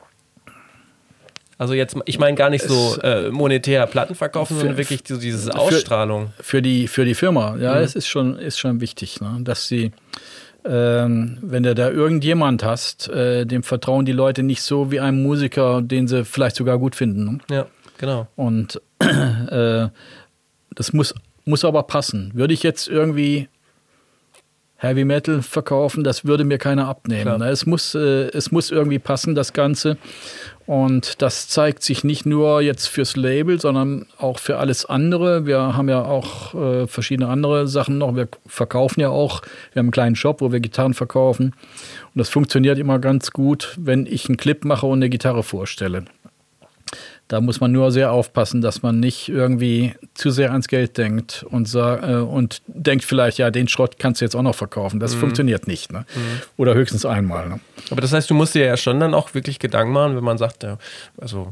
Also 1.57 1.73
jetzt, 1.73 1.95
ich 2.05 2.17
meine 2.17 2.35
gar 2.35 2.49
nicht 2.49 2.63
so 2.63 2.97
äh, 3.01 3.29
monetär 3.29 3.85
Platten 3.87 4.15
verkaufen, 4.15 4.57
sondern 4.57 4.77
wirklich 4.77 5.01
so 5.07 5.17
diese 5.17 5.53
Ausstrahlung. 5.55 6.33
Für, 6.37 6.43
für, 6.43 6.61
die, 6.61 6.87
für 6.87 7.05
die 7.05 7.13
Firma, 7.13 7.57
ja, 7.57 7.75
mhm. 7.75 7.81
es 7.81 7.95
ist 7.95 8.07
schon, 8.07 8.37
ist 8.37 8.57
schon 8.57 8.81
wichtig, 8.81 9.21
ne? 9.21 9.37
dass 9.41 9.67
sie, 9.67 9.91
ähm, 10.65 11.37
wenn 11.41 11.63
du 11.63 11.75
da 11.75 11.89
irgendjemand 11.89 12.63
hast, 12.63 13.07
äh, 13.09 13.45
dem 13.45 13.63
vertrauen 13.63 14.05
die 14.05 14.13
Leute 14.13 14.43
nicht 14.43 14.61
so 14.61 14.91
wie 14.91 14.99
einem 14.99 15.21
Musiker, 15.21 15.81
den 15.81 16.07
sie 16.07 16.25
vielleicht 16.25 16.55
sogar 16.55 16.79
gut 16.79 16.95
finden. 16.95 17.25
Ne? 17.25 17.55
Ja, 17.55 17.65
genau. 17.97 18.27
Und 18.35 18.81
äh, 18.99 19.87
das 20.75 20.91
muss, 20.91 21.13
muss 21.45 21.65
aber 21.65 21.83
passen. 21.83 22.31
Würde 22.33 22.53
ich 22.53 22.63
jetzt 22.63 22.87
irgendwie 22.87 23.47
Heavy 24.83 25.05
Metal 25.05 25.41
verkaufen, 25.41 26.03
das 26.03 26.25
würde 26.25 26.43
mir 26.43 26.57
keiner 26.57 26.89
abnehmen. 26.89 27.39
Ne? 27.39 27.49
Es, 27.49 27.65
muss, 27.65 27.95
äh, 27.95 28.27
es 28.33 28.51
muss 28.51 28.69
irgendwie 28.69 28.99
passen, 28.99 29.33
das 29.33 29.53
Ganze. 29.53 29.97
Und 30.65 31.21
das 31.21 31.47
zeigt 31.47 31.83
sich 31.83 32.03
nicht 32.03 32.25
nur 32.25 32.61
jetzt 32.61 32.87
fürs 32.87 33.15
Label, 33.15 33.61
sondern 33.61 34.07
auch 34.17 34.39
für 34.39 34.57
alles 34.57 34.85
andere. 34.85 35.45
Wir 35.45 35.77
haben 35.77 35.87
ja 35.87 36.03
auch 36.03 36.53
äh, 36.53 36.87
verschiedene 36.87 37.29
andere 37.29 37.67
Sachen 37.67 37.97
noch. 37.97 38.15
Wir 38.15 38.27
verkaufen 38.45 38.99
ja 38.99 39.09
auch. 39.09 39.41
Wir 39.71 39.79
haben 39.79 39.87
einen 39.87 39.91
kleinen 39.91 40.15
Shop, 40.17 40.41
wo 40.41 40.51
wir 40.51 40.59
Gitarren 40.59 40.93
verkaufen. 40.93 41.53
Und 42.13 42.19
das 42.19 42.27
funktioniert 42.27 42.77
immer 42.77 42.99
ganz 42.99 43.31
gut, 43.31 43.77
wenn 43.79 44.05
ich 44.05 44.27
einen 44.27 44.37
Clip 44.37 44.65
mache 44.65 44.85
und 44.85 44.99
eine 44.99 45.09
Gitarre 45.09 45.43
vorstelle. 45.43 46.03
Da 47.29 47.41
muss 47.41 47.59
man 47.61 47.71
nur 47.71 47.91
sehr 47.91 48.11
aufpassen, 48.11 48.61
dass 48.61 48.83
man 48.83 48.99
nicht 48.99 49.29
irgendwie 49.29 49.93
zu 50.13 50.29
sehr 50.29 50.51
ans 50.51 50.67
Geld 50.67 50.97
denkt 50.97 51.45
und, 51.49 51.73
äh, 51.73 52.15
und 52.17 52.61
denkt 52.67 53.05
vielleicht, 53.05 53.37
ja, 53.37 53.49
den 53.49 53.67
Schrott 53.67 53.97
kannst 53.97 54.21
du 54.21 54.25
jetzt 54.25 54.35
auch 54.35 54.41
noch 54.41 54.55
verkaufen. 54.55 54.99
Das 54.99 55.15
mhm. 55.15 55.19
funktioniert 55.21 55.65
nicht. 55.65 55.91
Ne? 55.91 56.05
Mhm. 56.15 56.41
Oder 56.57 56.75
höchstens 56.75 57.05
einmal. 57.05 57.47
Ne? 57.47 57.59
Aber 57.89 58.01
das 58.01 58.13
heißt, 58.13 58.29
du 58.29 58.33
musst 58.33 58.55
dir 58.55 58.65
ja 58.65 58.77
schon 58.77 58.99
dann 58.99 59.13
auch 59.13 59.33
wirklich 59.33 59.59
Gedanken 59.59 59.93
machen, 59.93 60.15
wenn 60.15 60.23
man 60.23 60.37
sagt, 60.37 60.63
ja, 60.63 60.77
also 61.17 61.49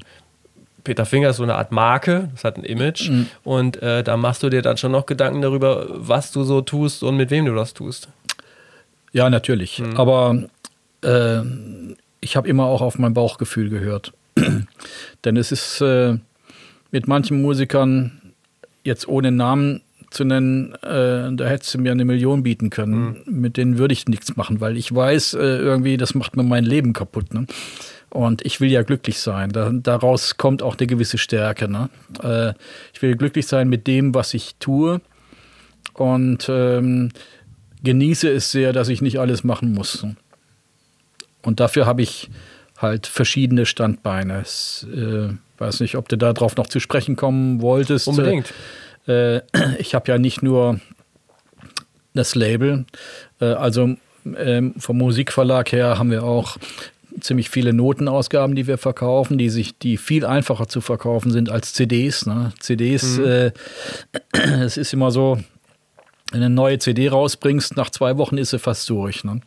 Peter 0.84 1.06
Finger 1.06 1.30
ist 1.30 1.38
so 1.38 1.44
eine 1.44 1.56
Art 1.56 1.72
Marke, 1.72 2.30
das 2.34 2.44
hat 2.44 2.58
ein 2.58 2.64
Image 2.64 3.10
mhm. 3.10 3.28
und 3.44 3.82
äh, 3.82 4.04
da 4.04 4.18
machst 4.18 4.44
du 4.44 4.50
dir 4.50 4.62
dann 4.62 4.78
schon 4.78 4.92
noch 4.92 5.06
Gedanken 5.06 5.42
darüber, 5.42 5.86
was 5.90 6.32
du 6.32 6.44
so 6.44 6.62
tust 6.62 7.04
und 7.04 7.18
mit 7.18 7.30
wem 7.30 7.46
du 7.46 7.56
das 7.56 7.74
tust. 7.74 8.10
Ja, 9.14 9.30
natürlich. 9.30 9.80
Mhm. 9.80 9.98
Aber 9.98 10.44
äh, 11.04 11.42
ich 12.20 12.36
habe 12.36 12.48
immer 12.48 12.66
auch 12.66 12.82
auf 12.82 12.98
mein 12.98 13.14
Bauchgefühl 13.14 13.70
gehört. 13.70 14.14
Denn 15.26 15.38
es 15.38 15.52
ist 15.52 15.82
äh, 15.82 16.18
mit 16.92 17.08
manchen 17.08 17.42
Musikern, 17.42 18.34
jetzt 18.84 19.08
ohne 19.08 19.32
Namen 19.32 19.82
zu 20.12 20.26
nennen, 20.26 20.74
äh, 20.84 21.32
da 21.34 21.46
hättest 21.46 21.74
du 21.74 21.80
mir 21.80 21.92
eine 21.92 22.06
Million 22.06 22.44
bieten 22.44 22.70
können. 22.70 23.24
Mhm. 23.26 23.42
Mit 23.42 23.58
denen 23.58 23.78
würde 23.78 23.94
ich 23.94 24.08
nichts 24.08 24.36
machen, 24.36 24.60
weil 24.60 24.78
ich 24.78 24.94
weiß, 24.94 25.36
äh, 25.36 25.40
irgendwie, 25.40 25.98
das 25.98 26.14
macht 26.14 26.36
mir 26.36 26.44
mein 26.44 26.66
Leben 26.66 26.94
kaputt. 26.94 27.34
Ne? 27.34 27.48
Und 28.10 28.46
ich 28.46 28.60
will 28.60 28.70
ja 28.70 28.84
glücklich 28.84 29.20
sein. 29.20 29.52
Da, 29.52 29.72
daraus 29.72 30.36
kommt 30.36 30.62
auch 30.62 30.78
eine 30.78 30.86
gewisse 30.86 31.18
Stärke. 31.18 31.70
Ne? 31.70 31.90
Äh, 32.22 32.54
ich 32.94 33.02
will 33.02 33.16
glücklich 33.16 33.48
sein 33.48 33.70
mit 33.70 33.88
dem, 33.88 34.14
was 34.14 34.34
ich 34.34 34.56
tue. 34.60 35.00
Und 35.94 36.48
ähm, 36.50 37.10
genieße 37.84 38.30
es 38.30 38.52
sehr, 38.52 38.74
dass 38.74 38.90
ich 38.90 39.02
nicht 39.02 39.20
alles 39.20 39.46
machen 39.46 39.74
muss. 39.74 40.06
Und 41.42 41.60
dafür 41.60 41.86
habe 41.86 42.02
ich 42.02 42.30
halt 42.82 43.08
verschiedene 43.08 43.66
Standbeine. 43.66 44.44
Ich 44.44 44.86
äh, 44.94 45.30
weiß 45.58 45.80
nicht, 45.80 45.96
ob 45.96 46.10
du 46.10 46.18
darauf 46.18 46.56
noch 46.56 46.68
zu 46.68 46.80
sprechen 46.80 47.16
kommen 47.16 47.62
wolltest. 47.62 48.08
Unbedingt. 48.08 48.54
Äh, 49.08 49.42
ich 49.80 49.96
habe 49.96 50.12
ja 50.12 50.18
nicht 50.18 50.44
nur 50.44 50.80
das 52.14 52.36
Label, 52.36 52.86
äh, 53.40 53.46
also 53.46 53.96
ähm, 54.38 54.76
vom 54.78 54.98
Musikverlag 54.98 55.72
her 55.72 55.98
haben 55.98 56.12
wir 56.12 56.24
auch 56.24 56.58
ziemlich 57.20 57.50
viele 57.50 57.74
Notenausgaben, 57.74 58.56
die 58.56 58.68
wir 58.68 58.78
verkaufen, 58.78 59.38
die 59.38 59.50
sich, 59.50 59.78
die 59.78 59.98
viel 59.98 60.26
einfacher 60.26 60.68
zu 60.68 60.82
verkaufen 60.82 61.32
sind 61.32 61.50
als 61.50 61.74
CDs. 61.74 62.26
Ne? 62.26 62.54
CDs, 62.60 63.18
mhm. 63.18 63.26
äh, 63.26 63.52
es 64.64 64.78
ist 64.78 64.94
immer 64.94 65.12
so, 65.12 65.38
wenn 66.32 66.40
du 66.40 66.46
eine 66.46 66.56
neue 66.56 66.80
CD 66.80 67.10
rausbringst, 67.10 67.76
nach 67.76 67.90
zwei 67.90 68.18
Wochen 68.18 68.38
ist 68.38 68.52
sie 68.52 68.60
fast 68.60 68.90
durch. 68.90 69.24
Ne? 69.24 69.42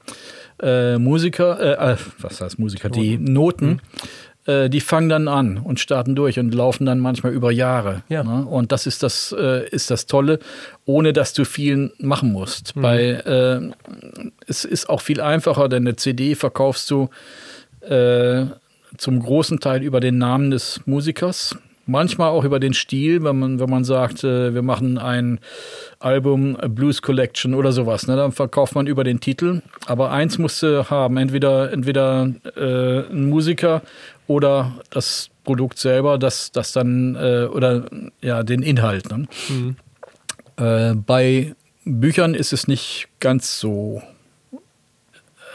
Äh, 0.60 0.98
Musiker, 0.98 1.60
äh, 1.60 1.92
äh, 1.92 1.96
was 2.20 2.40
heißt 2.40 2.58
Musiker, 2.58 2.88
Noten. 2.88 3.00
die 3.00 3.18
Noten, 3.18 3.66
mhm. 3.66 4.52
äh, 4.52 4.70
die 4.70 4.80
fangen 4.80 5.08
dann 5.08 5.28
an 5.28 5.58
und 5.58 5.80
starten 5.80 6.14
durch 6.14 6.38
und 6.38 6.54
laufen 6.54 6.86
dann 6.86 7.00
manchmal 7.00 7.32
über 7.32 7.50
Jahre. 7.50 8.02
Ja. 8.08 8.22
Ne? 8.22 8.46
Und 8.46 8.72
das 8.72 8.86
ist 8.86 9.02
das, 9.02 9.34
äh, 9.38 9.68
ist 9.68 9.90
das 9.90 10.06
Tolle, 10.06 10.38
ohne 10.84 11.12
dass 11.12 11.32
du 11.32 11.44
viel 11.44 11.92
machen 11.98 12.32
musst. 12.32 12.76
Mhm. 12.76 12.82
Bei, 12.82 13.00
äh, 13.00 13.60
es 14.46 14.64
ist 14.64 14.88
auch 14.88 15.00
viel 15.00 15.20
einfacher, 15.20 15.68
denn 15.68 15.84
eine 15.84 15.96
CD 15.96 16.34
verkaufst 16.34 16.90
du 16.90 17.08
zum 18.96 19.20
großen 19.20 19.60
Teil 19.60 19.82
über 19.82 20.00
den 20.00 20.16
Namen 20.16 20.50
des 20.50 20.80
Musikers 20.86 21.54
manchmal 21.86 22.30
auch 22.30 22.44
über 22.44 22.60
den 22.60 22.74
Stil, 22.74 23.22
wenn 23.24 23.38
man, 23.38 23.60
wenn 23.60 23.70
man 23.70 23.84
sagt, 23.84 24.24
äh, 24.24 24.54
wir 24.54 24.62
machen 24.62 24.98
ein 24.98 25.40
Album 25.98 26.56
Blues 26.68 27.02
Collection 27.02 27.54
oder 27.54 27.72
sowas, 27.72 28.06
ne? 28.06 28.16
dann 28.16 28.32
verkauft 28.32 28.74
man 28.74 28.86
über 28.86 29.04
den 29.04 29.20
Titel. 29.20 29.62
Aber 29.86 30.10
eins 30.10 30.38
musste 30.38 30.90
haben, 30.90 31.16
entweder, 31.16 31.72
entweder 31.72 32.30
äh, 32.56 33.10
ein 33.10 33.28
Musiker 33.28 33.82
oder 34.26 34.72
das 34.90 35.30
Produkt 35.44 35.78
selber, 35.78 36.18
das, 36.18 36.52
das 36.52 36.72
dann, 36.72 37.16
äh, 37.16 37.46
oder 37.50 37.84
ja, 38.22 38.42
den 38.42 38.62
Inhalt. 38.62 39.10
Ne? 39.10 39.26
Mhm. 39.48 39.76
Äh, 40.56 40.94
bei 40.94 41.54
Büchern 41.84 42.34
ist 42.34 42.52
es 42.52 42.66
nicht 42.66 43.08
ganz 43.20 43.60
so. 43.60 44.02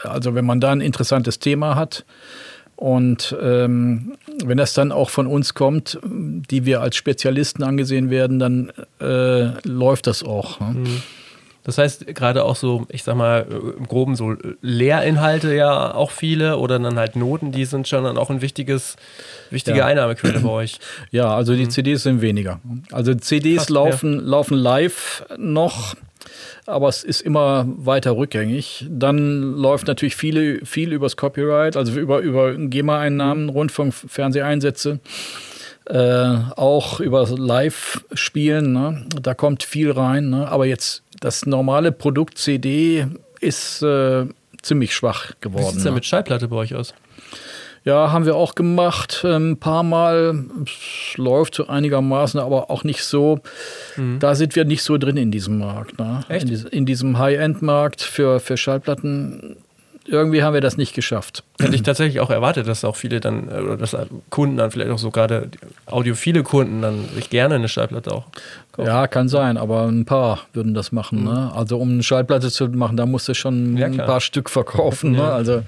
Also 0.02 0.34
wenn 0.34 0.46
man 0.46 0.60
da 0.60 0.70
ein 0.70 0.80
interessantes 0.80 1.40
Thema 1.40 1.74
hat, 1.74 2.04
und 2.80 3.36
ähm, 3.42 4.14
wenn 4.42 4.56
das 4.56 4.72
dann 4.72 4.90
auch 4.90 5.10
von 5.10 5.26
uns 5.26 5.52
kommt, 5.52 5.98
die 6.02 6.64
wir 6.64 6.80
als 6.80 6.96
Spezialisten 6.96 7.62
angesehen 7.62 8.08
werden, 8.08 8.38
dann 8.38 8.72
äh, 9.02 9.50
läuft 9.68 10.06
das 10.06 10.22
auch. 10.22 10.60
Ne? 10.60 10.66
Mhm. 10.68 11.02
Das 11.62 11.76
heißt, 11.76 12.06
gerade 12.06 12.42
auch 12.42 12.56
so, 12.56 12.86
ich 12.88 13.02
sag 13.02 13.16
mal, 13.16 13.46
im 13.76 13.86
Groben 13.86 14.16
so 14.16 14.34
Lehrinhalte 14.62 15.54
ja 15.54 15.94
auch 15.94 16.10
viele 16.10 16.56
oder 16.56 16.78
dann 16.78 16.96
halt 16.96 17.16
Noten, 17.16 17.52
die 17.52 17.66
sind 17.66 17.86
schon 17.86 18.04
dann 18.04 18.16
auch 18.16 18.30
ein 18.30 18.40
wichtiges, 18.40 18.96
wichtige 19.50 19.80
ja. 19.80 19.84
Einnahmequelle 19.84 20.40
bei 20.40 20.48
euch. 20.48 20.78
Ja, 21.10 21.34
also 21.34 21.54
die 21.54 21.66
mhm. 21.66 21.70
CDs 21.70 22.04
sind 22.04 22.22
weniger. 22.22 22.60
Also 22.92 23.14
CDs 23.14 23.58
Fast, 23.58 23.70
laufen, 23.70 24.14
ja. 24.14 24.20
laufen 24.22 24.56
live 24.56 25.26
noch 25.36 25.96
aber 26.66 26.88
es 26.88 27.04
ist 27.04 27.20
immer 27.20 27.66
weiter 27.66 28.16
rückgängig. 28.16 28.86
Dann 28.88 29.54
läuft 29.54 29.86
natürlich 29.86 30.16
viele, 30.16 30.64
viel 30.64 30.92
übers 30.92 31.16
Copyright, 31.16 31.76
also 31.76 31.98
über, 31.98 32.20
über 32.20 32.54
GEMA-Einnahmen, 32.54 33.44
mhm. 33.44 33.50
Rundfunk, 33.50 33.94
Fernseheinsätze. 33.94 35.00
Äh, 35.86 36.36
auch 36.56 37.00
über 37.00 37.26
Live-Spielen, 37.26 38.72
ne? 38.72 39.06
da 39.20 39.34
kommt 39.34 39.64
viel 39.64 39.90
rein. 39.90 40.30
Ne? 40.30 40.46
Aber 40.48 40.66
jetzt 40.66 41.02
das 41.20 41.46
normale 41.46 41.90
Produkt 41.90 42.38
CD 42.38 43.06
ist 43.40 43.82
äh, 43.82 44.26
ziemlich 44.62 44.94
schwach 44.94 45.32
geworden. 45.40 45.64
Wie 45.64 45.68
sieht 45.68 45.76
es 45.78 45.82
denn 45.82 45.92
ne? 45.92 45.96
mit 45.96 46.04
Schallplatte 46.04 46.48
bei 46.48 46.56
euch 46.56 46.74
aus? 46.74 46.94
Ja, 47.84 48.12
haben 48.12 48.26
wir 48.26 48.36
auch 48.36 48.54
gemacht, 48.54 49.22
ein 49.24 49.30
ähm, 49.30 49.56
paar 49.56 49.82
Mal. 49.82 50.44
Es 50.64 51.16
läuft 51.16 51.54
so 51.54 51.66
einigermaßen, 51.66 52.38
aber 52.38 52.70
auch 52.70 52.84
nicht 52.84 53.04
so. 53.04 53.40
Mhm. 53.96 54.18
Da 54.18 54.34
sind 54.34 54.54
wir 54.54 54.64
nicht 54.66 54.82
so 54.82 54.98
drin 54.98 55.16
in 55.16 55.30
diesem 55.30 55.58
Markt. 55.58 55.98
Ne? 55.98 56.20
Echt? 56.28 56.50
In, 56.50 56.66
in 56.66 56.86
diesem 56.86 57.18
High-End-Markt 57.18 58.02
für, 58.02 58.38
für 58.40 58.56
Schallplatten. 58.56 59.56
Irgendwie 60.06 60.42
haben 60.42 60.54
wir 60.54 60.60
das 60.60 60.76
nicht 60.76 60.94
geschafft. 60.94 61.44
Hätte 61.60 61.74
ich 61.74 61.82
tatsächlich 61.82 62.20
auch 62.20 62.30
erwartet, 62.30 62.66
dass 62.66 62.84
auch 62.84 62.96
viele 62.96 63.20
dann, 63.20 63.48
äh, 63.48 63.60
oder 63.60 63.76
dass 63.76 63.96
Kunden 64.28 64.56
dann 64.56 64.70
vielleicht 64.70 64.90
auch 64.90 64.98
so 64.98 65.10
gerade 65.10 65.48
audiophile 65.86 66.42
Kunden 66.42 66.82
dann 66.82 67.04
sich 67.14 67.30
gerne 67.30 67.54
eine 67.54 67.68
Schallplatte 67.68 68.12
auch 68.12 68.24
kaufen. 68.72 68.88
Ja, 68.88 69.06
kann 69.06 69.28
sein, 69.28 69.56
aber 69.56 69.86
ein 69.86 70.04
paar 70.04 70.40
würden 70.52 70.74
das 70.74 70.92
machen. 70.92 71.20
Mhm. 71.20 71.24
Ne? 71.26 71.52
Also 71.54 71.78
um 71.78 71.90
eine 71.90 72.02
Schallplatte 72.02 72.50
zu 72.50 72.68
machen, 72.68 72.96
da 72.98 73.06
musst 73.06 73.28
du 73.28 73.34
schon 73.34 73.76
ja, 73.78 73.86
ein 73.86 73.96
paar 73.96 74.20
Stück 74.20 74.50
verkaufen. 74.50 75.12
Ne? 75.12 75.18
Ja. 75.18 75.30
Also 75.30 75.62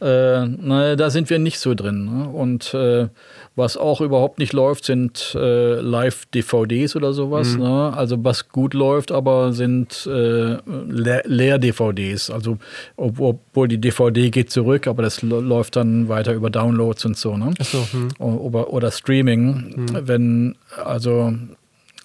Äh, 0.00 0.46
na, 0.46 0.94
da 0.94 1.10
sind 1.10 1.28
wir 1.28 1.38
nicht 1.38 1.58
so 1.58 1.74
drin. 1.74 2.04
Ne? 2.04 2.28
Und 2.28 2.72
äh, 2.74 3.08
was 3.56 3.76
auch 3.76 4.00
überhaupt 4.00 4.38
nicht 4.38 4.52
läuft, 4.52 4.84
sind 4.84 5.34
äh, 5.34 5.80
Live-DVDs 5.80 6.94
oder 6.94 7.12
sowas. 7.12 7.54
Mhm. 7.54 7.62
Ne? 7.62 7.92
Also 7.96 8.22
was 8.24 8.48
gut 8.48 8.74
läuft, 8.74 9.10
aber 9.10 9.52
sind 9.52 10.06
äh, 10.06 10.58
Leer-DVDs. 10.66 12.30
Also 12.30 12.58
obwohl 12.96 13.66
die 13.66 13.78
DVD 13.78 14.30
geht 14.30 14.50
zurück, 14.50 14.86
aber 14.86 15.02
das 15.02 15.22
läuft 15.22 15.74
dann 15.74 16.08
weiter 16.08 16.32
über 16.32 16.50
Downloads 16.50 17.04
und 17.04 17.16
so. 17.16 17.36
Ne? 17.36 17.54
So, 17.60 17.86
hm. 17.90 18.08
oder, 18.18 18.72
oder, 18.72 18.90
Streaming. 18.90 19.74
Hm. 19.74 20.08
Wenn 20.08 20.54
also 20.84 21.32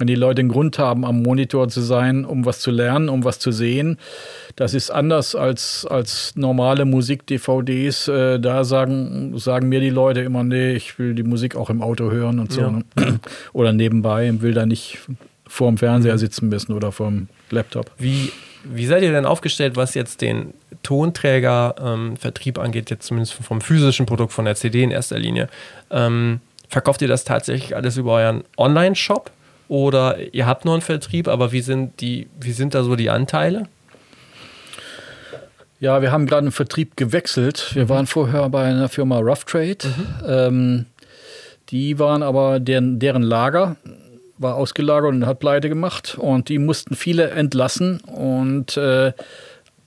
wenn 0.04 0.08
die 0.08 0.16
Leute 0.16 0.42
einen 0.42 0.50
Grund 0.50 0.80
haben, 0.80 1.06
am 1.06 1.22
Monitor 1.22 1.70
zu 1.70 1.80
sein, 1.80 2.26
um 2.26 2.44
was 2.44 2.60
zu 2.60 2.72
lernen, 2.72 3.08
um 3.08 3.24
was 3.24 3.40
zu 3.40 3.54
sehen, 3.54 3.98
das 4.58 4.74
ist 4.74 4.90
anders 4.90 5.34
als, 5.34 5.88
als 5.90 6.36
normale 6.36 6.84
Musik-DVDs. 6.84 8.10
Äh, 8.10 8.42
da 8.42 8.66
sagen, 8.66 9.40
sagen 9.40 9.70
mir 9.70 9.80
die 9.80 9.90
Leute 9.90 10.20
immer, 10.20 10.44
nee, 10.44 10.74
ich 10.74 11.00
will 11.00 11.16
die 11.16 11.24
Musik 11.24 11.56
auch 11.56 11.70
im 11.70 11.82
Auto 11.82 12.12
hören 12.12 12.40
und 12.40 12.52
so. 12.52 12.62
Ja. 12.62 12.72
Ne? 12.72 12.84
Oder 13.54 13.72
nebenbei, 13.72 14.42
will 14.42 14.54
da 14.54 14.66
nicht 14.66 14.98
vor 15.48 15.70
dem 15.70 15.78
Fernseher 15.78 16.18
sitzen 16.18 16.50
müssen 16.50 16.74
oder 16.74 16.92
vor 16.92 17.08
dem 17.08 17.30
Laptop. 17.50 17.90
Wie, 17.98 18.32
wie 18.66 18.86
seid 18.86 19.04
ihr 19.04 19.12
denn 19.14 19.26
aufgestellt, 19.26 19.78
was 19.78 19.94
jetzt 19.94 20.20
den 20.20 20.54
Tonträger-Vertrieb 20.82 22.58
ähm, 22.58 22.64
angeht, 22.64 22.90
jetzt 22.90 23.06
zumindest 23.06 23.36
vom 23.36 23.62
physischen 23.62 24.06
Produkt, 24.06 24.34
von 24.34 24.44
der 24.44 24.56
CD 24.56 24.84
in 24.84 24.92
erster 24.92 25.18
Linie? 25.18 25.48
Ähm, 25.92 26.42
verkauft 26.68 27.02
ihr 27.02 27.08
das 27.08 27.24
tatsächlich 27.24 27.76
alles 27.76 27.96
über 27.96 28.14
euren 28.16 28.44
Online-Shop? 28.58 29.32
Oder 29.74 30.32
ihr 30.36 30.46
habt 30.46 30.66
noch 30.66 30.74
einen 30.74 30.84
Vertrieb, 30.84 31.28
aber 31.28 31.52
wie 31.52 31.62
sind, 31.62 32.00
die, 32.00 32.28
wie 32.40 32.52
sind 32.52 32.76
da 32.76 32.84
so 32.84 32.96
die 32.96 33.10
Anteile? 33.10 33.68
Ja, 35.80 36.04
wir 36.04 36.12
haben 36.12 36.28
gerade 36.28 36.44
einen 36.44 36.52
Vertrieb 36.52 36.96
gewechselt. 36.96 37.72
Wir 37.74 37.90
waren 37.90 38.06
vorher 38.06 38.48
bei 38.50 38.66
einer 38.66 38.88
Firma 38.88 39.18
Rough 39.18 39.46
Trade. 39.46 39.80
Mhm. 39.84 40.06
Ähm, 40.28 40.86
die 41.70 41.98
waren 41.98 42.22
aber, 42.22 42.60
deren, 42.60 43.00
deren 43.00 43.24
Lager 43.24 43.76
war 44.38 44.58
ausgelagert 44.58 45.10
und 45.10 45.26
hat 45.26 45.40
pleite 45.40 45.70
gemacht. 45.70 46.20
Und 46.20 46.50
die 46.50 46.60
mussten 46.60 46.96
viele 46.96 47.32
entlassen 47.32 48.00
und 48.02 48.78
äh, 48.78 49.12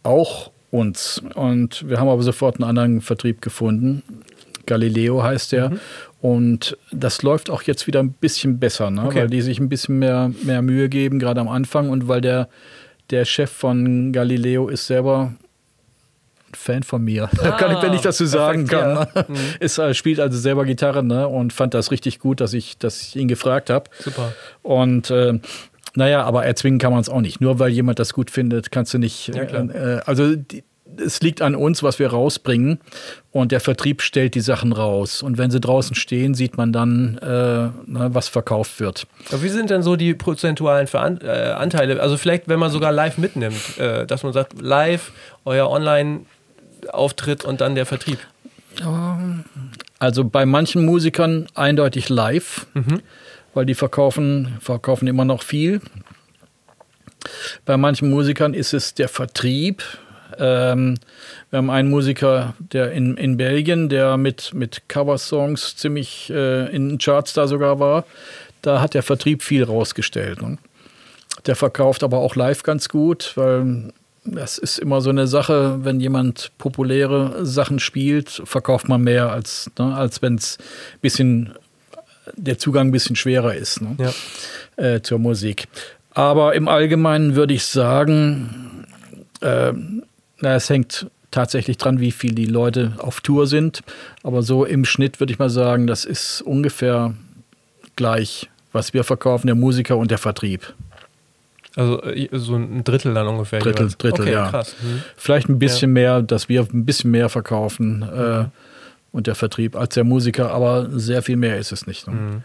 auch 0.03 0.51
uns. 0.73 1.23
Und 1.37 1.89
wir 1.89 2.01
haben 2.01 2.09
aber 2.09 2.25
sofort 2.25 2.57
einen 2.57 2.69
anderen 2.69 3.03
Vertrieb 3.03 3.41
gefunden. 3.41 4.03
Galileo 4.67 5.23
heißt 5.23 5.53
der. 5.53 5.71
Mhm. 5.71 5.81
Und 6.27 6.77
das 6.91 7.23
läuft 7.23 7.51
auch 7.51 7.63
jetzt 7.63 7.87
wieder 7.87 8.01
ein 8.01 8.11
bisschen 8.11 8.59
besser, 8.59 8.91
ne? 8.91 9.05
okay. 9.05 9.21
weil 9.21 9.31
die 9.31 9.43
sich 9.43 9.61
ein 9.61 9.69
bisschen 9.69 10.01
mehr, 10.01 10.33
mehr 10.43 10.61
Mühe 10.61 10.89
geben, 10.89 11.21
gerade 11.21 11.41
am 11.41 11.47
Anfang. 11.47 11.89
Und 11.89 12.09
weil 12.09 12.21
der, 12.21 12.49
der 13.11 13.25
Chef 13.25 13.49
von 13.49 14.13
Galileo 14.13 14.67
ist 14.67 14.89
selber 14.89 15.35
Fan 16.53 16.83
von 16.83 17.05
mir. 17.05 17.31
Ah, 17.39 17.51
kann 17.61 17.77
ich, 17.77 17.81
wenn 17.81 17.93
ich 17.93 18.01
das 18.01 18.19
so 18.19 18.27
sagen 18.27 18.67
kann. 18.67 18.97
Ja. 18.97 19.09
Ne? 19.15 19.25
Mhm. 19.29 19.37
Ist, 19.61 19.79
äh, 19.79 19.95
spielt 19.95 20.19
also 20.19 20.37
selber 20.37 20.65
Gitarre 20.65 21.05
ne? 21.05 21.29
und 21.29 21.53
fand 21.53 21.75
das 21.75 21.93
richtig 21.93 22.19
gut, 22.19 22.41
dass 22.41 22.55
ich, 22.55 22.77
dass 22.77 23.03
ich 23.03 23.15
ihn 23.15 23.29
gefragt 23.29 23.71
habe. 23.71 23.89
Super. 24.01 24.33
Und 24.63 25.13
äh, 25.13 25.39
naja, 25.95 26.25
aber 26.25 26.45
erzwingen 26.45 26.81
kann 26.81 26.91
man 26.91 27.03
es 27.03 27.09
auch 27.09 27.21
nicht. 27.21 27.41
Nur 27.41 27.61
weil 27.61 27.71
jemand 27.71 28.01
das 28.01 28.13
gut 28.13 28.33
findet, 28.33 28.73
kannst 28.73 28.93
du 28.93 28.99
nicht. 28.99 29.29
Ja, 29.29 29.43
äh, 29.43 30.01
also 30.05 30.35
die, 30.35 30.65
es 30.99 31.21
liegt 31.21 31.43
an 31.43 31.55
uns, 31.55 31.83
was 31.83 31.99
wir 31.99 32.09
rausbringen. 32.09 32.81
Und 33.33 33.53
der 33.53 33.61
Vertrieb 33.61 34.03
stellt 34.03 34.35
die 34.35 34.41
Sachen 34.41 34.73
raus. 34.73 35.23
Und 35.23 35.39
wenn 35.39 35.51
sie 35.51 35.61
draußen 35.61 35.95
stehen, 35.95 36.35
sieht 36.35 36.57
man 36.57 36.73
dann, 36.73 37.19
äh, 37.19 37.27
na, 37.27 37.73
ne, 37.87 38.15
was 38.15 38.29
verkauft 38.29 38.81
wird. 38.81 39.07
Aber 39.31 39.43
wie 39.43 39.49
sind 39.49 39.71
denn 39.71 39.83
so 39.83 39.97
die 39.97 40.15
prozentualen 40.15 40.87
Veran 40.87 41.21
äh, 41.23 41.55
Anteile? 41.57 42.01
Also 42.01 42.17
vielleicht, 42.17 42.49
wenn 42.49 42.59
man 42.59 42.71
sogar 42.71 42.93
live 42.93 43.19
mitnimmt, 43.19 43.79
äh, 43.79 44.07
dass 44.07 44.23
man 44.23 44.33
sagt, 44.33 44.61
live, 44.61 45.13
euer 45.45 45.69
Online-Auftritt 45.71 47.45
und 47.45 47.61
dann 47.61 47.75
der 47.75 47.87
Vertrieb. 47.87 48.19
Also 49.99 50.25
bei 50.25 50.47
manchen 50.47 50.85
Musikern 50.85 51.47
eindeutig 51.55 52.09
live, 52.09 52.67
mhm. 52.75 53.01
weil 53.55 53.67
die 53.67 53.75
verkaufen, 53.75 54.57
verkaufen 54.61 55.09
immer 55.09 55.25
noch 55.25 55.43
viel. 55.43 55.81
Bei 57.65 57.77
manchen 57.77 58.11
Musikern 58.11 58.55
ist 58.55 58.75
es 58.75 58.95
der 58.95 59.09
Vertrieb, 59.09 59.83
ähm, 60.39 60.99
wir 61.51 61.59
haben 61.59 61.71
einen 61.71 61.91
Musiker, 61.91 62.55
der 62.59 62.93
in, 62.93 63.17
in 63.17 63.37
Belgien, 63.37 63.89
der 63.89 64.17
mit, 64.17 64.53
mit 64.55 64.89
Coversongs 64.89 65.77
ziemlich 65.77 66.31
äh, 66.31 66.75
in 66.75 66.91
den 66.91 66.99
Charts 66.99 67.33
da 67.33 67.47
sogar 67.47 67.79
war. 67.81 68.05
Da 68.63 68.81
hat 68.81 68.95
der 68.95 69.03
Vertrieb 69.03 69.43
viel 69.43 69.65
rausgestellt. 69.65 70.43
Ne? 70.43 70.59
Der 71.47 71.57
verkauft 71.57 72.03
aber 72.03 72.19
auch 72.19 72.35
live 72.35 72.63
ganz 72.63 72.89
gut, 72.89 73.33
weil 73.37 73.93
das 74.25 74.59
ist 74.59 74.79
immer 74.79 75.01
so 75.01 75.11
eine 75.11 75.27
Sache, 75.27 75.85
wenn 75.85 76.01
jemand 76.01 76.51
populäre 76.59 77.47
Sachen 77.47 77.79
spielt, 77.79 78.43
verkauft 78.45 78.89
man 78.89 79.03
mehr, 79.03 79.31
als, 79.31 79.71
ne, 79.79 79.95
als 79.95 80.21
wenn 80.23 80.35
es 80.35 80.59
bisschen 81.01 81.55
der 82.35 82.59
Zugang 82.59 82.89
ein 82.89 82.93
bisschen 82.93 83.15
schwerer 83.15 83.55
ist 83.55 83.81
ne, 83.81 83.97
ja. 83.99 84.85
äh, 84.85 85.03
zur 85.03 85.19
Musik. 85.19 85.69
Aber 86.11 86.55
im 86.55 86.67
Allgemeinen 86.67 87.37
würde 87.37 87.55
ich 87.55 87.65
sagen, 87.65 88.87
äh, 89.41 89.73
na, 90.41 90.55
es 90.55 90.69
hängt 90.69 91.11
tatsächlich 91.31 91.77
dran, 91.77 92.01
wie 92.01 92.13
viel 92.13 92.35
die 92.35 92.47
Leute 92.47 92.95
auf 92.99 93.21
Tour 93.21 93.47
sind. 93.47 93.83
Aber 94.23 94.43
so 94.43 94.65
im 94.65 94.85
Schnitt 94.85 95.21
würde 95.21 95.33
ich 95.33 95.39
mal 95.39 95.51
sagen, 95.51 95.87
das 95.87 96.05
ist 96.05 96.43
ungefähr 96.43 97.15
gleich, 97.97 98.49
was 98.73 98.95
wir 98.95 99.05
verkaufen, 99.05 99.47
der 99.47 99.57
Musiker 99.57 99.97
und 99.97 100.11
der 100.11 100.19
Vertrieb. 100.19 100.75
Also 101.77 102.03
äh, 102.03 102.29
so 102.33 102.57
ein 102.57 102.85
Drittel 102.85 103.15
dann 103.15 103.27
ungefähr. 103.27 103.61
Drittel, 103.61 103.83
jeweils. 103.83 103.99
Drittel, 103.99 104.23
okay, 104.23 104.33
ja. 104.33 104.51
Krass. 104.51 104.75
Mhm. 104.83 105.03
Vielleicht 105.17 105.49
ein 105.49 105.59
bisschen 105.59 105.91
ja. 105.91 105.95
mehr, 105.95 106.23
dass 106.23 106.49
wir 106.49 106.63
ein 106.63 106.87
bisschen 106.87 107.11
mehr 107.11 107.29
verkaufen 107.29 108.03
äh, 108.03 108.45
und 109.13 109.27
der 109.27 109.35
Vertrieb 109.35 109.77
als 109.77 109.95
der 109.95 110.05
Musiker, 110.05 110.51
aber 110.53 110.89
sehr 110.91 111.23
viel 111.23 111.37
mehr 111.37 111.59
ist 111.59 111.73
es 111.73 111.87
nicht. 111.87 112.07
Ne? 112.07 112.15
Mhm. 112.15 112.43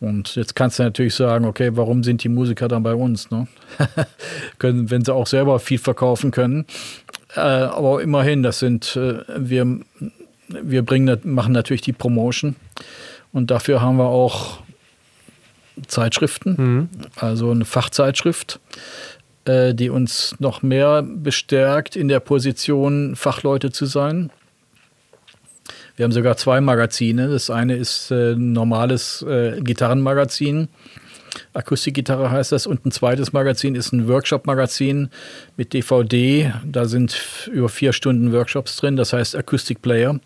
Und 0.00 0.34
jetzt 0.34 0.56
kannst 0.56 0.80
du 0.80 0.82
natürlich 0.82 1.14
sagen, 1.14 1.44
okay, 1.44 1.70
warum 1.74 2.02
sind 2.02 2.24
die 2.24 2.28
Musiker 2.28 2.66
dann 2.66 2.82
bei 2.82 2.94
uns? 2.94 3.30
Ne? 3.30 3.46
können, 4.58 4.90
wenn 4.90 5.04
sie 5.04 5.14
auch 5.14 5.28
selber 5.28 5.60
viel 5.60 5.78
verkaufen 5.78 6.32
können. 6.32 6.66
Äh, 7.34 7.40
aber 7.40 8.02
immerhin, 8.02 8.42
das 8.42 8.58
sind, 8.58 8.96
äh, 8.96 9.22
wir, 9.36 9.80
wir 10.48 10.82
bringen, 10.82 11.18
machen 11.24 11.52
natürlich 11.52 11.82
die 11.82 11.92
Promotion. 11.92 12.56
Und 13.32 13.50
dafür 13.50 13.80
haben 13.80 13.96
wir 13.96 14.08
auch 14.08 14.58
Zeitschriften, 15.86 16.54
mhm. 16.58 16.88
also 17.16 17.50
eine 17.50 17.64
Fachzeitschrift, 17.64 18.60
äh, 19.46 19.74
die 19.74 19.88
uns 19.88 20.36
noch 20.38 20.62
mehr 20.62 21.02
bestärkt, 21.02 21.96
in 21.96 22.08
der 22.08 22.20
Position, 22.20 23.16
Fachleute 23.16 23.72
zu 23.72 23.86
sein. 23.86 24.30
Wir 25.96 26.04
haben 26.04 26.12
sogar 26.12 26.36
zwei 26.36 26.60
Magazine. 26.60 27.28
Das 27.28 27.50
eine 27.50 27.76
ist 27.76 28.10
äh, 28.10 28.32
ein 28.32 28.52
normales 28.52 29.22
äh, 29.22 29.60
Gitarrenmagazin. 29.60 30.68
Akustikgitarre 31.54 32.30
heißt 32.30 32.52
das. 32.52 32.66
Und 32.66 32.84
ein 32.86 32.90
zweites 32.90 33.32
Magazin 33.32 33.74
ist 33.74 33.92
ein 33.92 34.08
Workshop-Magazin 34.08 35.10
mit 35.56 35.72
DVD. 35.72 36.52
Da 36.64 36.86
sind 36.86 37.48
über 37.52 37.68
vier 37.68 37.92
Stunden 37.92 38.32
Workshops 38.32 38.76
drin. 38.76 38.96
Das 38.96 39.12
heißt 39.12 39.36
Akustikplayer. 39.36 40.20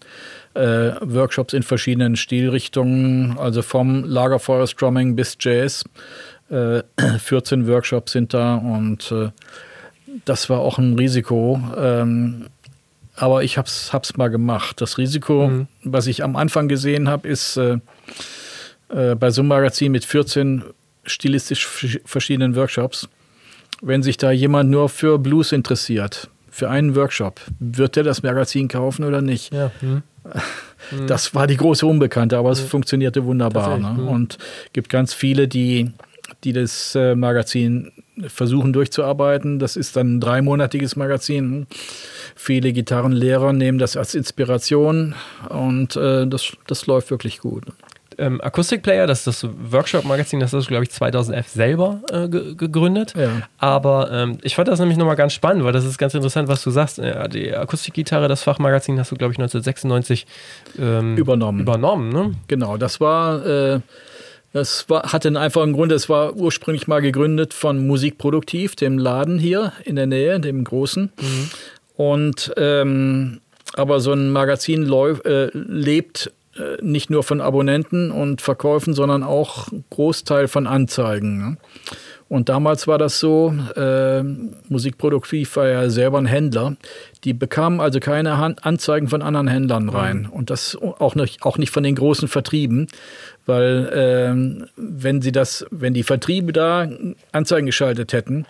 Äh, 0.54 0.92
Workshops 1.00 1.52
in 1.52 1.62
verschiedenen 1.62 2.16
Stilrichtungen, 2.16 3.38
also 3.38 3.62
vom 3.62 4.04
Lagerfeuer-Strumming 4.04 5.14
bis 5.14 5.36
Jazz. 5.38 5.84
Äh, 6.50 6.82
14 7.18 7.66
Workshops 7.66 8.12
sind 8.12 8.32
da 8.32 8.56
und 8.56 9.12
äh, 9.12 9.30
das 10.24 10.48
war 10.48 10.60
auch 10.60 10.78
ein 10.78 10.94
Risiko. 10.94 11.60
Ähm, 11.76 12.46
aber 13.16 13.42
ich 13.42 13.58
habe 13.58 13.68
es 13.68 14.16
mal 14.16 14.28
gemacht. 14.28 14.80
Das 14.80 14.98
Risiko, 14.98 15.48
mhm. 15.48 15.68
was 15.82 16.06
ich 16.06 16.22
am 16.22 16.36
Anfang 16.36 16.68
gesehen 16.68 17.08
habe, 17.08 17.28
ist 17.28 17.56
äh, 17.56 17.78
äh, 18.88 19.14
bei 19.14 19.30
so 19.30 19.40
einem 19.40 19.48
Magazin 19.48 19.92
mit 19.92 20.04
14 20.04 20.64
stilistisch 21.06 21.66
verschiedenen 22.04 22.56
Workshops, 22.56 23.08
wenn 23.82 24.02
sich 24.02 24.16
da 24.16 24.30
jemand 24.30 24.70
nur 24.70 24.88
für 24.88 25.18
Blues 25.18 25.52
interessiert, 25.52 26.30
für 26.50 26.70
einen 26.70 26.96
Workshop, 26.96 27.40
wird 27.58 27.96
der 27.96 28.02
das 28.02 28.22
Magazin 28.22 28.68
kaufen 28.68 29.04
oder 29.04 29.20
nicht? 29.20 29.52
Ja. 29.52 29.70
Mhm. 29.80 30.02
Das 31.08 31.34
war 31.34 31.48
die 31.48 31.56
große 31.56 31.84
Unbekannte, 31.84 32.38
aber 32.38 32.50
es 32.50 32.62
mhm. 32.62 32.68
funktionierte 32.68 33.24
wunderbar. 33.24 33.76
Ne? 33.76 34.02
Mhm. 34.02 34.08
Und 34.08 34.38
gibt 34.72 34.88
ganz 34.88 35.12
viele, 35.12 35.48
die, 35.48 35.90
die 36.44 36.52
das 36.52 36.94
äh, 36.94 37.16
Magazin 37.16 37.90
versuchen 38.28 38.72
durchzuarbeiten. 38.72 39.58
Das 39.58 39.76
ist 39.76 39.96
dann 39.96 40.16
ein 40.16 40.20
dreimonatiges 40.20 40.94
Magazin. 40.94 41.66
Viele 42.34 42.72
Gitarrenlehrer 42.72 43.52
nehmen 43.52 43.78
das 43.78 43.96
als 43.96 44.14
Inspiration 44.14 45.14
und 45.48 45.96
äh, 45.96 46.26
das, 46.26 46.52
das 46.66 46.86
läuft 46.86 47.10
wirklich 47.10 47.40
gut. 47.40 47.64
Ähm, 48.18 48.40
Acoustic 48.40 48.82
Player, 48.82 49.06
das 49.06 49.26
ist 49.26 49.42
das 49.42 49.50
Workshop-Magazin, 49.70 50.40
das 50.40 50.52
ist, 50.52 50.68
glaube 50.68 50.84
ich, 50.84 50.90
2011 50.90 51.48
selber 51.48 52.00
äh, 52.10 52.28
gegründet. 52.28 53.14
Ja. 53.16 53.42
Aber 53.58 54.10
ähm, 54.10 54.38
ich 54.42 54.54
fand 54.54 54.68
das 54.68 54.80
nämlich 54.80 54.96
nochmal 54.98 55.16
ganz 55.16 55.32
spannend, 55.32 55.64
weil 55.64 55.72
das 55.72 55.84
ist 55.84 55.98
ganz 55.98 56.14
interessant, 56.14 56.48
was 56.48 56.62
du 56.62 56.70
sagst. 56.70 56.98
Ja, 56.98 57.28
die 57.28 57.54
Akustikgitarre, 57.54 58.28
das 58.28 58.42
Fachmagazin, 58.42 58.98
hast 58.98 59.10
du, 59.10 59.16
glaube 59.16 59.32
ich, 59.32 59.38
1996 59.38 60.26
ähm, 60.78 61.16
übernommen. 61.16 61.60
Übernommen, 61.60 62.08
ne? 62.10 62.32
Genau, 62.48 62.76
das 62.76 63.00
war. 63.00 63.44
Äh, 63.44 63.80
das 64.52 64.88
war, 64.88 65.12
hatte 65.12 65.28
einen 65.28 65.36
einfachen 65.36 65.74
Grund. 65.74 65.92
Es 65.92 66.08
war 66.08 66.34
ursprünglich 66.34 66.86
mal 66.86 67.02
gegründet 67.02 67.52
von 67.52 67.86
Musikproduktiv, 67.86 68.74
dem 68.74 68.96
Laden 68.96 69.38
hier 69.38 69.74
in 69.84 69.96
der 69.96 70.06
Nähe, 70.06 70.40
dem 70.40 70.64
großen. 70.64 71.12
Mhm. 71.20 71.50
Und 71.96 72.54
ähm, 72.56 73.40
aber 73.74 74.00
so 74.00 74.12
ein 74.12 74.30
Magazin 74.30 74.90
äh, 74.90 75.50
lebt 75.52 76.28
äh, 76.28 76.30
nicht 76.82 77.10
nur 77.10 77.22
von 77.22 77.40
Abonnenten 77.40 78.10
und 78.10 78.40
Verkäufen, 78.40 78.94
sondern 78.94 79.22
auch 79.22 79.68
Großteil 79.90 80.48
von 80.48 80.66
Anzeigen. 80.66 81.38
Ne? 81.38 81.56
Und 82.28 82.48
damals 82.48 82.88
war 82.88 82.98
das 82.98 83.20
so, 83.20 83.54
äh, 83.76 84.22
Musikproduktiv 84.68 85.54
war 85.56 85.68
ja 85.68 85.90
selber 85.90 86.18
ein 86.18 86.26
Händler. 86.26 86.76
Die 87.22 87.32
bekamen 87.32 87.80
also 87.80 88.00
keine 88.00 88.38
Han 88.38 88.56
Anzeigen 88.62 89.08
von 89.08 89.22
anderen 89.22 89.46
Händlern 89.46 89.88
rein. 89.88 90.22
Mhm. 90.22 90.30
Und 90.30 90.50
das 90.50 90.76
auch 90.76 91.14
nicht, 91.14 91.44
auch 91.44 91.56
nicht 91.56 91.70
von 91.70 91.84
den 91.84 91.94
großen 91.94 92.26
Vertrieben. 92.26 92.88
Weil 93.44 94.66
äh, 94.66 94.66
wenn 94.76 95.22
sie 95.22 95.30
das, 95.30 95.66
wenn 95.70 95.94
die 95.94 96.02
Vertriebe 96.02 96.52
da 96.52 96.88
Anzeigen 97.30 97.66
geschaltet 97.66 98.12
hätten, 98.12 98.46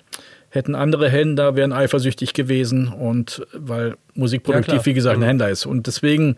hätten 0.56 0.74
andere 0.74 1.08
Händler, 1.08 1.54
wären 1.54 1.72
eifersüchtig 1.72 2.32
gewesen 2.32 2.88
und 2.88 3.46
weil 3.52 3.96
Musikproduktiv, 4.14 4.74
ja, 4.74 4.86
wie 4.86 4.94
gesagt, 4.94 5.16
ein 5.16 5.20
mhm. 5.20 5.26
Händler 5.26 5.50
ist. 5.50 5.66
Und 5.66 5.86
deswegen 5.86 6.36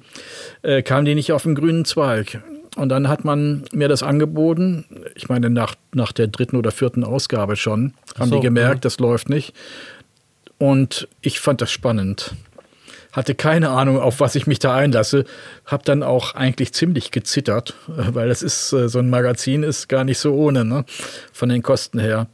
äh, 0.62 0.82
kamen 0.82 1.06
die 1.06 1.14
nicht 1.14 1.32
auf 1.32 1.44
den 1.44 1.54
grünen 1.54 1.84
Zweig. 1.84 2.42
Und 2.76 2.90
dann 2.90 3.08
hat 3.08 3.24
man 3.24 3.64
mir 3.72 3.88
das 3.88 4.02
angeboten. 4.02 4.84
Ich 5.14 5.28
meine, 5.28 5.50
nach, 5.50 5.74
nach 5.92 6.12
der 6.12 6.28
dritten 6.28 6.56
oder 6.56 6.70
vierten 6.70 7.02
Ausgabe 7.02 7.56
schon, 7.56 7.94
haben 8.18 8.30
so, 8.30 8.36
die 8.36 8.42
gemerkt, 8.42 8.76
ja. 8.76 8.80
das 8.80 8.98
läuft 8.98 9.28
nicht. 9.28 9.54
Und 10.58 11.08
ich 11.20 11.40
fand 11.40 11.60
das 11.60 11.70
spannend. 11.70 12.34
Hatte 13.12 13.34
keine 13.34 13.70
Ahnung, 13.70 13.98
auf 13.98 14.20
was 14.20 14.34
ich 14.34 14.46
mich 14.46 14.58
da 14.58 14.74
einlasse. 14.74 15.24
Hab 15.64 15.84
dann 15.84 16.02
auch 16.02 16.34
eigentlich 16.34 16.72
ziemlich 16.72 17.10
gezittert, 17.10 17.74
weil 17.86 18.28
das 18.28 18.42
ist, 18.42 18.72
äh, 18.72 18.88
so 18.88 18.98
ein 18.98 19.10
Magazin 19.10 19.62
ist 19.62 19.88
gar 19.88 20.04
nicht 20.04 20.18
so 20.18 20.34
ohne, 20.34 20.64
ne? 20.64 20.84
von 21.32 21.48
den 21.48 21.62
Kosten 21.62 21.98
her. 21.98 22.28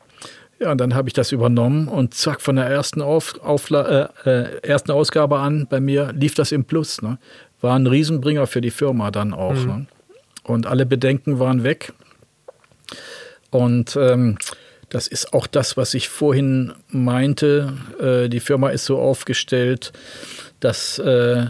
Ja, 0.61 0.71
und 0.71 0.79
dann 0.79 0.95
habe 0.95 1.09
ich 1.09 1.13
das 1.13 1.33
übernommen 1.33 1.89
und 1.89 2.15
zack, 2.15 2.41
von 2.41 2.57
der 2.57 2.67
ersten, 2.67 3.03
auf, 3.03 3.41
Aufla 3.43 4.11
äh, 4.25 4.31
äh, 4.31 4.61
ersten 4.63 4.93
Ausgabe 4.93 5.39
an 5.39 5.67
bei 5.69 5.81
mir 5.81 6.13
lief 6.13 6.35
das 6.35 6.53
im 6.53 6.65
Plus. 6.65 7.03
Ne? 7.03 7.19
War 7.61 7.77
ein 7.77 7.87
Riesenbringer 7.87 8.47
für 8.47 8.61
die 8.61 8.71
Firma 8.71 9.11
dann 9.11 9.35
auch. 9.35 9.55
Mhm. 9.55 9.67
Ne? 9.67 9.87
Und 10.45 10.67
alle 10.67 10.87
Bedenken 10.87 11.39
waren 11.39 11.65
weg. 11.65 11.93
Und 13.51 13.97
ähm, 13.97 14.39
das 14.91 15.09
ist 15.09 15.33
auch 15.33 15.47
das, 15.47 15.77
was 15.77 15.95
ich 15.95 16.09
vorhin 16.09 16.73
meinte. 16.89 17.73
Äh, 18.01 18.29
die 18.29 18.41
Firma 18.41 18.69
ist 18.69 18.85
so 18.85 18.99
aufgestellt, 18.99 19.93
dass 20.61 20.99
äh, 20.99 21.47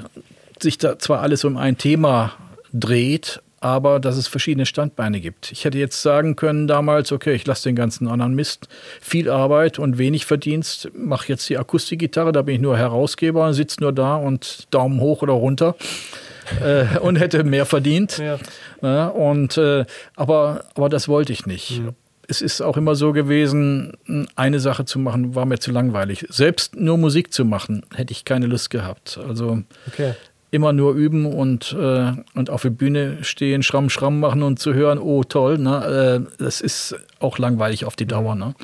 sich 0.60 0.78
da 0.78 0.98
zwar 0.98 1.20
alles 1.20 1.44
um 1.44 1.56
ein 1.56 1.76
Thema 1.76 2.32
dreht, 2.72 3.42
aber 3.64 3.98
dass 3.98 4.18
es 4.18 4.28
verschiedene 4.28 4.66
Standbeine 4.66 5.20
gibt. 5.20 5.50
Ich 5.50 5.64
hätte 5.64 5.78
jetzt 5.78 6.02
sagen 6.02 6.36
können 6.36 6.66
damals, 6.66 7.12
okay, 7.12 7.32
ich 7.32 7.46
lasse 7.46 7.70
den 7.70 7.74
ganzen 7.74 8.08
anderen 8.08 8.34
Mist, 8.34 8.68
viel 9.00 9.30
Arbeit 9.30 9.78
und 9.78 9.96
wenig 9.96 10.26
Verdienst, 10.26 10.90
mache 10.94 11.28
jetzt 11.28 11.48
die 11.48 11.56
Akustikgitarre, 11.56 12.32
da 12.32 12.42
bin 12.42 12.56
ich 12.56 12.60
nur 12.60 12.76
Herausgeber, 12.76 13.54
sitze 13.54 13.80
nur 13.80 13.92
da 13.92 14.16
und 14.16 14.66
Daumen 14.70 15.00
hoch 15.00 15.22
oder 15.22 15.32
runter 15.32 15.76
äh, 16.62 16.98
und 16.98 17.16
hätte 17.16 17.42
mehr 17.42 17.64
verdient. 17.64 18.18
Ja. 18.18 18.38
Ja, 18.82 19.06
und, 19.06 19.56
äh, 19.56 19.86
aber, 20.14 20.66
aber 20.74 20.90
das 20.90 21.08
wollte 21.08 21.32
ich 21.32 21.46
nicht. 21.46 21.80
Mhm. 21.80 21.94
Es 22.28 22.42
ist 22.42 22.60
auch 22.60 22.76
immer 22.76 22.94
so 22.96 23.12
gewesen, 23.12 23.94
eine 24.36 24.60
Sache 24.60 24.84
zu 24.84 24.98
machen, 24.98 25.34
war 25.34 25.46
mir 25.46 25.58
zu 25.58 25.70
langweilig. 25.70 26.26
Selbst 26.28 26.76
nur 26.76 26.98
Musik 26.98 27.32
zu 27.32 27.46
machen, 27.46 27.82
hätte 27.94 28.12
ich 28.12 28.26
keine 28.26 28.46
Lust 28.46 28.68
gehabt. 28.68 29.18
Also 29.26 29.62
okay. 29.86 30.12
Immer 30.54 30.72
nur 30.72 30.94
üben 30.94 31.26
und, 31.26 31.76
äh, 31.78 32.12
und 32.34 32.48
auf 32.48 32.62
der 32.62 32.70
Bühne 32.70 33.24
stehen, 33.24 33.64
Schramm, 33.64 33.90
Schramm 33.90 34.20
machen 34.20 34.44
und 34.44 34.60
zu 34.60 34.72
hören, 34.72 35.00
oh 35.00 35.24
toll, 35.24 35.58
ne? 35.58 36.26
Äh, 36.28 36.42
das 36.42 36.60
ist 36.60 36.94
auch 37.18 37.38
langweilig 37.38 37.84
auf 37.84 37.96
die 37.96 38.06
Dauer. 38.06 38.36
Ne? 38.36 38.54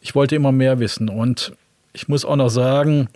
Ich 0.00 0.14
wollte 0.14 0.36
immer 0.36 0.52
mehr 0.52 0.78
wissen 0.78 1.08
und 1.08 1.52
ich 1.92 2.06
muss 2.06 2.24
auch 2.24 2.36
noch 2.36 2.50
sagen, 2.50 3.08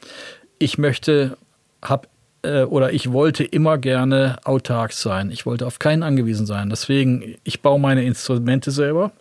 ich 0.59 0.79
möchte, 0.79 1.37
habe 1.81 2.09
äh, 2.43 2.65
oder 2.65 2.93
ich 2.93 3.13
wollte 3.13 3.45
immer 3.45 3.79
gerne 3.79 4.39
autark 4.43 4.93
sein. 4.93 5.31
Ich 5.31 5.47
wollte 5.47 5.65
auf 5.65 5.79
keinen 5.79 6.03
angewiesen 6.03 6.45
sein. 6.45 6.71
Deswegen, 6.71 7.37
ich 7.45 7.63
baue 7.63 7.79
meine 7.79 8.03
Instrumente 8.03 8.73
selber. 8.73 9.13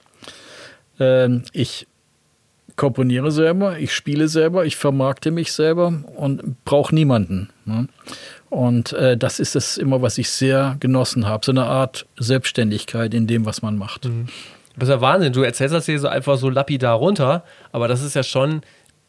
Ähm, 0.99 1.43
ich 1.53 1.85
komponiere 2.77 3.29
selber, 3.29 3.77
ich 3.77 3.93
spiele 3.93 4.27
selber, 4.27 4.65
ich 4.65 4.75
vermarkte 4.75 5.29
mich 5.29 5.51
selber 5.51 5.93
und 6.15 6.65
brauche 6.65 6.95
niemanden. 6.95 7.49
Ne? 7.65 7.87
Und 8.51 8.91
äh, 8.93 9.17
das 9.17 9.39
ist 9.39 9.55
es 9.55 9.77
immer, 9.77 10.01
was 10.01 10.17
ich 10.17 10.29
sehr 10.29 10.75
genossen 10.79 11.25
habe. 11.25 11.43
So 11.45 11.53
eine 11.53 11.63
Art 11.63 12.05
Selbstständigkeit 12.19 13.13
in 13.13 13.25
dem, 13.25 13.45
was 13.45 13.61
man 13.61 13.77
macht. 13.77 14.05
Mhm. 14.05 14.27
Das 14.77 14.89
ist 14.89 14.93
ja 14.93 15.01
Wahnsinn. 15.01 15.33
Du 15.33 15.41
erzählst 15.41 15.73
das 15.73 15.85
hier 15.85 15.99
so 15.99 16.09
einfach 16.09 16.37
so 16.37 16.49
lapidar 16.49 16.95
runter, 16.95 17.43
aber 17.71 17.87
das 17.87 18.03
ist 18.03 18.13
ja 18.13 18.23
schon 18.23 18.61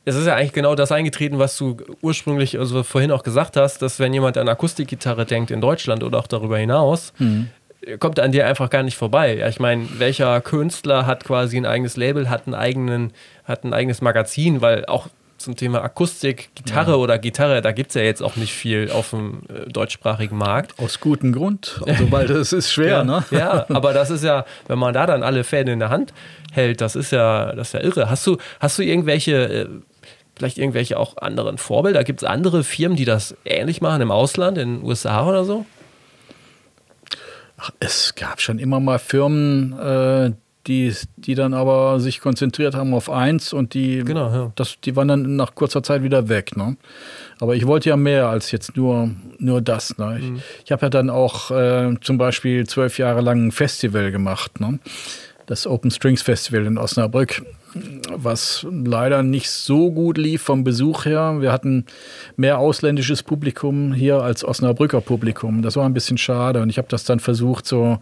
es 0.05 0.16
ist 0.16 0.26
ja 0.26 0.34
eigentlich 0.34 0.53
genau 0.53 0.74
das 0.74 0.90
eingetreten, 0.90 1.38
was 1.38 1.57
du 1.57 1.76
ursprünglich, 2.01 2.59
also 2.59 2.82
vorhin 2.82 3.12
auch 3.12 3.22
gesagt 3.22 3.57
hast, 3.57 3.82
dass 3.82 4.01
wenn 4.01 4.12
jemand 4.12 4.36
an 4.36 4.49
Akustikgitarre 4.49 5.26
denkt 5.26 5.51
in 5.51 5.61
Deutschland 5.61 6.03
oder 6.03 6.18
auch 6.18 6.26
darüber 6.26 6.59
hinaus, 6.59 7.12
mhm. 7.18 7.51
kommt 8.01 8.18
an 8.18 8.32
dir 8.32 8.47
einfach 8.47 8.68
gar 8.68 8.82
nicht 8.82 8.97
vorbei. 8.97 9.36
Ja, 9.36 9.49
ich 9.49 9.61
meine, 9.61 9.86
welcher 9.99 10.40
Künstler 10.40 11.07
hat 11.07 11.24
quasi 11.24 11.57
ein 11.57 11.66
eigenes 11.66 11.97
Label, 11.97 12.28
hat, 12.28 12.47
einen 12.47 12.55
eigenen, 12.55 13.12
hat 13.45 13.64
ein 13.64 13.72
eigenes 13.72 14.01
Magazin, 14.01 14.61
weil 14.61 14.86
auch 14.86 15.09
zum 15.43 15.57
Thema 15.57 15.82
Akustik, 15.82 16.51
Gitarre 16.55 16.93
ja. 16.93 16.97
oder 16.97 17.18
Gitarre, 17.18 17.61
da 17.61 17.72
gibt 17.72 17.90
es 17.90 17.95
ja 17.95 18.03
jetzt 18.03 18.22
auch 18.22 18.36
nicht 18.36 18.53
viel 18.53 18.90
auf 18.90 19.11
dem 19.11 19.43
äh, 19.49 19.68
deutschsprachigen 19.70 20.36
Markt. 20.36 20.78
Aus 20.78 21.01
gutem 21.01 21.32
Grund, 21.32 21.80
also, 21.86 22.11
weil 22.11 22.26
das 22.26 22.53
ist 22.53 22.72
schwer, 22.72 22.99
ja, 22.99 23.05
ne? 23.05 23.24
Ja, 23.30 23.66
aber 23.68 23.93
das 23.93 24.11
ist 24.11 24.24
ja, 24.24 24.45
wenn 24.68 24.78
man 24.78 24.95
da 24.95 25.07
dann 25.07 25.22
alle 25.22 25.45
Fäden 25.45 25.74
in 25.74 25.78
der 25.78 25.90
Hand 25.90 26.12
hält, 26.53 26.80
das 26.80 26.97
ist 26.97 27.12
ja, 27.12 27.53
das 27.55 27.68
ist 27.68 27.74
ja 27.74 27.80
irre. 27.80 28.11
Hast 28.11 28.26
du, 28.26 28.38
hast 28.61 28.78
du 28.78 28.82
irgendwelche 28.82 29.32
äh, 29.32 29.68
vielleicht 30.36 30.59
irgendwelche 30.59 30.99
auch 30.99 31.16
anderen 31.18 31.59
Vorbilder? 31.59 32.05
Gibt 32.05 32.22
es 32.22 32.28
andere 32.28 32.64
Firmen, 32.64 32.97
die 32.97 33.05
das 33.05 33.36
ähnlich 33.45 33.80
machen 33.80 34.03
im 34.03 34.11
Ausland, 34.11 34.59
in 34.59 34.78
den 34.78 34.84
USA 34.84 35.26
oder 35.26 35.45
so? 35.45 35.66
Ach, 37.59 37.70
es 37.78 38.14
gab 38.16 38.40
schon 38.40 38.59
immer 38.59 38.80
mal 38.80 38.99
Firmen, 38.99 39.78
äh, 39.78 40.32
die, 40.67 40.95
die 41.17 41.35
dann 41.35 41.55
aber 41.55 41.99
sich 42.01 42.21
konzentriert 42.21 42.75
haben 42.75 42.95
auf 42.95 43.11
eins 43.11 43.53
und 43.53 43.75
die, 43.75 44.03
genau, 44.05 44.33
ja. 44.33 44.53
das, 44.55 44.77
die 44.85 44.95
waren 44.97 45.09
dann 45.09 45.37
nach 45.37 45.55
kurzer 45.55 45.83
Zeit 45.83 46.03
wieder 46.03 46.29
weg. 46.29 46.57
Ne? 46.57 46.77
Aber 47.41 47.57
ich 47.57 47.67
wollte 47.67 47.89
ja 47.89 47.97
mehr 47.97 48.29
als 48.29 48.51
jetzt 48.51 48.77
nur, 48.77 49.11
nur 49.39 49.61
das. 49.61 49.99
Ne? 49.99 50.19
Ich, 50.21 50.31
mhm. 50.31 50.43
ich 50.65 50.73
habe 50.73 50.87
ja 50.87 50.91
dann 50.91 51.11
auch 51.11 51.51
äh, 51.51 51.95
zum 52.01 52.19
Beispiel 52.19 52.67
zwölf 52.67 52.99
Jahre 52.99 53.21
lang 53.21 53.49
ein 53.49 53.53
Festival 53.53 54.13
gemacht. 54.13 54.61
Ne? 54.61 54.79
Das 55.47 55.67
Open 55.67 55.91
Strings 55.91 56.23
Festival 56.23 56.67
in 56.67 56.79
Osnabrück 56.79 57.43
was 58.11 58.66
leider 58.70 59.23
nicht 59.23 59.51
so 59.51 59.91
gut 59.91 60.18
lief 60.18 60.43
vom 60.43 60.64
Besuch 60.64 61.05
her. 61.05 61.37
Wir 61.41 61.53
hatten 61.53 61.87
mehr 62.37 62.59
ausländisches 62.59 63.23
Publikum 63.23 63.93
hier 63.93 64.23
als 64.23 64.45
Osnabrücker 64.45 65.01
Publikum. 65.01 65.62
Das 65.62 65.77
war 65.77 65.87
ein 65.87 65.95
bisschen 65.95 66.18
schade 66.18 66.61
und 66.62 66.70
ich 66.70 66.79
habe 66.79 66.89
das 66.89 67.05
dann 67.05 67.20
versucht, 67.20 67.66
so 67.66 67.99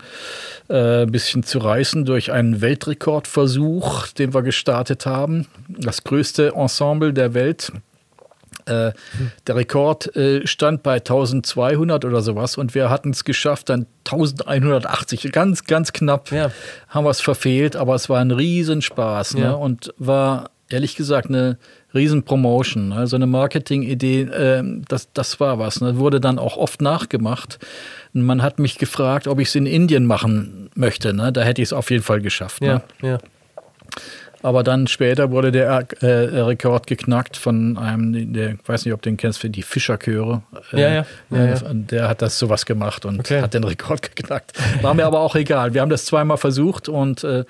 äh, 0.68 1.03
ein 1.03 1.12
bisschen 1.12 1.43
zu 1.43 1.59
reißen 1.59 2.05
durch 2.05 2.33
einen 2.33 2.61
Weltrekordversuch, 2.61 4.09
den 4.09 4.35
wir 4.35 4.43
gestartet 4.43 5.07
haben. 5.07 5.47
Das 5.68 6.05
größte 6.05 6.55
Ensemble 6.55 7.12
der 7.12 7.35
Welt 7.35 7.73
äh, 8.71 8.93
der 9.47 9.57
Rekord 9.57 10.14
äh, 10.16 10.47
stand 10.47 10.83
bei 10.83 10.97
1200 10.97 12.05
oder 12.05 12.23
sowas 12.23 12.57
und 12.57 12.75
wir 12.75 12.91
hatten 12.91 13.11
es 13.11 13.25
geschafft, 13.25 13.68
dann 13.68 13.87
1180. 14.05 15.31
Ganz, 15.33 15.64
ganz 15.64 15.93
knapp 15.93 16.31
ja. 16.33 16.51
haben 16.89 17.05
wir 17.05 17.11
es 17.11 17.21
verfehlt, 17.21 17.77
aber 17.77 17.95
es 17.95 18.09
war 18.09 18.21
ein 18.21 18.31
Riesenspaß 18.31 19.35
ne? 19.35 19.43
ja. 19.43 19.53
und 19.53 19.93
war 19.99 20.51
ehrlich 20.71 20.97
gesagt 20.97 21.29
eine 21.29 21.59
Riesenpromotion. 21.95 22.93
Also 22.93 23.16
eine 23.16 23.27
Marketing-Idee, 23.27 24.23
äh, 24.23 24.62
das, 24.89 25.12
das 25.12 25.41
war 25.41 25.59
was. 25.59 25.81
Ne? 25.81 25.99
Wurde 25.99 26.21
dann 26.21 26.39
auch 26.39 26.57
oft 26.57 26.81
nachgemacht. 26.81 27.59
Man 28.12 28.43
hat 28.43 28.59
mich 28.59 28.79
gefragt, 28.79 29.27
ob 29.27 29.41
ich 29.41 29.49
es 29.49 29.55
in 29.55 29.66
Indien 29.66 30.07
machen 30.07 30.71
möchte. 30.75 31.12
Ne? 31.12 31.33
Da 31.33 31.43
hätte 31.43 31.62
ich 31.62 31.68
es 31.68 31.73
auf 31.73 31.91
jeden 31.91 32.03
Fall 32.03 32.21
geschafft. 32.21 32.62
Ne? 32.62 32.83
Ja, 33.03 33.09
ja. 33.09 33.18
Aber 34.43 34.62
dann 34.62 34.86
später 34.86 35.30
wurde 35.30 35.53
der 35.53 35.86
äh, 36.01 36.07
Rekord 36.07 36.86
geknackt 36.86 37.36
von 37.36 37.76
einem, 37.76 38.32
der, 38.32 38.53
ich 38.53 38.68
weiß 38.68 38.84
nicht, 38.84 38.95
ob 38.95 39.03
du 39.03 39.11
den 39.11 39.16
kennst, 39.16 39.38
für 39.38 39.51
die 39.51 39.62
Fischerchöre. 39.62 40.43
Äh, 40.72 40.80
ja, 40.80 40.88
ja. 40.88 41.07
ja, 41.30 41.45
ja. 41.47 41.61
Der 41.72 42.09
hat 42.09 42.22
das 42.22 42.38
sowas 42.38 42.64
gemacht 42.64 43.05
und 43.05 43.20
okay. 43.20 43.43
hat 43.43 43.55
den 43.55 43.64
Rekord 43.64 44.14
geknackt. 44.16 44.53
War 44.82 44.95
mir 44.95 45.05
aber 45.05 45.20
auch 45.20 45.36
egal. 45.36 45.74
Wir 45.74 45.82
haben 45.82 45.91
das 45.91 46.07
zweimal 46.07 46.38
versucht 46.38 46.88
und 46.88 47.22
äh, 47.22 47.45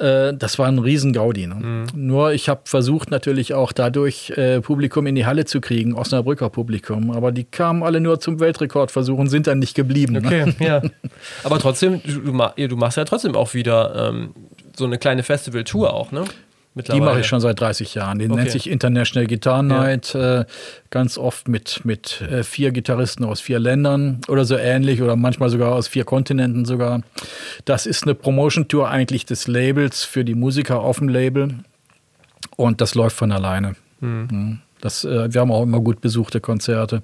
äh 0.00 0.34
das 0.34 0.58
war 0.58 0.66
ein 0.66 0.80
riesen 0.80 1.12
Gaudi. 1.12 1.46
Ne? 1.46 1.54
Mhm. 1.54 1.86
Nur 1.94 2.32
ich 2.32 2.48
habe 2.48 2.62
versucht 2.64 3.12
natürlich 3.12 3.54
auch 3.54 3.70
dadurch 3.70 4.30
äh, 4.30 4.60
Publikum 4.60 5.06
in 5.06 5.14
die 5.14 5.26
Halle 5.26 5.44
zu 5.44 5.60
kriegen, 5.60 5.94
Osnabrücker 5.94 6.50
Publikum. 6.50 7.12
Aber 7.12 7.30
die 7.30 7.44
kamen 7.44 7.84
alle 7.84 8.00
nur 8.00 8.18
zum 8.18 8.40
Weltrekordversuch 8.40 9.18
und 9.18 9.28
sind 9.28 9.46
dann 9.46 9.60
nicht 9.60 9.76
geblieben. 9.76 10.14
Ne? 10.14 10.22
Okay, 10.24 10.44
ne? 10.46 10.54
ja. 10.58 10.82
Aber 11.44 11.60
trotzdem, 11.60 12.00
du, 12.04 12.32
du, 12.68 12.76
machst 12.76 12.96
ja 12.96 13.04
trotzdem 13.04 13.36
auch 13.36 13.54
wieder 13.54 14.08
ähm, 14.08 14.34
so 14.80 14.86
eine 14.86 14.98
kleine 14.98 15.22
Festival-Tour 15.22 15.94
auch, 15.94 16.10
ne? 16.10 16.24
Die 16.74 17.00
mache 17.00 17.20
ich 17.20 17.26
schon 17.26 17.40
seit 17.40 17.58
30 17.60 17.94
Jahren. 17.94 18.20
Die 18.20 18.26
okay. 18.26 18.34
nennt 18.36 18.50
sich 18.52 18.70
International 18.70 19.26
Guitar 19.26 19.62
Night. 19.62 20.14
Ja. 20.14 20.40
Äh, 20.40 20.44
ganz 20.90 21.18
oft 21.18 21.48
mit, 21.48 21.84
mit 21.84 22.20
äh, 22.22 22.44
vier 22.44 22.70
Gitarristen 22.70 23.24
aus 23.24 23.40
vier 23.40 23.58
Ländern 23.58 24.20
oder 24.28 24.44
so 24.44 24.56
ähnlich 24.56 25.02
oder 25.02 25.16
manchmal 25.16 25.50
sogar 25.50 25.72
aus 25.74 25.88
vier 25.88 26.04
Kontinenten 26.04 26.64
sogar. 26.64 27.02
Das 27.64 27.86
ist 27.86 28.04
eine 28.04 28.14
Promotion-Tour 28.14 28.88
eigentlich 28.88 29.26
des 29.26 29.48
Labels 29.48 30.04
für 30.04 30.24
die 30.24 30.36
Musiker 30.36 30.80
auf 30.80 30.98
dem 30.98 31.08
Label. 31.08 31.56
Und 32.56 32.80
das 32.80 32.94
läuft 32.94 33.16
von 33.16 33.32
alleine. 33.32 33.74
Mhm. 33.98 34.60
Das, 34.80 35.04
äh, 35.04 35.32
wir 35.34 35.40
haben 35.40 35.50
auch 35.50 35.64
immer 35.64 35.80
gut 35.80 36.00
besuchte 36.00 36.40
Konzerte. 36.40 37.02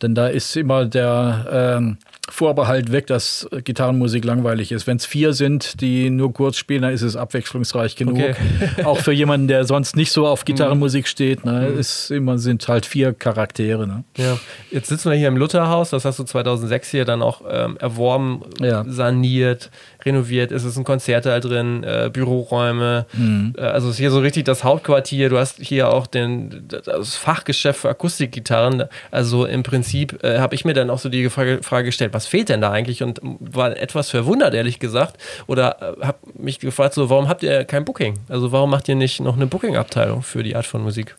Denn 0.00 0.14
da 0.14 0.28
ist 0.28 0.56
immer 0.56 0.86
der 0.86 1.78
ähm, 1.78 1.98
Vorbehalt 2.32 2.92
weg, 2.92 3.06
dass 3.08 3.46
Gitarrenmusik 3.62 4.24
langweilig 4.24 4.72
ist. 4.72 4.86
Wenn 4.86 4.96
es 4.96 5.04
vier 5.04 5.34
sind, 5.34 5.82
die 5.82 6.08
nur 6.08 6.32
kurz 6.32 6.56
spielen, 6.56 6.80
dann 6.80 6.92
ist 6.92 7.02
es 7.02 7.14
abwechslungsreich 7.14 7.94
genug. 7.94 8.14
Okay. 8.14 8.34
Auch 8.84 8.98
für 8.98 9.12
jemanden, 9.12 9.48
der 9.48 9.64
sonst 9.66 9.96
nicht 9.96 10.12
so 10.12 10.26
auf 10.26 10.46
Gitarrenmusik 10.46 11.06
steht, 11.06 11.44
ne, 11.44 11.68
mhm. 11.70 11.78
ist 11.78 12.10
immer, 12.10 12.38
sind 12.38 12.66
halt 12.68 12.86
vier 12.86 13.12
Charaktere. 13.12 13.86
Ne? 13.86 14.04
Ja. 14.16 14.38
Jetzt 14.70 14.88
sitzen 14.88 15.10
wir 15.10 15.18
hier 15.18 15.28
im 15.28 15.36
Lutherhaus, 15.36 15.90
das 15.90 16.06
hast 16.06 16.18
du 16.18 16.24
2006 16.24 16.88
hier 16.90 17.04
dann 17.04 17.20
auch 17.20 17.42
ähm, 17.48 17.76
erworben, 17.76 18.40
ja. 18.60 18.84
saniert 18.88 19.70
renoviert, 20.04 20.52
es 20.52 20.64
ist 20.64 20.76
ein 20.76 20.84
Konzertsaal 20.84 21.40
drin, 21.40 21.84
äh, 21.84 22.10
Büroräume. 22.12 23.06
Mhm. 23.12 23.54
Äh, 23.56 23.62
also 23.62 23.90
ist 23.90 23.98
hier 23.98 24.10
so 24.10 24.20
richtig 24.20 24.44
das 24.44 24.64
Hauptquartier. 24.64 25.28
Du 25.28 25.38
hast 25.38 25.58
hier 25.60 25.92
auch 25.92 26.06
den, 26.06 26.68
das 26.68 27.16
Fachgeschäft 27.16 27.80
für 27.80 27.88
Akustikgitarren. 27.88 28.84
Also 29.10 29.46
im 29.46 29.62
Prinzip 29.62 30.22
äh, 30.24 30.38
habe 30.38 30.54
ich 30.54 30.64
mir 30.64 30.74
dann 30.74 30.90
auch 30.90 30.98
so 30.98 31.08
die 31.08 31.28
Frage, 31.30 31.62
Frage, 31.62 31.86
gestellt, 31.86 32.14
was 32.14 32.26
fehlt 32.26 32.48
denn 32.48 32.60
da 32.60 32.70
eigentlich? 32.70 33.02
Und 33.02 33.20
war 33.22 33.76
etwas 33.76 34.10
verwundert, 34.10 34.54
ehrlich 34.54 34.78
gesagt. 34.78 35.16
Oder 35.46 35.96
äh, 36.00 36.06
habe 36.06 36.18
mich 36.34 36.58
gefragt, 36.58 36.94
so, 36.94 37.10
warum 37.10 37.28
habt 37.28 37.42
ihr 37.42 37.64
kein 37.64 37.84
Booking? 37.84 38.18
Also 38.28 38.52
warum 38.52 38.70
macht 38.70 38.88
ihr 38.88 38.94
nicht 38.94 39.20
noch 39.20 39.36
eine 39.36 39.46
Booking-Abteilung 39.46 40.22
für 40.22 40.42
die 40.42 40.56
Art 40.56 40.66
von 40.66 40.82
Musik? 40.82 41.16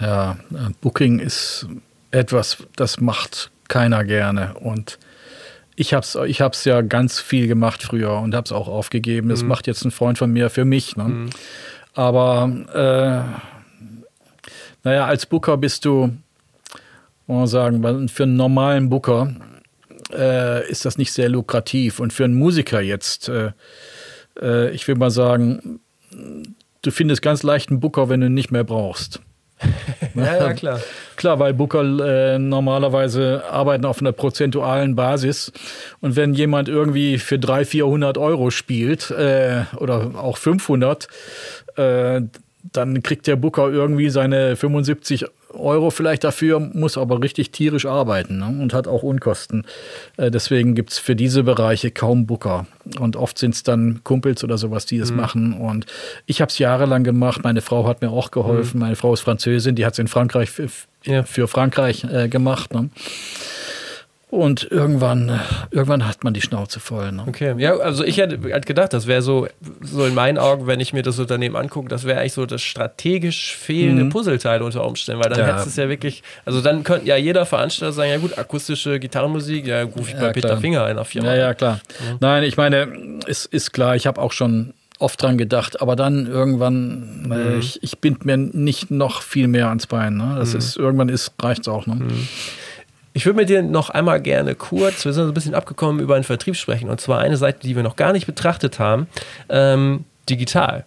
Ja, 0.00 0.38
äh, 0.52 0.70
Booking 0.80 1.18
ist 1.18 1.66
etwas, 2.10 2.58
das 2.76 3.00
macht 3.00 3.50
keiner 3.68 4.04
gerne. 4.04 4.54
Und 4.54 4.98
ich 5.78 5.94
habe 5.94 6.04
es 6.04 6.16
ich 6.26 6.40
hab's 6.40 6.64
ja 6.64 6.80
ganz 6.80 7.20
viel 7.20 7.46
gemacht 7.46 7.84
früher 7.84 8.18
und 8.18 8.34
habe 8.34 8.44
es 8.44 8.52
auch 8.52 8.66
aufgegeben. 8.66 9.28
Das 9.28 9.42
mhm. 9.42 9.48
macht 9.48 9.68
jetzt 9.68 9.84
ein 9.84 9.92
Freund 9.92 10.18
von 10.18 10.32
mir 10.32 10.50
für 10.50 10.64
mich. 10.64 10.96
Ne? 10.96 11.04
Mhm. 11.04 11.30
Aber 11.94 12.50
äh, 12.74 13.22
naja, 14.82 15.06
als 15.06 15.26
Booker 15.26 15.56
bist 15.56 15.84
du, 15.84 16.12
wollen 17.26 17.40
wir 17.40 17.46
sagen, 17.46 18.08
für 18.08 18.24
einen 18.24 18.36
normalen 18.36 18.88
Booker 18.90 19.32
äh, 20.12 20.68
ist 20.68 20.84
das 20.84 20.98
nicht 20.98 21.12
sehr 21.12 21.28
lukrativ. 21.28 22.00
Und 22.00 22.12
für 22.12 22.24
einen 22.24 22.34
Musiker 22.34 22.80
jetzt, 22.80 23.28
äh, 23.28 23.52
äh 24.40 24.70
ich 24.70 24.88
will 24.88 24.96
mal 24.96 25.12
sagen, 25.12 25.78
du 26.82 26.90
findest 26.90 27.22
ganz 27.22 27.44
leicht 27.44 27.70
einen 27.70 27.78
Booker, 27.78 28.08
wenn 28.08 28.20
du 28.20 28.26
ihn 28.26 28.34
nicht 28.34 28.50
mehr 28.50 28.64
brauchst. 28.64 29.20
ja, 30.24 30.36
ja, 30.36 30.52
klar. 30.52 30.80
Klar, 31.16 31.38
weil 31.38 31.54
Booker 31.54 31.82
äh, 31.82 32.38
normalerweise 32.38 33.44
arbeiten 33.50 33.84
auf 33.84 34.00
einer 34.00 34.12
prozentualen 34.12 34.94
Basis. 34.94 35.52
Und 36.00 36.16
wenn 36.16 36.34
jemand 36.34 36.68
irgendwie 36.68 37.18
für 37.18 37.38
300, 37.38 37.66
400 37.68 38.18
Euro 38.18 38.50
spielt 38.50 39.10
äh, 39.10 39.64
oder 39.76 40.12
auch 40.16 40.36
500, 40.36 41.08
äh, 41.76 42.22
dann 42.72 43.02
kriegt 43.02 43.26
der 43.26 43.36
Booker 43.36 43.70
irgendwie 43.70 44.10
seine 44.10 44.56
75 44.56 45.26
Euro 45.54 45.90
vielleicht 45.90 46.24
dafür, 46.24 46.60
muss 46.60 46.98
aber 46.98 47.22
richtig 47.22 47.50
tierisch 47.50 47.86
arbeiten 47.86 48.38
ne? 48.38 48.46
und 48.60 48.74
hat 48.74 48.86
auch 48.86 49.02
Unkosten. 49.02 49.64
Äh, 50.16 50.30
deswegen 50.30 50.74
gibt 50.74 50.92
es 50.92 50.98
für 50.98 51.16
diese 51.16 51.42
Bereiche 51.42 51.90
kaum 51.90 52.26
Booker. 52.26 52.66
Und 52.98 53.16
oft 53.16 53.38
sind 53.38 53.54
es 53.54 53.62
dann 53.62 54.00
Kumpels 54.04 54.44
oder 54.44 54.58
sowas, 54.58 54.86
die 54.86 54.98
es 54.98 55.10
mhm. 55.10 55.16
machen. 55.16 55.52
Und 55.54 55.86
ich 56.26 56.40
habe 56.40 56.50
es 56.50 56.58
jahrelang 56.58 57.02
gemacht. 57.02 57.42
Meine 57.44 57.62
Frau 57.62 57.86
hat 57.86 58.02
mir 58.02 58.10
auch 58.10 58.30
geholfen. 58.30 58.78
Mhm. 58.78 58.82
Meine 58.82 58.96
Frau 58.96 59.14
ist 59.14 59.20
Französin, 59.20 59.74
die 59.74 59.86
hat 59.86 59.94
es 59.94 59.98
in 59.98 60.08
Frankreich 60.08 60.50
für, 60.50 60.68
ja. 61.04 61.22
für 61.22 61.48
Frankreich 61.48 62.04
äh, 62.04 62.28
gemacht. 62.28 62.74
Ne? 62.74 62.90
Und 64.30 64.70
irgendwann, 64.70 65.40
irgendwann 65.70 66.06
hat 66.06 66.22
man 66.22 66.34
die 66.34 66.42
Schnauze 66.42 66.80
voll. 66.80 67.12
Ne? 67.12 67.24
Okay, 67.26 67.54
ja, 67.56 67.76
also 67.78 68.04
ich 68.04 68.18
hätte 68.18 68.38
gedacht, 68.38 68.92
das 68.92 69.06
wäre 69.06 69.22
so, 69.22 69.48
so 69.80 70.04
in 70.04 70.14
meinen 70.14 70.36
Augen, 70.36 70.66
wenn 70.66 70.80
ich 70.80 70.92
mir 70.92 71.02
das 71.02 71.18
Unternehmen 71.18 71.56
angucke, 71.56 71.88
das 71.88 72.04
wäre 72.04 72.20
eigentlich 72.20 72.34
so 72.34 72.44
das 72.44 72.60
strategisch 72.60 73.56
fehlende 73.56 74.04
mhm. 74.04 74.10
Puzzleteil 74.10 74.60
unter 74.60 74.84
Umständen, 74.84 75.24
weil 75.24 75.30
dann 75.30 75.40
ja. 75.40 75.46
hättest 75.46 75.68
es 75.68 75.76
ja 75.76 75.88
wirklich, 75.88 76.22
also 76.44 76.60
dann 76.60 76.84
könnte 76.84 77.06
ja 77.06 77.16
jeder 77.16 77.46
Veranstalter 77.46 77.94
sagen, 77.94 78.10
ja 78.10 78.18
gut, 78.18 78.36
akustische 78.36 79.00
Gitarrenmusik, 79.00 79.66
ja, 79.66 79.82
rufe 79.84 80.10
ich 80.10 80.14
ja, 80.14 80.20
bei 80.20 80.32
Peter 80.32 80.48
klar. 80.48 80.60
Finger 80.60 80.84
ein 80.84 80.98
auf 80.98 81.08
Firma. 81.08 81.34
Ja, 81.34 81.36
ja, 81.36 81.54
klar. 81.54 81.80
Ja. 81.98 82.16
Nein, 82.20 82.42
ich 82.42 82.58
meine, 82.58 83.20
es 83.26 83.46
ist 83.46 83.72
klar, 83.72 83.96
ich 83.96 84.06
habe 84.06 84.20
auch 84.20 84.32
schon 84.32 84.74
oft 84.98 85.22
dran 85.22 85.38
gedacht, 85.38 85.80
aber 85.80 85.96
dann 85.96 86.26
irgendwann, 86.26 87.30
äh, 87.30 87.34
mhm. 87.34 87.60
ich, 87.60 87.82
ich 87.82 87.98
bind 87.98 88.26
mir 88.26 88.36
nicht 88.36 88.90
noch 88.90 89.22
viel 89.22 89.48
mehr 89.48 89.68
ans 89.68 89.86
Bein. 89.86 90.18
Ne? 90.18 90.34
Das 90.36 90.52
mhm. 90.52 90.58
ist, 90.58 90.76
irgendwann 90.76 91.08
ist, 91.08 91.32
reicht's 91.40 91.68
auch. 91.68 91.86
Ne? 91.86 91.98
Ich 93.18 93.26
würde 93.26 93.36
mit 93.36 93.48
dir 93.48 93.62
noch 93.64 93.90
einmal 93.90 94.22
gerne 94.22 94.54
kurz, 94.54 95.04
wir 95.04 95.12
sind 95.12 95.24
so 95.24 95.32
ein 95.32 95.34
bisschen 95.34 95.56
abgekommen, 95.56 96.00
über 96.00 96.14
den 96.14 96.22
Vertrieb 96.22 96.54
sprechen. 96.54 96.88
Und 96.88 97.00
zwar 97.00 97.18
eine 97.18 97.36
Seite, 97.36 97.66
die 97.66 97.74
wir 97.74 97.82
noch 97.82 97.96
gar 97.96 98.12
nicht 98.12 98.26
betrachtet 98.26 98.78
haben, 98.78 99.08
ähm, 99.48 100.04
digital. 100.30 100.84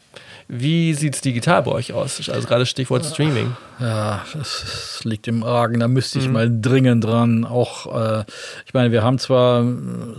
Wie 0.47 0.93
sieht 0.93 1.15
es 1.15 1.19
digital 1.19 1.63
bei 1.63 1.71
euch 1.71 1.91
aus? 1.91 2.29
Also 2.29 2.47
gerade 2.47 2.65
Stichwort 2.65 3.03
Streaming. 3.05 3.57
Ja, 3.81 4.21
das 4.33 5.01
liegt 5.03 5.27
im 5.27 5.43
Argen. 5.43 5.81
Da 5.81 5.89
müsste 5.89 6.19
ich 6.19 6.27
mhm. 6.27 6.33
mal 6.33 6.49
dringend 6.49 7.03
dran. 7.03 7.43
Auch, 7.43 8.21
äh, 8.21 8.23
ich 8.65 8.73
meine, 8.73 8.93
wir 8.93 9.03
haben 9.03 9.19
zwar, 9.19 9.65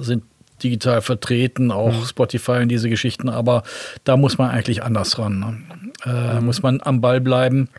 sind 0.01 0.23
digital 0.63 1.01
vertreten, 1.01 1.71
auch 1.71 1.95
mhm. 1.95 2.05
Spotify 2.05 2.59
und 2.61 2.69
diese 2.69 2.91
Geschichten, 2.91 3.31
aber 3.31 3.63
da 4.05 4.19
muss 4.19 4.37
man 4.37 4.51
eigentlich 4.51 4.83
anders 4.83 5.19
ran. 5.19 5.39
Ne? 5.39 5.57
Äh, 6.05 6.41
mhm. 6.41 6.45
Muss 6.45 6.61
man 6.61 6.83
am 6.83 7.01
Ball 7.01 7.23
bleiben. 7.23 7.71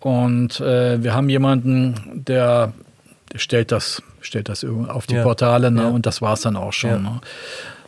Und 0.00 0.60
äh, 0.60 1.02
wir 1.02 1.14
haben 1.14 1.30
jemanden, 1.30 2.22
der 2.26 2.74
stellt 3.34 3.72
das, 3.72 4.02
stellt 4.20 4.48
das 4.48 4.64
auf 4.64 5.06
die 5.06 5.14
ja. 5.14 5.22
Portale 5.22 5.70
ne? 5.70 5.82
Ja. 5.82 5.88
und 5.88 6.06
das 6.06 6.22
war 6.22 6.34
es 6.34 6.42
dann 6.42 6.56
auch 6.56 6.72
schon. 6.72 6.90
Ja. 6.90 6.98
Ne? 6.98 7.20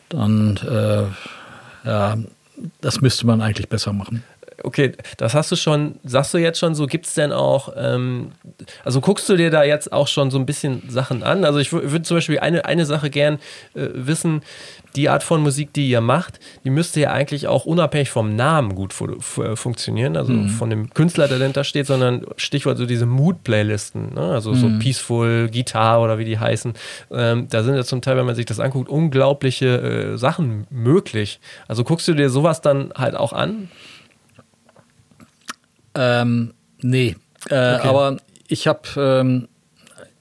Dann, 0.08 0.56
äh, 0.56 1.88
ja, 1.88 2.16
das 2.80 3.00
müsste 3.00 3.26
man 3.26 3.40
eigentlich 3.40 3.68
besser 3.68 3.92
machen. 3.92 4.22
Okay, 4.62 4.92
das 5.16 5.34
hast 5.34 5.52
du 5.52 5.56
schon, 5.56 5.96
sagst 6.04 6.32
du 6.34 6.38
jetzt 6.38 6.58
schon 6.58 6.74
so, 6.74 6.86
gibt 6.86 7.06
es 7.06 7.14
denn 7.14 7.32
auch, 7.32 7.72
ähm, 7.76 8.32
also 8.84 9.00
guckst 9.00 9.28
du 9.28 9.36
dir 9.36 9.50
da 9.50 9.64
jetzt 9.64 9.92
auch 9.92 10.08
schon 10.08 10.30
so 10.30 10.38
ein 10.38 10.46
bisschen 10.46 10.82
Sachen 10.88 11.22
an? 11.22 11.44
Also 11.44 11.58
ich 11.58 11.72
würde 11.72 12.02
zum 12.02 12.16
Beispiel 12.16 12.38
eine, 12.38 12.64
eine 12.64 12.86
Sache 12.86 13.10
gern 13.10 13.34
äh, 13.74 13.88
wissen, 13.92 14.42
die 14.96 15.08
Art 15.08 15.22
von 15.22 15.42
Musik, 15.42 15.72
die 15.74 15.88
ihr 15.88 16.00
macht, 16.00 16.40
die 16.64 16.70
müsste 16.70 17.00
ja 17.00 17.12
eigentlich 17.12 17.48
auch 17.48 17.66
unabhängig 17.66 18.10
vom 18.10 18.34
Namen 18.34 18.74
gut 18.74 18.92
fu 18.92 19.20
funktionieren, 19.20 20.16
also 20.16 20.32
mhm. 20.32 20.48
von 20.48 20.70
dem 20.70 20.92
Künstler, 20.94 21.28
der 21.28 21.38
dahinter 21.38 21.64
steht, 21.64 21.86
sondern 21.86 22.24
Stichwort 22.36 22.78
so 22.78 22.86
diese 22.86 23.06
Mood-Playlisten, 23.06 24.14
ne? 24.14 24.32
also 24.32 24.52
mhm. 24.52 24.56
so 24.56 24.68
Peaceful, 24.78 25.50
Guitar 25.50 26.00
oder 26.00 26.18
wie 26.18 26.24
die 26.24 26.38
heißen. 26.38 26.72
Ähm, 27.12 27.46
da 27.50 27.62
sind 27.62 27.74
ja 27.74 27.84
zum 27.84 28.00
Teil, 28.00 28.16
wenn 28.16 28.26
man 28.26 28.34
sich 28.34 28.46
das 28.46 28.58
anguckt, 28.58 28.88
unglaubliche 28.88 30.12
äh, 30.14 30.16
Sachen 30.16 30.66
möglich. 30.70 31.40
Also 31.68 31.84
guckst 31.84 32.08
du 32.08 32.14
dir 32.14 32.30
sowas 32.30 32.62
dann 32.62 32.92
halt 32.96 33.14
auch 33.14 33.32
an? 33.32 33.68
Ähm, 35.96 36.54
nee, 36.82 37.16
äh, 37.48 37.76
okay. 37.76 37.88
aber 37.88 38.16
ich 38.48 38.66
habe 38.66 38.82
ähm, 38.96 39.48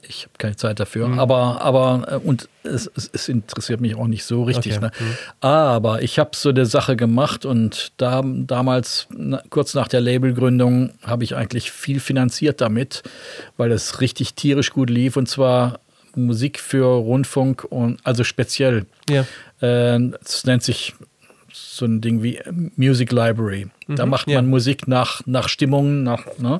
ich 0.08 0.24
habe 0.24 0.34
keine 0.38 0.56
Zeit 0.56 0.80
dafür, 0.80 1.08
mhm. 1.08 1.20
aber, 1.20 1.62
aber 1.62 2.08
äh, 2.10 2.16
und 2.16 2.50
es, 2.64 2.90
es, 2.96 3.10
es, 3.12 3.30
interessiert 3.30 3.82
mich 3.82 3.96
auch 3.96 4.08
nicht 4.08 4.24
so 4.24 4.44
richtig. 4.44 4.78
Okay. 4.78 4.86
Ne? 4.86 4.92
Mhm. 5.00 5.18
Aber 5.42 6.02
ich 6.02 6.20
habe 6.20 6.32
so 6.34 6.50
eine 6.50 6.66
Sache 6.66 6.96
gemacht 6.96 7.46
und 7.46 7.92
da, 7.98 8.24
damals, 8.24 9.08
na, 9.10 9.42
kurz 9.50 9.74
nach 9.74 9.88
der 9.88 10.02
Labelgründung, 10.02 10.92
habe 11.04 11.24
ich 11.24 11.36
eigentlich 11.36 11.72
viel 11.72 12.00
finanziert 12.00 12.62
damit, 12.62 13.04
weil 13.58 13.72
es 13.72 14.02
richtig 14.02 14.34
tierisch 14.36 14.72
gut 14.72 14.90
lief 14.90 15.18
und 15.18 15.28
zwar 15.28 15.80
Musik 16.16 16.60
für 16.60 16.86
Rundfunk 16.86 17.66
und 17.70 18.00
also 18.04 18.24
speziell. 18.24 18.86
Ja. 19.10 19.26
Äh, 19.62 20.00
nennt 20.00 20.64
sich 20.64 20.94
so 21.56 21.86
ein 21.86 22.02
Ding 22.02 22.22
wie 22.22 22.40
Music 22.76 23.12
Library. 23.12 23.68
Mhm, 23.88 23.96
da 23.96 24.06
macht 24.06 24.28
man 24.28 24.34
ja. 24.34 24.42
Musik 24.42 24.88
nach, 24.88 25.22
nach 25.26 25.48
Stimmungen. 25.48 26.04
Nach, 26.04 26.26
ne? 26.38 26.60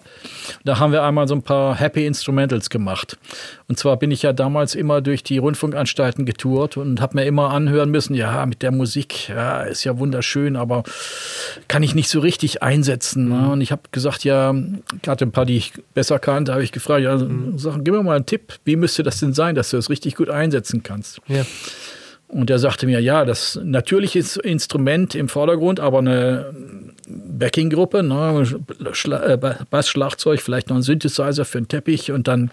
Da 0.64 0.80
haben 0.80 0.94
wir 0.94 1.04
einmal 1.04 1.28
so 1.28 1.36
ein 1.36 1.42
paar 1.42 1.76
Happy 1.76 2.06
Instrumentals 2.06 2.70
gemacht. 2.70 3.18
Und 3.68 3.78
zwar 3.78 3.98
bin 3.98 4.12
ich 4.12 4.22
ja 4.22 4.32
damals 4.32 4.74
immer 4.74 5.02
durch 5.02 5.24
die 5.24 5.38
Rundfunkanstalten 5.38 6.26
getourt 6.26 6.78
und 6.78 7.02
habe 7.02 7.16
mir 7.16 7.26
immer 7.26 7.50
anhören 7.50 7.92
müssen, 7.92 8.16
ja, 8.16 8.46
mit 8.46 8.62
der 8.62 8.72
Musik, 8.72 9.28
ja, 9.28 9.64
ist 9.64 9.84
ja 9.84 9.98
wunderschön, 10.00 10.56
aber 10.56 10.84
kann 11.68 11.84
ich 11.84 11.94
nicht 11.94 12.10
so 12.10 12.20
richtig 12.20 12.64
einsetzen. 12.64 13.28
Ne? 13.28 13.36
Mhm. 13.36 13.50
Und 13.52 13.62
ich 13.62 13.72
habe 13.72 13.82
gesagt, 13.92 14.24
ja, 14.24 14.54
ich 15.02 15.08
hatte 15.08 15.26
ein 15.26 15.32
paar, 15.32 15.46
die 15.46 15.58
ich 15.58 15.74
besser 15.94 16.20
kannte, 16.20 16.54
habe 16.54 16.64
ich 16.64 16.72
gefragt, 16.72 17.04
ja, 17.04 17.18
mhm. 17.18 17.58
sag, 17.58 17.84
gib 17.84 17.94
mir 17.94 18.04
mal 18.04 18.16
einen 18.16 18.26
Tipp, 18.26 18.54
wie 18.64 18.76
müsste 18.76 19.04
das 19.04 19.20
denn 19.20 19.34
sein, 19.34 19.56
dass 19.56 19.72
du 19.72 19.78
das 19.78 19.90
richtig 19.90 20.16
gut 20.16 20.30
einsetzen 20.30 20.84
kannst? 20.84 21.20
Ja. 21.28 21.46
Und 22.36 22.50
er 22.50 22.60
sagte 22.60 22.86
mir, 22.86 23.00
ja, 23.00 23.24
das 23.24 23.58
natürliche 23.64 24.20
Instrument 24.44 25.16
im 25.16 25.30
Vordergrund, 25.30 25.80
aber 25.80 26.00
eine 26.00 26.54
Backing-Gruppe, 27.08 28.04
ne, 28.04 28.46
äh, 29.26 29.38
Bass, 29.70 29.88
Schlagzeug, 29.88 30.42
vielleicht 30.42 30.70
noch 30.70 30.76
ein 30.76 30.82
Synthesizer 30.82 31.46
für 31.46 31.60
einen 31.60 31.70
Teppich 31.70 32.12
und 32.12 32.28
dann 32.28 32.52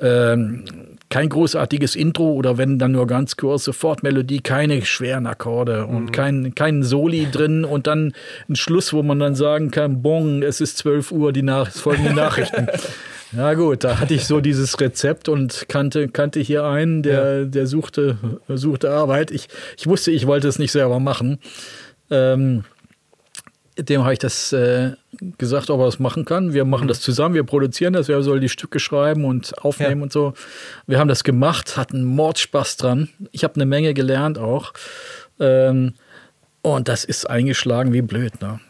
ähm, 0.00 0.64
kein 1.08 1.28
großartiges 1.28 1.94
Intro 1.94 2.32
oder 2.32 2.58
wenn 2.58 2.80
dann 2.80 2.90
nur 2.92 3.06
ganz 3.06 3.36
kurz 3.36 3.62
sofort 3.62 4.02
Melodie, 4.02 4.40
keine 4.40 4.84
schweren 4.84 5.26
Akkorde 5.28 5.86
und 5.86 6.06
mhm. 6.06 6.12
kein, 6.12 6.54
kein 6.56 6.82
Soli 6.82 7.28
drin 7.30 7.64
und 7.64 7.86
dann 7.86 8.14
ein 8.48 8.56
Schluss, 8.56 8.92
wo 8.92 9.04
man 9.04 9.20
dann 9.20 9.36
sagen 9.36 9.70
kann, 9.70 10.02
bon, 10.02 10.42
es 10.42 10.60
ist 10.60 10.78
12 10.78 11.12
Uhr, 11.12 11.32
die 11.32 11.42
Nach 11.42 11.70
folgenden 11.70 12.14
Nachrichten. 12.16 12.66
Ja 13.36 13.54
gut, 13.54 13.84
da 13.84 13.98
hatte 13.98 14.14
ich 14.14 14.26
so 14.26 14.40
dieses 14.40 14.78
Rezept 14.80 15.28
und 15.28 15.66
kannte, 15.68 16.08
kannte 16.08 16.40
hier 16.40 16.64
einen, 16.64 17.02
der, 17.02 17.40
ja. 17.40 17.44
der 17.44 17.66
suchte, 17.66 18.18
suchte 18.48 18.90
Arbeit. 18.90 19.30
Ich, 19.30 19.48
ich 19.78 19.86
wusste, 19.86 20.10
ich 20.10 20.26
wollte 20.26 20.48
es 20.48 20.58
nicht 20.58 20.72
selber 20.72 21.00
machen. 21.00 21.38
Ähm, 22.10 22.64
dem 23.78 24.02
habe 24.02 24.12
ich 24.12 24.18
das 24.18 24.52
äh, 24.52 24.92
gesagt, 25.38 25.70
ob 25.70 25.80
er 25.80 25.86
das 25.86 25.98
machen 25.98 26.24
kann. 26.24 26.52
Wir 26.52 26.64
machen 26.64 26.84
mhm. 26.84 26.88
das 26.88 27.00
zusammen, 27.00 27.34
wir 27.34 27.44
produzieren 27.44 27.94
das, 27.94 28.08
er 28.08 28.22
soll 28.22 28.40
die 28.40 28.50
Stücke 28.50 28.78
schreiben 28.78 29.24
und 29.24 29.58
aufnehmen 29.64 30.00
ja. 30.00 30.02
und 30.04 30.12
so. 30.12 30.34
Wir 30.86 30.98
haben 30.98 31.08
das 31.08 31.24
gemacht, 31.24 31.76
hatten 31.76 32.04
Mordspaß 32.04 32.76
dran. 32.76 33.08
Ich 33.30 33.44
habe 33.44 33.54
eine 33.54 33.66
Menge 33.66 33.94
gelernt 33.94 34.38
auch. 34.38 34.72
Ähm, 35.40 35.94
und 36.60 36.88
das 36.88 37.04
ist 37.04 37.28
eingeschlagen 37.28 37.92
wie 37.92 38.02
blöd. 38.02 38.40
Ne? 38.40 38.60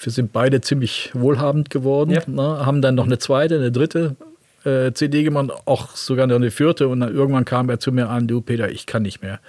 Wir 0.00 0.12
sind 0.12 0.32
beide 0.32 0.60
ziemlich 0.60 1.10
wohlhabend 1.14 1.70
geworden, 1.70 2.12
ja. 2.12 2.22
ne? 2.26 2.66
haben 2.66 2.82
dann 2.82 2.94
noch 2.94 3.06
eine 3.06 3.18
zweite, 3.18 3.56
eine 3.56 3.72
dritte 3.72 4.16
äh, 4.64 4.92
CD 4.92 5.22
gemacht, 5.22 5.50
auch 5.64 5.96
sogar 5.96 6.26
noch 6.26 6.36
eine 6.36 6.50
vierte. 6.50 6.88
Und 6.88 7.00
dann 7.00 7.14
irgendwann 7.14 7.44
kam 7.44 7.68
er 7.70 7.78
zu 7.78 7.92
mir 7.92 8.08
an, 8.08 8.26
du 8.26 8.40
Peter, 8.40 8.70
ich 8.70 8.86
kann 8.86 9.02
nicht 9.02 9.22
mehr. 9.22 9.40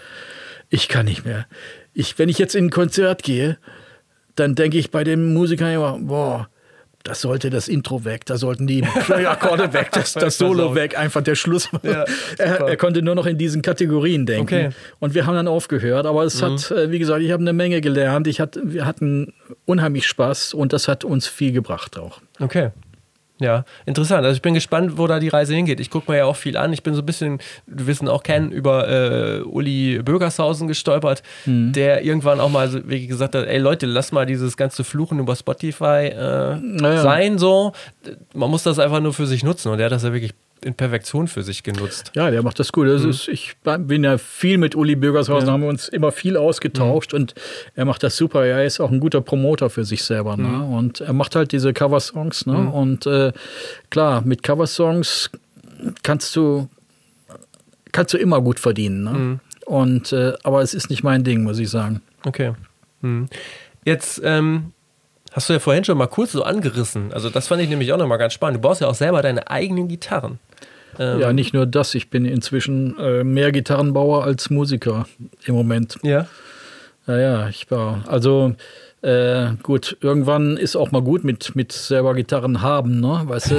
Ich 0.70 0.88
kann 0.88 1.06
nicht 1.06 1.26
mehr. 1.26 1.46
Ich, 1.94 2.20
wenn 2.20 2.30
ich 2.30 2.38
jetzt 2.38 2.56
in 2.56 2.66
ein 2.66 2.70
Konzert 2.70 3.24
gehe, 3.24 3.58
dann 4.36 4.56
denke 4.56 4.78
ich 4.78 4.92
bei 4.92 5.04
den 5.04 5.34
Musikern 5.34 5.74
immer, 5.74 5.98
boah, 6.00 6.50
das 7.08 7.22
sollte 7.22 7.50
das 7.50 7.70
Intro 7.70 8.04
weg, 8.04 8.26
da 8.26 8.38
sollten 8.38 8.68
die 8.68 8.84
Akkorde 9.10 9.72
weg, 9.72 9.92
das, 9.94 10.14
das 10.14 10.38
Solo 10.38 10.76
weg, 10.76 10.98
einfach 10.98 11.22
der 11.22 11.36
Schluss. 11.36 11.70
Ja, 11.84 12.04
er, 12.38 12.68
er, 12.68 12.78
konnte 12.78 13.02
nur 13.02 13.16
noch 13.16 13.26
in 13.26 13.38
diesen 13.38 13.62
Kategorien 13.62 14.26
denken. 14.26 14.44
Okay. 14.44 14.70
Und 15.00 15.14
wir 15.14 15.26
haben 15.26 15.36
dann 15.36 15.48
aufgehört, 15.48 16.06
aber 16.06 16.24
es 16.24 16.42
mhm. 16.42 16.46
hat, 16.46 16.72
äh, 16.72 16.92
wie 16.92 17.00
gesagt, 17.00 17.22
ich 17.22 17.32
habe 17.32 17.42
eine 17.42 17.54
Menge 17.54 17.80
gelernt. 17.80 18.28
Ich 18.28 18.42
hat, 18.42 18.60
wir 18.62 18.86
hatten 18.86 19.34
unheimlich 19.66 20.06
Spaß 20.06 20.54
und 20.54 20.74
das 20.74 20.90
hat 20.90 21.06
uns 21.06 21.28
viel 21.28 21.54
gebracht 21.54 21.98
auch. 21.98 22.20
Okay. 22.40 22.72
Ja, 23.40 23.66
interessant. 23.86 24.26
Also 24.26 24.36
ich 24.36 24.42
bin 24.42 24.56
gespannt, 24.56 24.98
wo 24.98 25.06
da 25.06 25.20
die 25.20 25.28
Reise 25.28 25.54
hingeht. 25.54 25.80
Ich 25.80 25.92
gucke 25.92 26.12
mir 26.12 26.18
ja 26.18 26.26
auch 26.26 26.36
viel 26.36 26.58
an. 26.58 26.74
Ich 26.74 26.82
bin 26.82 26.96
so 26.96 27.02
ein 27.02 27.06
bisschen, 27.06 27.40
wirst 27.68 28.02
ihn 28.02 28.08
auch 28.08 28.24
kennen, 28.24 28.52
über 28.52 28.88
äh, 28.88 29.42
Uli 29.42 30.02
Bürgershausen 30.04 30.68
gestolpert, 30.68 31.22
mhm. 31.46 31.72
der 31.72 32.04
irgendwann 32.04 32.40
auch 32.40 32.50
mal 32.50 32.68
so, 32.68 32.80
wie 32.90 33.06
gesagt 33.06 33.36
hat, 33.36 33.46
ey 33.46 33.60
Leute, 33.60 33.86
lass 33.86 34.12
mal 34.12 34.26
dieses 34.26 34.58
ganze 34.58 34.84
Fluchen 34.84 35.20
über 35.20 35.36
Spotify 35.36 36.08
äh, 36.08 36.56
naja. 36.56 37.02
sein 37.02 37.38
so. 37.38 37.74
Man 38.34 38.50
muss 38.50 38.64
das 38.64 38.80
einfach 38.80 39.02
nur 39.02 39.14
für 39.14 39.28
sich 39.28 39.44
nutzen 39.44 39.72
und 39.72 39.78
der 39.78 39.86
hat 39.86 39.92
das 39.92 40.04
ja 40.04 40.14
wirklich 40.14 40.34
in 40.62 40.74
Perfektion 40.74 41.28
für 41.28 41.44
sich 41.44 41.64
genutzt. 41.64 42.12
Ja, 42.16 42.32
der 42.32 42.44
macht 42.44 42.60
das 42.60 42.72
gut. 42.72 42.88
Das 42.88 43.04
mhm. 43.04 43.10
ist, 43.10 43.28
ich 43.28 43.56
bin 43.64 44.04
ja 44.04 44.18
viel 44.18 44.58
mit 44.58 44.76
Uli 44.76 44.96
Bürgershausen, 44.96 45.48
ja. 45.48 45.54
haben 45.54 45.62
wir 45.62 45.70
uns 45.70 45.88
immer 45.88 46.12
viel 46.12 46.38
ausgetauscht 46.38 47.14
mhm. 47.14 47.20
und 47.20 47.36
er 47.76 47.86
macht 47.86 48.04
das 48.04 48.18
super. 48.18 48.46
Er 48.46 48.66
ist 48.66 48.80
auch 48.80 48.92
ein 48.92 49.00
guter 49.00 49.22
Promoter 49.22 49.70
für 49.70 49.86
sich 49.86 50.04
selber. 50.04 50.38
Ne? 50.38 50.48
Mhm. 50.48 50.74
Und 50.74 51.02
er 51.02 51.14
macht 51.14 51.36
halt 51.36 51.52
diese 51.52 51.74
Coversongs. 51.74 52.46
Ne? 52.46 52.54
Mhm. 52.58 52.74
Und 52.74 53.06
äh, 53.06 53.32
klar, 53.90 54.22
mit 54.22 54.44
Coversongs 54.44 55.32
kannst 56.04 56.36
du, 56.36 56.70
kannst 57.92 58.14
du 58.14 58.18
immer 58.18 58.42
gut 58.42 58.60
verdienen. 58.60 59.04
Ne? 59.04 59.12
Mhm. 59.12 59.40
Und, 59.66 60.14
äh, 60.14 60.34
aber 60.44 60.62
es 60.62 60.74
ist 60.74 60.90
nicht 60.90 61.04
mein 61.04 61.24
Ding, 61.24 61.44
muss 61.44 61.60
ich 61.60 61.70
sagen. 61.70 62.02
Okay. 62.26 62.54
Mhm. 63.02 63.28
Jetzt 63.86 64.22
ähm, 64.24 64.74
Hast 65.38 65.50
du 65.50 65.54
ja 65.54 65.60
vorhin 65.60 65.84
schon 65.84 66.00
mal 66.00 66.08
kurz 66.08 66.32
so 66.32 66.42
angerissen. 66.42 67.14
Also 67.14 67.30
das 67.30 67.48
fand 67.48 67.62
ich 67.62 67.70
nämlich 67.70 67.94
auch 67.94 67.98
nochmal 67.98 68.18
ganz 68.18 68.34
spannend. 68.34 68.58
Du 68.58 68.62
baust 68.62 68.82
ja 68.82 68.88
auch 68.88 68.96
selber 68.96 69.22
deine 69.22 69.52
eigenen 69.52 69.88
Gitarren. 69.88 70.40
Ähm 71.00 71.20
ja, 71.20 71.34
nicht 71.34 71.54
nur 71.54 71.66
das. 71.66 71.96
Ich 71.96 72.10
bin 72.10 72.26
inzwischen 72.26 72.98
äh, 73.00 73.24
mehr 73.24 73.52
Gitarrenbauer 73.52 74.24
als 74.24 74.50
Musiker 74.50 75.08
im 75.46 75.56
Moment. 75.56 75.98
Ja. 76.04 76.28
Ja, 77.08 77.18
ja, 77.18 77.50
ich 77.50 77.70
war. 77.72 78.04
Also 78.08 78.56
äh, 79.02 79.52
gut, 79.64 79.98
irgendwann 80.02 80.58
ist 80.58 80.76
auch 80.76 80.92
mal 80.92 81.02
gut 81.02 81.24
mit, 81.24 81.56
mit 81.56 81.72
selber 81.72 82.14
Gitarren 82.16 82.62
haben, 82.62 83.00
ne? 83.00 83.22
Weißt 83.26 83.52
du? 83.52 83.56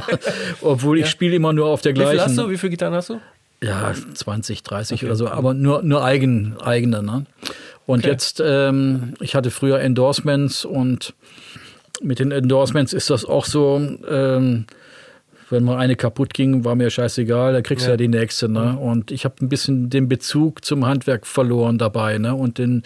Obwohl 0.60 0.98
ich 0.98 1.06
ja. 1.06 1.10
spiele 1.10 1.34
immer 1.34 1.52
nur 1.52 1.66
auf 1.66 1.80
der 1.80 1.92
gleichen. 1.92 2.12
Wie 2.12 2.14
viel 2.16 2.24
hast 2.24 2.38
du? 2.38 2.50
Wie 2.50 2.58
viele 2.58 2.70
Gitarren 2.70 2.94
hast 2.94 3.10
du? 3.10 3.20
Ja, 3.62 3.94
20, 4.14 4.62
30 4.62 4.98
okay. 4.98 5.06
oder 5.06 5.16
so, 5.16 5.28
aber 5.28 5.54
nur, 5.54 5.82
nur 5.82 6.04
eigen, 6.04 6.56
eigene, 6.60 7.02
ne? 7.02 7.24
Und 7.86 8.00
okay. 8.00 8.10
jetzt, 8.10 8.42
ähm, 8.44 9.14
ich 9.20 9.34
hatte 9.34 9.50
früher 9.50 9.80
Endorsements 9.80 10.64
und 10.64 11.14
mit 12.02 12.18
den 12.18 12.30
Endorsements 12.30 12.92
ist 12.92 13.08
das 13.10 13.24
auch 13.24 13.46
so, 13.46 13.80
ähm, 14.08 14.66
wenn 15.50 15.64
mal 15.64 15.76
eine 15.76 15.96
kaputt 15.96 16.34
ging, 16.34 16.64
war 16.64 16.74
mir 16.74 16.90
scheißegal, 16.90 17.52
da 17.52 17.62
kriegst 17.62 17.86
du 17.86 17.90
ja. 17.90 17.92
ja 17.92 17.96
die 17.96 18.08
nächste. 18.08 18.48
Ne? 18.48 18.72
Mhm. 18.72 18.78
Und 18.78 19.10
ich 19.10 19.24
habe 19.24 19.36
ein 19.40 19.48
bisschen 19.48 19.90
den 19.90 20.08
Bezug 20.08 20.64
zum 20.64 20.86
Handwerk 20.86 21.26
verloren 21.26 21.78
dabei. 21.78 22.18
Ne? 22.18 22.34
Und 22.34 22.58
den, 22.58 22.82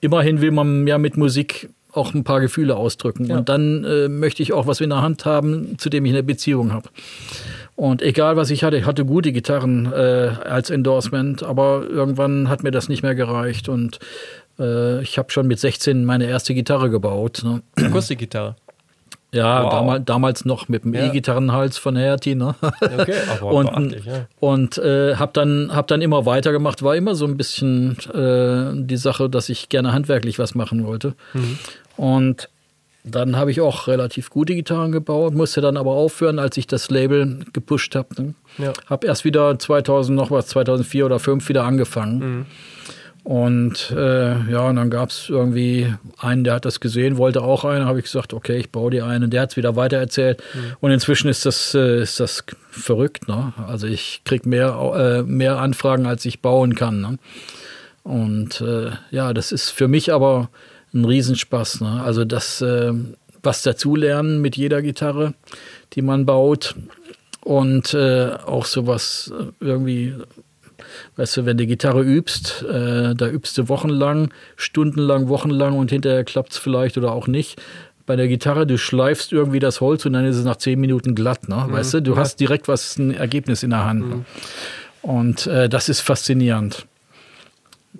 immerhin 0.00 0.40
will 0.40 0.50
man 0.50 0.86
ja 0.86 0.98
mit 0.98 1.16
Musik 1.16 1.70
auch 1.92 2.12
ein 2.12 2.24
paar 2.24 2.40
Gefühle 2.40 2.76
ausdrücken. 2.76 3.26
Ja. 3.26 3.38
Und 3.38 3.48
dann 3.48 3.84
äh, 3.84 4.08
möchte 4.08 4.42
ich 4.42 4.52
auch 4.52 4.66
was 4.66 4.80
in 4.80 4.90
der 4.90 5.00
Hand 5.00 5.24
haben, 5.24 5.78
zu 5.78 5.88
dem 5.88 6.04
ich 6.04 6.12
eine 6.12 6.22
Beziehung 6.22 6.72
habe. 6.72 6.90
Und 7.74 8.02
egal 8.02 8.36
was 8.36 8.50
ich 8.50 8.64
hatte, 8.64 8.76
ich 8.76 8.84
hatte 8.84 9.04
gute 9.04 9.32
Gitarren 9.32 9.90
äh, 9.92 9.96
als 9.96 10.70
Endorsement, 10.70 11.42
aber 11.42 11.86
irgendwann 11.88 12.48
hat 12.48 12.62
mir 12.62 12.70
das 12.70 12.88
nicht 12.88 13.02
mehr 13.02 13.14
gereicht 13.14 13.68
und 13.68 13.98
äh, 14.58 15.02
ich 15.02 15.18
habe 15.18 15.30
schon 15.30 15.46
mit 15.46 15.58
16 15.58 16.04
meine 16.04 16.26
erste 16.26 16.54
Gitarre 16.54 16.90
gebaut. 16.90 17.42
Ne? 17.44 17.62
Akustikgitarre? 17.76 18.56
Ja, 19.32 19.64
wow. 19.64 19.70
damals, 19.70 20.04
damals 20.04 20.44
noch 20.44 20.68
mit 20.68 20.84
dem 20.84 20.94
ja. 20.94 21.06
E-Gitarrenhals 21.06 21.78
von 21.78 21.96
Hertie. 21.96 22.34
Ne? 22.34 22.54
Okay, 22.80 23.14
aber 23.30 23.46
und 23.52 24.04
ja. 24.04 24.26
und 24.40 24.78
äh, 24.78 25.16
habe 25.16 25.32
dann, 25.34 25.74
hab 25.74 25.88
dann 25.88 26.00
immer 26.00 26.26
weitergemacht. 26.26 26.82
War 26.82 26.96
immer 26.96 27.14
so 27.14 27.26
ein 27.26 27.36
bisschen 27.36 27.96
äh, 28.14 28.72
die 28.74 28.96
Sache, 28.96 29.28
dass 29.28 29.48
ich 29.48 29.68
gerne 29.68 29.92
handwerklich 29.92 30.38
was 30.38 30.54
machen 30.54 30.86
wollte. 30.86 31.14
Mhm. 31.34 31.58
Und 31.96 32.48
dann 33.04 33.36
habe 33.36 33.52
ich 33.52 33.60
auch 33.60 33.86
relativ 33.86 34.30
gute 34.30 34.54
Gitarren 34.54 34.90
gebaut, 34.90 35.32
musste 35.32 35.60
dann 35.60 35.76
aber 35.76 35.92
aufhören, 35.92 36.40
als 36.40 36.56
ich 36.56 36.66
das 36.66 36.90
Label 36.90 37.44
gepusht 37.52 37.94
habe. 37.94 38.08
Ne? 38.20 38.34
Ja. 38.58 38.72
Habe 38.86 39.06
erst 39.06 39.24
wieder 39.24 39.58
2000 39.58 40.16
noch 40.16 40.30
was, 40.30 40.48
2004 40.48 41.06
oder 41.06 41.18
2005 41.18 41.48
wieder 41.48 41.64
angefangen. 41.64 42.18
Mhm. 42.18 42.46
Und 43.26 43.90
äh, 43.90 44.52
ja, 44.52 44.68
und 44.68 44.76
dann 44.76 44.88
gab 44.88 45.10
es 45.10 45.28
irgendwie 45.28 45.92
einen, 46.16 46.44
der 46.44 46.54
hat 46.54 46.64
das 46.64 46.78
gesehen, 46.78 47.16
wollte 47.16 47.42
auch 47.42 47.64
eine, 47.64 47.84
habe 47.84 47.98
ich 47.98 48.04
gesagt, 48.04 48.32
okay, 48.32 48.56
ich 48.56 48.70
baue 48.70 48.92
dir 48.92 49.04
eine. 49.04 49.28
Der 49.28 49.42
hat 49.42 49.50
es 49.50 49.56
wieder 49.56 49.74
weitererzählt. 49.74 50.40
Mhm. 50.54 50.60
Und 50.78 50.92
inzwischen 50.92 51.28
ist 51.28 51.44
das, 51.44 51.74
äh, 51.74 52.02
ist 52.02 52.20
das 52.20 52.44
verrückt. 52.70 53.26
Ne? 53.26 53.52
Also 53.66 53.88
ich 53.88 54.20
kriege 54.24 54.48
mehr, 54.48 54.68
äh, 54.96 55.22
mehr 55.24 55.58
Anfragen, 55.58 56.06
als 56.06 56.24
ich 56.24 56.40
bauen 56.40 56.76
kann. 56.76 57.00
Ne? 57.00 57.18
Und 58.04 58.60
äh, 58.60 58.92
ja, 59.10 59.34
das 59.34 59.50
ist 59.50 59.70
für 59.70 59.88
mich 59.88 60.12
aber 60.12 60.48
ein 60.94 61.04
Riesenspaß. 61.04 61.80
Ne? 61.80 62.00
Also 62.04 62.24
das, 62.24 62.60
äh, 62.60 62.92
was 63.42 63.62
dazulernen 63.62 64.40
mit 64.40 64.56
jeder 64.56 64.82
Gitarre, 64.82 65.34
die 65.94 66.02
man 66.02 66.26
baut. 66.26 66.76
Und 67.42 67.92
äh, 67.92 68.36
auch 68.46 68.66
sowas 68.66 69.32
irgendwie, 69.58 70.14
weißt 71.16 71.38
du, 71.38 71.46
wenn 71.46 71.56
du 71.56 71.66
Gitarre 71.66 72.02
übst, 72.02 72.64
äh, 72.68 73.14
da 73.14 73.28
übst 73.28 73.58
du 73.58 73.68
wochenlang, 73.68 74.30
stundenlang, 74.56 75.28
wochenlang 75.28 75.76
und 75.76 75.90
hinterher 75.90 76.24
klappt 76.24 76.52
es 76.52 76.58
vielleicht 76.58 76.98
oder 76.98 77.12
auch 77.12 77.26
nicht. 77.26 77.60
Bei 78.06 78.14
der 78.14 78.28
Gitarre, 78.28 78.66
du 78.66 78.78
schleifst 78.78 79.32
irgendwie 79.32 79.58
das 79.58 79.80
Holz 79.80 80.06
und 80.06 80.12
dann 80.12 80.24
ist 80.24 80.36
es 80.36 80.44
nach 80.44 80.56
zehn 80.56 80.78
Minuten 80.78 81.14
glatt, 81.14 81.48
ne? 81.48 81.64
Mhm. 81.66 81.72
Weißt 81.72 81.94
du, 81.94 82.02
du 82.02 82.12
ja. 82.12 82.18
hast 82.18 82.38
direkt 82.38 82.68
was, 82.68 82.96
ein 82.98 83.12
Ergebnis 83.12 83.62
in 83.62 83.70
der 83.70 83.84
Hand. 83.84 84.08
Mhm. 84.08 84.24
Und 85.02 85.46
äh, 85.46 85.68
das 85.68 85.88
ist 85.88 86.00
faszinierend. 86.00 86.86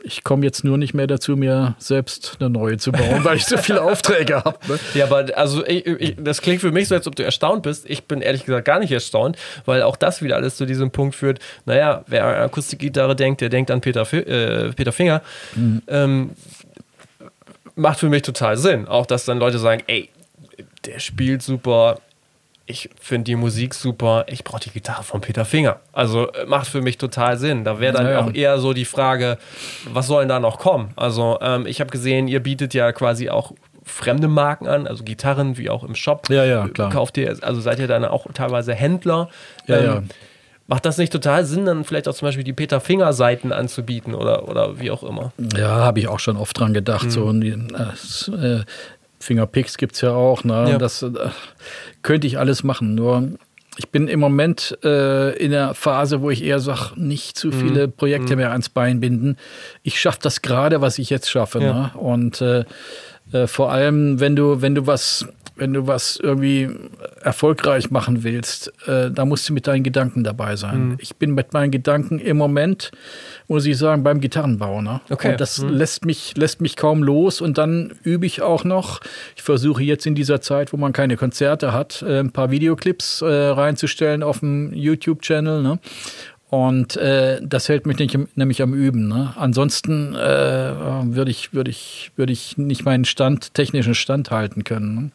Ich 0.02 0.24
komme 0.24 0.44
jetzt 0.44 0.64
nur 0.64 0.78
nicht 0.78 0.94
mehr 0.94 1.06
dazu, 1.06 1.36
mir 1.36 1.74
selbst 1.78 2.36
eine 2.40 2.50
neue 2.50 2.76
zu 2.78 2.92
bauen, 2.92 3.24
weil 3.24 3.36
ich 3.36 3.46
so 3.46 3.56
viele 3.56 3.82
Aufträge 3.82 4.44
habe. 4.44 4.58
Ne? 4.68 4.78
Ja, 4.94 5.06
aber 5.06 5.26
also 5.36 5.66
ich, 5.66 5.86
ich, 5.86 6.16
das 6.18 6.40
klingt 6.40 6.60
für 6.60 6.72
mich 6.72 6.88
so, 6.88 6.94
als 6.94 7.06
ob 7.06 7.16
du 7.16 7.24
erstaunt 7.24 7.62
bist. 7.62 7.88
Ich 7.88 8.04
bin 8.04 8.20
ehrlich 8.20 8.44
gesagt 8.44 8.64
gar 8.64 8.78
nicht 8.78 8.92
erstaunt, 8.92 9.36
weil 9.64 9.82
auch 9.82 9.96
das 9.96 10.22
wieder 10.22 10.36
alles 10.36 10.56
zu 10.56 10.66
diesem 10.66 10.90
Punkt 10.90 11.14
führt. 11.14 11.38
Naja, 11.64 12.04
wer 12.06 12.24
an 12.24 12.34
Akustikgitarre 12.44 13.16
denkt, 13.16 13.40
der 13.40 13.48
denkt 13.48 13.70
an 13.70 13.80
Peter, 13.80 14.10
äh, 14.12 14.72
Peter 14.72 14.92
Finger. 14.92 15.22
Mhm. 15.54 15.82
Ähm, 15.88 16.30
macht 17.74 18.00
für 18.00 18.08
mich 18.08 18.22
total 18.22 18.56
Sinn. 18.56 18.88
Auch, 18.88 19.06
dass 19.06 19.24
dann 19.24 19.38
Leute 19.38 19.58
sagen, 19.58 19.82
ey, 19.86 20.08
der 20.86 20.98
spielt 20.98 21.42
super, 21.42 21.98
ich 22.66 22.90
finde 23.00 23.24
die 23.24 23.36
Musik 23.36 23.74
super, 23.74 24.24
ich 24.28 24.42
brauche 24.42 24.60
die 24.60 24.70
Gitarre 24.70 25.04
von 25.04 25.20
Peter 25.20 25.44
Finger. 25.44 25.80
Also 25.92 26.30
äh, 26.32 26.46
macht 26.46 26.66
für 26.66 26.82
mich 26.82 26.98
total 26.98 27.38
Sinn. 27.38 27.64
Da 27.64 27.80
wäre 27.80 27.94
dann 27.94 28.06
ja, 28.06 28.20
auch 28.20 28.34
eher 28.34 28.58
so 28.58 28.72
die 28.72 28.84
Frage, 28.84 29.38
was 29.92 30.08
soll 30.08 30.22
denn 30.22 30.28
da 30.28 30.40
noch 30.40 30.58
kommen? 30.58 30.90
Also 30.96 31.38
ähm, 31.40 31.66
ich 31.66 31.80
habe 31.80 31.90
gesehen, 31.90 32.26
ihr 32.26 32.40
bietet 32.40 32.74
ja 32.74 32.92
quasi 32.92 33.30
auch 33.30 33.52
fremde 33.84 34.26
Marken 34.26 34.66
an, 34.66 34.88
also 34.88 35.04
Gitarren 35.04 35.56
wie 35.58 35.70
auch 35.70 35.84
im 35.84 35.94
Shop. 35.94 36.28
Ja, 36.28 36.44
ja, 36.44 36.68
klar. 36.68 36.90
Kauft 36.90 37.16
ihr, 37.18 37.36
also 37.40 37.60
seid 37.60 37.78
ihr 37.78 37.86
dann 37.86 38.04
auch 38.04 38.26
teilweise 38.34 38.74
Händler. 38.74 39.28
Ja, 39.66 39.76
ähm, 39.76 39.84
ja. 39.84 40.02
Macht 40.68 40.84
das 40.84 40.98
nicht 40.98 41.12
total 41.12 41.44
Sinn, 41.44 41.64
dann 41.64 41.84
vielleicht 41.84 42.08
auch 42.08 42.14
zum 42.14 42.26
Beispiel 42.26 42.42
die 42.42 42.52
Peter 42.52 42.80
Finger 42.80 43.12
Seiten 43.12 43.52
anzubieten 43.52 44.16
oder, 44.16 44.48
oder 44.48 44.80
wie 44.80 44.90
auch 44.90 45.04
immer? 45.04 45.32
Ja, 45.56 45.68
habe 45.68 46.00
ich 46.00 46.08
auch 46.08 46.18
schon 46.18 46.36
oft 46.36 46.58
dran 46.58 46.74
gedacht. 46.74 47.04
Mhm. 47.04 47.52
So, 47.94 48.34
äh, 48.34 48.64
Fingerpicks 49.18 49.78
gibt 49.78 49.94
es 49.94 50.00
ja 50.00 50.12
auch. 50.12 50.44
Ne? 50.44 50.70
Ja. 50.70 50.78
Das 50.78 51.02
äh, 51.02 51.10
könnte 52.02 52.26
ich 52.26 52.38
alles 52.38 52.62
machen. 52.64 52.94
Nur 52.94 53.30
ich 53.78 53.90
bin 53.90 54.08
im 54.08 54.20
Moment 54.20 54.78
äh, 54.84 55.36
in 55.36 55.50
der 55.50 55.74
Phase, 55.74 56.22
wo 56.22 56.30
ich 56.30 56.42
eher 56.42 56.60
sage, 56.60 56.92
nicht 56.96 57.36
zu 57.36 57.52
viele 57.52 57.88
mhm. 57.88 57.92
Projekte 57.92 58.32
mhm. 58.32 58.38
mehr 58.38 58.52
ans 58.52 58.68
Bein 58.68 59.00
binden. 59.00 59.36
Ich 59.82 60.00
schaffe 60.00 60.18
das 60.22 60.42
gerade, 60.42 60.80
was 60.80 60.98
ich 60.98 61.10
jetzt 61.10 61.30
schaffe. 61.30 61.60
Ja. 61.60 61.72
Ne? 61.72 61.90
Und 61.98 62.40
äh, 62.40 62.64
äh, 63.32 63.46
vor 63.46 63.70
allem, 63.70 64.20
wenn 64.20 64.36
du, 64.36 64.62
wenn 64.62 64.74
du 64.74 64.86
was 64.86 65.26
wenn 65.56 65.72
du 65.72 65.86
was 65.86 66.18
irgendwie 66.22 66.68
erfolgreich 67.22 67.90
machen 67.90 68.22
willst, 68.22 68.72
äh, 68.86 69.10
da 69.10 69.24
musst 69.24 69.48
du 69.48 69.52
mit 69.52 69.66
deinen 69.66 69.82
Gedanken 69.82 70.22
dabei 70.22 70.56
sein. 70.56 70.88
Mhm. 70.88 70.96
Ich 71.00 71.16
bin 71.16 71.32
mit 71.32 71.52
meinen 71.52 71.70
Gedanken 71.70 72.18
im 72.18 72.36
Moment, 72.36 72.90
muss 73.48 73.64
ich 73.66 73.78
sagen, 73.78 74.02
beim 74.02 74.20
Gitarrenbau. 74.20 74.82
Ne? 74.82 75.00
Okay. 75.10 75.32
Und 75.32 75.40
das 75.40 75.62
mhm. 75.62 75.70
lässt, 75.70 76.04
mich, 76.04 76.36
lässt 76.36 76.60
mich 76.60 76.76
kaum 76.76 77.02
los 77.02 77.40
und 77.40 77.58
dann 77.58 77.94
übe 78.02 78.26
ich 78.26 78.42
auch 78.42 78.64
noch. 78.64 79.00
Ich 79.34 79.42
versuche 79.42 79.82
jetzt 79.82 80.06
in 80.06 80.14
dieser 80.14 80.40
Zeit, 80.40 80.72
wo 80.72 80.76
man 80.76 80.92
keine 80.92 81.16
Konzerte 81.16 81.72
hat, 81.72 82.02
äh, 82.02 82.20
ein 82.20 82.32
paar 82.32 82.50
Videoclips 82.50 83.22
äh, 83.22 83.26
reinzustellen 83.26 84.22
auf 84.22 84.40
dem 84.40 84.72
YouTube-Channel. 84.74 85.62
Ne? 85.62 85.78
Und 86.48 86.96
äh, 86.96 87.40
das 87.42 87.68
hält 87.68 87.86
mich 87.86 87.98
nicht, 87.98 88.16
nämlich 88.36 88.62
am 88.62 88.72
Üben. 88.72 89.08
Ne? 89.08 89.32
Ansonsten 89.36 90.14
äh, 90.14 90.18
würde 90.18 91.30
ich, 91.30 91.52
würd 91.52 91.66
ich, 91.66 92.12
würd 92.14 92.30
ich 92.30 92.56
nicht 92.56 92.84
meinen 92.84 93.04
Stand, 93.04 93.52
technischen 93.54 93.96
Stand 93.96 94.30
halten 94.30 94.62
können. 94.62 94.94
Ne? 94.94 95.10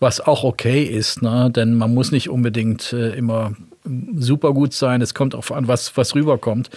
Was 0.00 0.20
auch 0.20 0.42
okay 0.42 0.82
ist, 0.82 1.20
ne? 1.20 1.50
denn 1.50 1.74
man 1.74 1.92
muss 1.92 2.12
nicht 2.12 2.30
unbedingt 2.30 2.94
äh, 2.94 3.10
immer 3.14 3.52
super 4.16 4.54
gut 4.54 4.72
sein. 4.72 5.02
Es 5.02 5.12
kommt 5.12 5.34
auch 5.34 5.50
an, 5.50 5.68
was, 5.68 5.94
was 5.98 6.14
rüberkommt. 6.14 6.70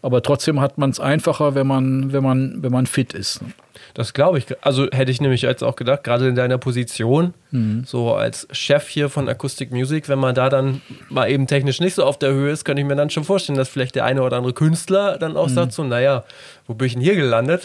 Aber 0.00 0.22
trotzdem 0.22 0.60
hat 0.60 0.78
man 0.78 0.88
es 0.88 0.98
einfacher, 0.98 1.54
wenn 1.54 1.66
man, 1.66 2.14
wenn, 2.14 2.22
man, 2.22 2.62
wenn 2.62 2.72
man 2.72 2.86
fit 2.86 3.12
ist. 3.12 3.42
Ne? 3.42 3.48
Das 3.94 4.12
glaube 4.12 4.38
ich. 4.38 4.46
Also 4.60 4.88
hätte 4.90 5.10
ich 5.10 5.20
nämlich 5.20 5.42
jetzt 5.42 5.62
auch 5.62 5.76
gedacht, 5.76 6.04
gerade 6.04 6.28
in 6.28 6.34
deiner 6.34 6.58
Position, 6.58 7.34
mhm. 7.50 7.84
so 7.86 8.14
als 8.14 8.46
Chef 8.52 8.88
hier 8.88 9.08
von 9.08 9.28
Acoustic 9.28 9.70
Music, 9.70 10.08
wenn 10.08 10.18
man 10.18 10.34
da 10.34 10.48
dann 10.48 10.80
mal 11.08 11.30
eben 11.30 11.46
technisch 11.46 11.80
nicht 11.80 11.94
so 11.94 12.04
auf 12.04 12.18
der 12.18 12.32
Höhe 12.32 12.50
ist, 12.50 12.64
könnte 12.64 12.82
ich 12.82 12.88
mir 12.88 12.96
dann 12.96 13.10
schon 13.10 13.24
vorstellen, 13.24 13.58
dass 13.58 13.68
vielleicht 13.68 13.94
der 13.94 14.04
eine 14.04 14.22
oder 14.22 14.36
andere 14.36 14.52
Künstler 14.52 15.18
dann 15.18 15.36
auch 15.36 15.48
mhm. 15.48 15.54
sagt, 15.54 15.72
so, 15.72 15.84
naja, 15.84 16.24
wo 16.66 16.74
bin 16.74 16.86
ich 16.86 16.94
denn 16.94 17.02
hier 17.02 17.16
gelandet? 17.16 17.62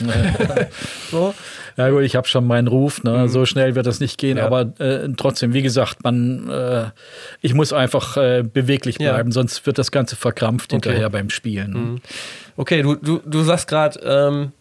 so. 1.12 1.34
Ja 1.78 1.89
gut, 1.89 2.01
ich 2.01 2.16
habe 2.16 2.28
schon 2.28 2.45
meinen 2.45 2.68
Ruf, 2.68 3.03
ne? 3.03 3.12
Mhm. 3.20 3.28
so 3.30 3.45
schnell 3.45 3.76
wird 3.76 3.86
das 3.86 3.99
nicht 3.99 4.18
gehen, 4.18 4.38
ja. 4.38 4.45
aber 4.45 4.74
äh, 4.80 5.07
trotzdem, 5.16 5.53
wie 5.53 5.62
gesagt, 5.62 6.03
man, 6.03 6.49
äh, 6.49 6.86
ich 7.41 7.53
muss 7.53 7.72
einfach 7.72 8.18
äh, 8.18 8.43
beweglich 8.43 8.97
bleiben, 8.97 9.30
ja. 9.30 9.34
sonst 9.34 9.66
wird 9.66 9.78
das 9.78 9.91
Ganze 9.91 10.16
verkrampft 10.16 10.74
okay. 10.74 10.89
hinterher 10.89 11.10
beim 11.10 11.30
Spielen. 11.30 11.72
Mhm. 11.72 12.01
Okay, 12.57 12.82
du, 12.82 12.95
du, 12.95 13.22
du 13.26 13.43
sagst 13.43 13.70
gerade, 13.70 13.99
ähm, 14.03 14.51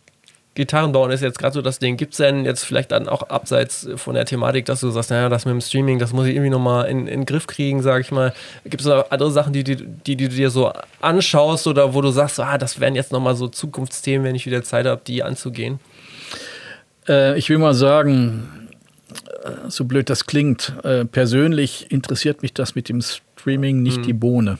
Gitarrenbauen 0.59 1.13
ist 1.13 1.21
jetzt 1.21 1.39
gerade 1.39 1.55
so 1.55 1.63
das 1.63 1.79
Ding. 1.79 1.97
Gibt 1.97 2.15
es 2.15 2.17
denn 2.17 2.45
jetzt 2.45 2.65
vielleicht 2.65 2.91
dann 2.91 3.09
auch 3.09 3.23
abseits 3.23 3.89
von 3.95 4.17
der 4.17 4.25
Thematik, 4.25 4.67
dass 4.67 4.81
du 4.81 4.91
sagst, 4.91 5.11
naja, 5.11 5.29
das 5.29 5.45
mit 5.45 5.53
dem 5.53 5.61
Streaming, 5.61 6.01
das 6.01 6.13
muss 6.13 6.27
ich 6.27 6.35
irgendwie 6.35 6.51
nochmal 6.51 6.87
in, 6.87 7.07
in 7.07 7.21
den 7.21 7.27
Griff 7.27 7.47
kriegen, 7.47 7.81
sage 7.81 8.01
ich 8.01 8.11
mal. 8.11 8.35
Gibt 8.65 8.81
es 8.81 8.87
noch 8.89 9.09
andere 9.13 9.31
Sachen, 9.31 9.53
die, 9.53 9.63
die, 9.63 9.77
die, 9.77 10.17
die, 10.17 10.29
du 10.29 10.35
dir 10.35 10.51
so 10.51 10.73
anschaust 11.01 11.69
oder 11.69 11.95
wo 11.95 12.01
du 12.01 12.11
sagst, 12.11 12.41
ah, 12.41 12.59
das 12.59 12.81
wären 12.81 12.97
jetzt 12.97 13.13
nochmal 13.13 13.37
so 13.37 13.47
Zukunftsthemen, 13.47 14.27
wenn 14.27 14.35
ich 14.35 14.47
wieder 14.47 14.65
Zeit 14.65 14.87
habe, 14.87 15.01
die 15.07 15.23
anzugehen? 15.23 15.79
Äh, 17.09 17.39
ich 17.39 17.49
will 17.51 17.59
mal 17.59 17.75
sagen, 17.75 18.69
äh, 19.45 19.69
so 19.69 19.85
blöd 19.85 20.11
das 20.11 20.27
klingt, 20.27 20.73
äh, 20.83 21.05
persönlich 21.05 21.93
interessiert 21.93 22.43
mich 22.43 22.53
das 22.53 22.75
mit 22.75 22.89
dem 22.89 23.01
Streaming 23.01 23.81
nicht 23.85 23.99
mhm. 23.99 24.03
die 24.03 24.13
Bohne. 24.13 24.59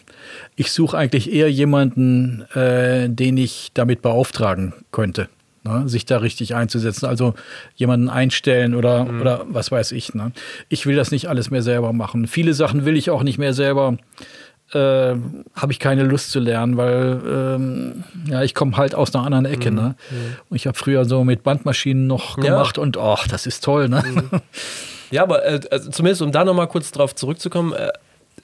Ich 0.55 0.71
suche 0.71 0.97
eigentlich 0.97 1.33
eher 1.33 1.51
jemanden, 1.51 2.43
äh, 2.55 3.09
den 3.11 3.37
ich 3.37 3.73
damit 3.75 4.01
beauftragen 4.01 4.75
könnte 4.93 5.29
ne, 5.69 5.89
sich 5.89 6.07
da 6.07 6.19
richtig 6.19 6.55
einzusetzen. 6.55 7.07
Also 7.07 7.35
jemanden 7.77 8.09
einstellen 8.09 8.75
oder, 8.75 9.05
mhm. 9.05 9.21
oder 9.21 9.45
was 9.49 9.71
weiß 9.71 9.93
ich. 9.93 10.15
Ne. 10.15 10.33
Ich 10.69 10.87
will 10.87 10.97
das 10.97 11.11
nicht 11.11 11.29
alles 11.29 11.51
mehr 11.51 11.63
selber 11.63 11.93
machen. 11.93 12.27
Viele 12.27 12.55
Sachen 12.55 12.85
will 12.85 12.97
ich 12.97 13.11
auch 13.11 13.23
nicht 13.23 13.39
mehr 13.39 13.55
selber. 13.55 13.97
Äh, 14.73 15.15
habe 15.55 15.73
ich 15.73 15.79
keine 15.79 16.03
Lust 16.03 16.31
zu 16.31 16.41
lernen, 16.41 16.77
weil 16.77 17.21
ähm, 17.27 18.05
ja, 18.29 18.43
ich 18.43 18.55
komme 18.55 18.77
halt 18.77 18.95
aus 18.95 19.15
einer 19.15 19.25
anderen 19.25 19.47
Ecke. 19.47 19.71
Mhm. 19.71 19.77
Ne? 19.77 19.95
Mhm. 20.11 20.17
Und 20.51 20.57
ich 20.57 20.67
habe 20.67 20.77
früher 20.77 21.07
so 21.07 21.25
mit 21.25 21.43
Bandmaschinen 21.43 22.07
noch 22.07 22.37
gemacht 22.37 22.77
ja. 22.77 22.83
und 22.83 22.99
ach, 22.99 23.27
das 23.29 23.47
ist 23.47 23.65
toll. 23.65 23.89
Ne? 23.89 24.03
Mhm. 24.07 24.41
Ja, 25.11 25.23
aber 25.23 25.45
äh, 25.45 25.61
also 25.71 25.91
zumindest 25.91 26.23
um 26.23 26.33
da 26.33 26.45
nochmal 26.45 26.69
kurz 26.69 26.93
drauf 26.93 27.15
zurückzukommen, 27.15 27.73
äh, 27.73 27.89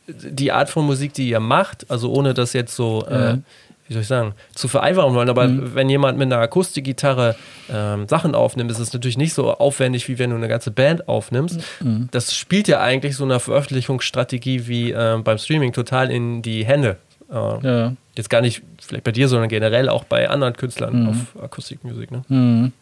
die 0.06 0.52
Art 0.52 0.70
von 0.70 0.84
Musik, 0.86 1.14
die 1.14 1.28
ihr 1.28 1.40
macht, 1.40 1.90
also 1.90 2.12
ohne 2.12 2.34
das 2.34 2.52
jetzt 2.52 2.74
so 2.74 3.06
äh, 3.06 3.38
wie 3.86 3.92
soll 3.92 4.02
ich 4.02 4.08
sagen, 4.08 4.34
zu 4.54 4.68
vereinfachen 4.68 5.14
wollen. 5.14 5.28
Aber 5.28 5.46
mhm. 5.46 5.74
wenn 5.74 5.88
jemand 5.88 6.18
mit 6.18 6.32
einer 6.32 6.40
Akustikgitarre 6.40 7.36
ähm, 7.70 8.08
Sachen 8.08 8.34
aufnimmt, 8.34 8.70
ist 8.70 8.78
es 8.78 8.92
natürlich 8.92 9.18
nicht 9.18 9.34
so 9.34 9.52
aufwendig, 9.52 10.08
wie 10.08 10.18
wenn 10.18 10.30
du 10.30 10.36
eine 10.36 10.48
ganze 10.48 10.70
Band 10.70 11.08
aufnimmst. 11.08 11.60
Mhm. 11.80 12.08
Das 12.10 12.34
spielt 12.34 12.68
ja 12.68 12.80
eigentlich 12.80 13.16
so 13.16 13.24
eine 13.24 13.40
Veröffentlichungsstrategie 13.40 14.66
wie 14.66 14.92
äh, 14.92 15.18
beim 15.22 15.38
Streaming 15.38 15.72
total 15.72 16.10
in 16.10 16.42
die 16.42 16.64
Hände. 16.64 16.96
Äh, 17.30 17.34
ja. 17.34 17.92
Jetzt 18.16 18.30
gar 18.30 18.40
nicht 18.40 18.62
vielleicht 18.80 19.04
bei 19.04 19.12
dir, 19.12 19.28
sondern 19.28 19.48
generell 19.48 19.88
auch 19.88 20.04
bei 20.04 20.30
anderen 20.30 20.54
Künstlern 20.54 21.02
mhm. 21.02 21.08
auf 21.08 21.42
Akustikmusik. 21.42 22.10
Ne? 22.10 22.22
Mhm. 22.28 22.72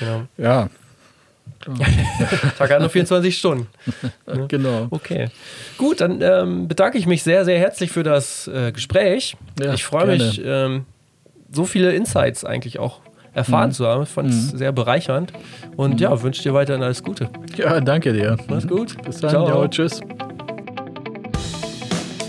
Genau. 0.00 0.22
Ja, 0.36 0.68
Tag 2.58 2.70
hat 2.70 2.80
nur 2.80 2.90
24 2.90 3.36
Stunden. 3.36 3.66
Ne? 4.26 4.46
Genau. 4.46 4.86
Okay. 4.90 5.28
Gut, 5.76 6.00
dann 6.00 6.20
ähm, 6.22 6.68
bedanke 6.68 6.98
ich 6.98 7.06
mich 7.06 7.24
sehr, 7.24 7.44
sehr 7.44 7.58
herzlich 7.58 7.90
für 7.90 8.04
das 8.04 8.46
äh, 8.46 8.70
Gespräch. 8.70 9.36
Ja, 9.60 9.74
ich 9.74 9.84
freue 9.84 10.06
mich, 10.06 10.40
ähm, 10.44 10.84
so 11.50 11.64
viele 11.64 11.92
Insights 11.92 12.44
eigentlich 12.44 12.78
auch 12.78 13.00
erfahren 13.32 13.70
mhm. 13.70 13.74
zu 13.74 13.86
haben. 13.86 14.02
Ich 14.04 14.08
fand 14.08 14.30
es 14.30 14.52
mhm. 14.52 14.58
sehr 14.58 14.72
bereichernd. 14.72 15.32
Und 15.76 15.94
mhm. 15.94 15.98
ja, 15.98 16.22
wünsche 16.22 16.42
dir 16.42 16.54
weiterhin 16.54 16.82
alles 16.82 17.02
Gute. 17.02 17.28
Ja, 17.56 17.80
danke 17.80 18.12
dir. 18.12 18.36
Mach's 18.48 18.66
gut. 18.66 19.02
Bis 19.02 19.18
dann. 19.18 19.30
Ciao. 19.30 19.62
Ja, 19.62 19.68
tschüss. 19.68 20.00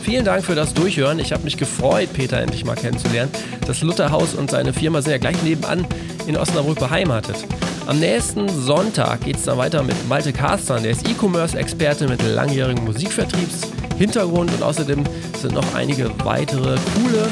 Vielen 0.04 0.26
Dank 0.26 0.44
für 0.44 0.56
das 0.56 0.74
Durchhören. 0.74 1.20
Ich 1.20 1.32
habe 1.32 1.44
mich 1.44 1.58
gefreut, 1.58 2.10
Peter 2.14 2.40
endlich 2.40 2.66
mal 2.66 2.76
kennenzulernen. 2.76 3.32
Das 3.66 3.82
Lutherhaus 3.82 4.34
und 4.34 4.52
seine 4.52 4.74
Firma 4.74 5.02
sind 5.02 5.12
ja 5.12 5.18
gleich 5.20 5.42
nebenan 5.44 5.86
in 6.28 6.36
Osnabrück 6.36 6.80
beheimatet. 6.80 7.46
Am 7.88 8.00
nächsten 8.00 8.48
Sonntag 8.48 9.22
geht 9.22 9.38
es 9.38 9.44
dann 9.44 9.58
weiter 9.58 9.82
mit 9.84 9.96
Malte 10.08 10.32
Karstern, 10.32 10.84
der 10.84 10.92
ist 10.92 11.08
E-Commerce-Experte 11.10 12.08
mit 12.08 12.22
langjährigem 12.24 12.86
Musikvertriebshintergrund 12.86 14.54
und 14.54 14.64
außerdem 14.64 15.04
sind 15.38 15.54
noch 15.54 15.76
einige 15.76 16.12
weitere 16.24 16.76
coole 16.94 17.28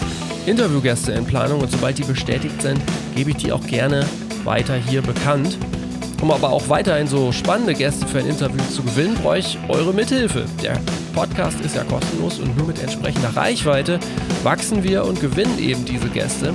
Interviewgäste 0.47 1.11
in 1.11 1.25
Planung 1.25 1.61
und 1.61 1.71
sobald 1.71 1.97
die 1.99 2.03
bestätigt 2.03 2.61
sind, 2.61 2.81
gebe 3.15 3.29
ich 3.29 3.37
die 3.37 3.51
auch 3.51 3.65
gerne 3.67 4.05
weiter 4.43 4.75
hier 4.75 5.01
bekannt. 5.01 5.57
Um 6.21 6.31
aber 6.31 6.49
auch 6.49 6.67
weiterhin 6.67 7.07
so 7.07 7.31
spannende 7.31 7.73
Gäste 7.73 8.05
für 8.07 8.19
ein 8.19 8.27
Interview 8.27 8.61
zu 8.69 8.83
gewinnen, 8.83 9.15
brauche 9.21 9.37
ich 9.37 9.57
eure 9.69 9.93
Mithilfe. 9.93 10.45
Der 10.61 10.77
Podcast 11.13 11.61
ist 11.61 11.75
ja 11.75 11.83
kostenlos 11.83 12.39
und 12.39 12.57
nur 12.57 12.67
mit 12.67 12.81
entsprechender 12.81 13.29
Reichweite 13.37 13.99
wachsen 14.43 14.83
wir 14.83 15.05
und 15.05 15.21
gewinnen 15.21 15.57
eben 15.59 15.85
diese 15.85 16.09
Gäste. 16.09 16.53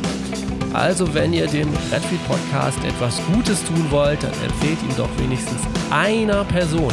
Also 0.75 1.15
wenn 1.15 1.33
ihr 1.33 1.47
dem 1.47 1.69
Redfield 1.93 2.27
Podcast 2.27 2.79
etwas 2.85 3.21
Gutes 3.33 3.65
tun 3.65 3.87
wollt, 3.91 4.23
dann 4.23 4.33
empfehlt 4.45 4.83
ihn 4.83 4.97
doch 4.97 5.09
wenigstens 5.19 5.61
einer 5.91 6.45
Person 6.45 6.93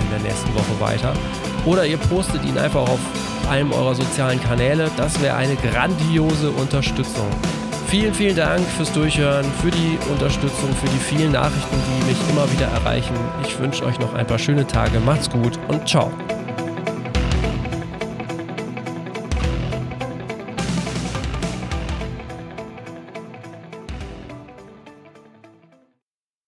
in 0.00 0.10
der 0.10 0.20
nächsten 0.20 0.52
Woche 0.54 0.80
weiter. 0.80 1.12
Oder 1.66 1.84
ihr 1.84 1.98
postet 1.98 2.44
ihn 2.44 2.56
einfach 2.56 2.88
auf 2.88 3.00
einem 3.50 3.72
eurer 3.72 3.94
sozialen 3.94 4.40
Kanäle. 4.42 4.90
Das 4.96 5.20
wäre 5.20 5.36
eine 5.36 5.56
grandiose 5.56 6.50
Unterstützung. 6.50 7.28
Vielen, 7.88 8.14
vielen 8.14 8.36
Dank 8.36 8.66
fürs 8.76 8.92
Durchhören, 8.92 9.46
für 9.62 9.70
die 9.70 9.98
Unterstützung, 10.10 10.74
für 10.74 10.88
die 10.88 11.16
vielen 11.16 11.32
Nachrichten, 11.32 11.76
die 11.86 12.06
mich 12.06 12.18
immer 12.30 12.50
wieder 12.52 12.66
erreichen. 12.66 13.14
Ich 13.46 13.58
wünsche 13.58 13.84
euch 13.84 13.98
noch 13.98 14.14
ein 14.14 14.26
paar 14.26 14.38
schöne 14.38 14.66
Tage. 14.66 15.00
Macht's 15.00 15.30
gut 15.30 15.58
und 15.68 15.88
ciao. 15.88 16.10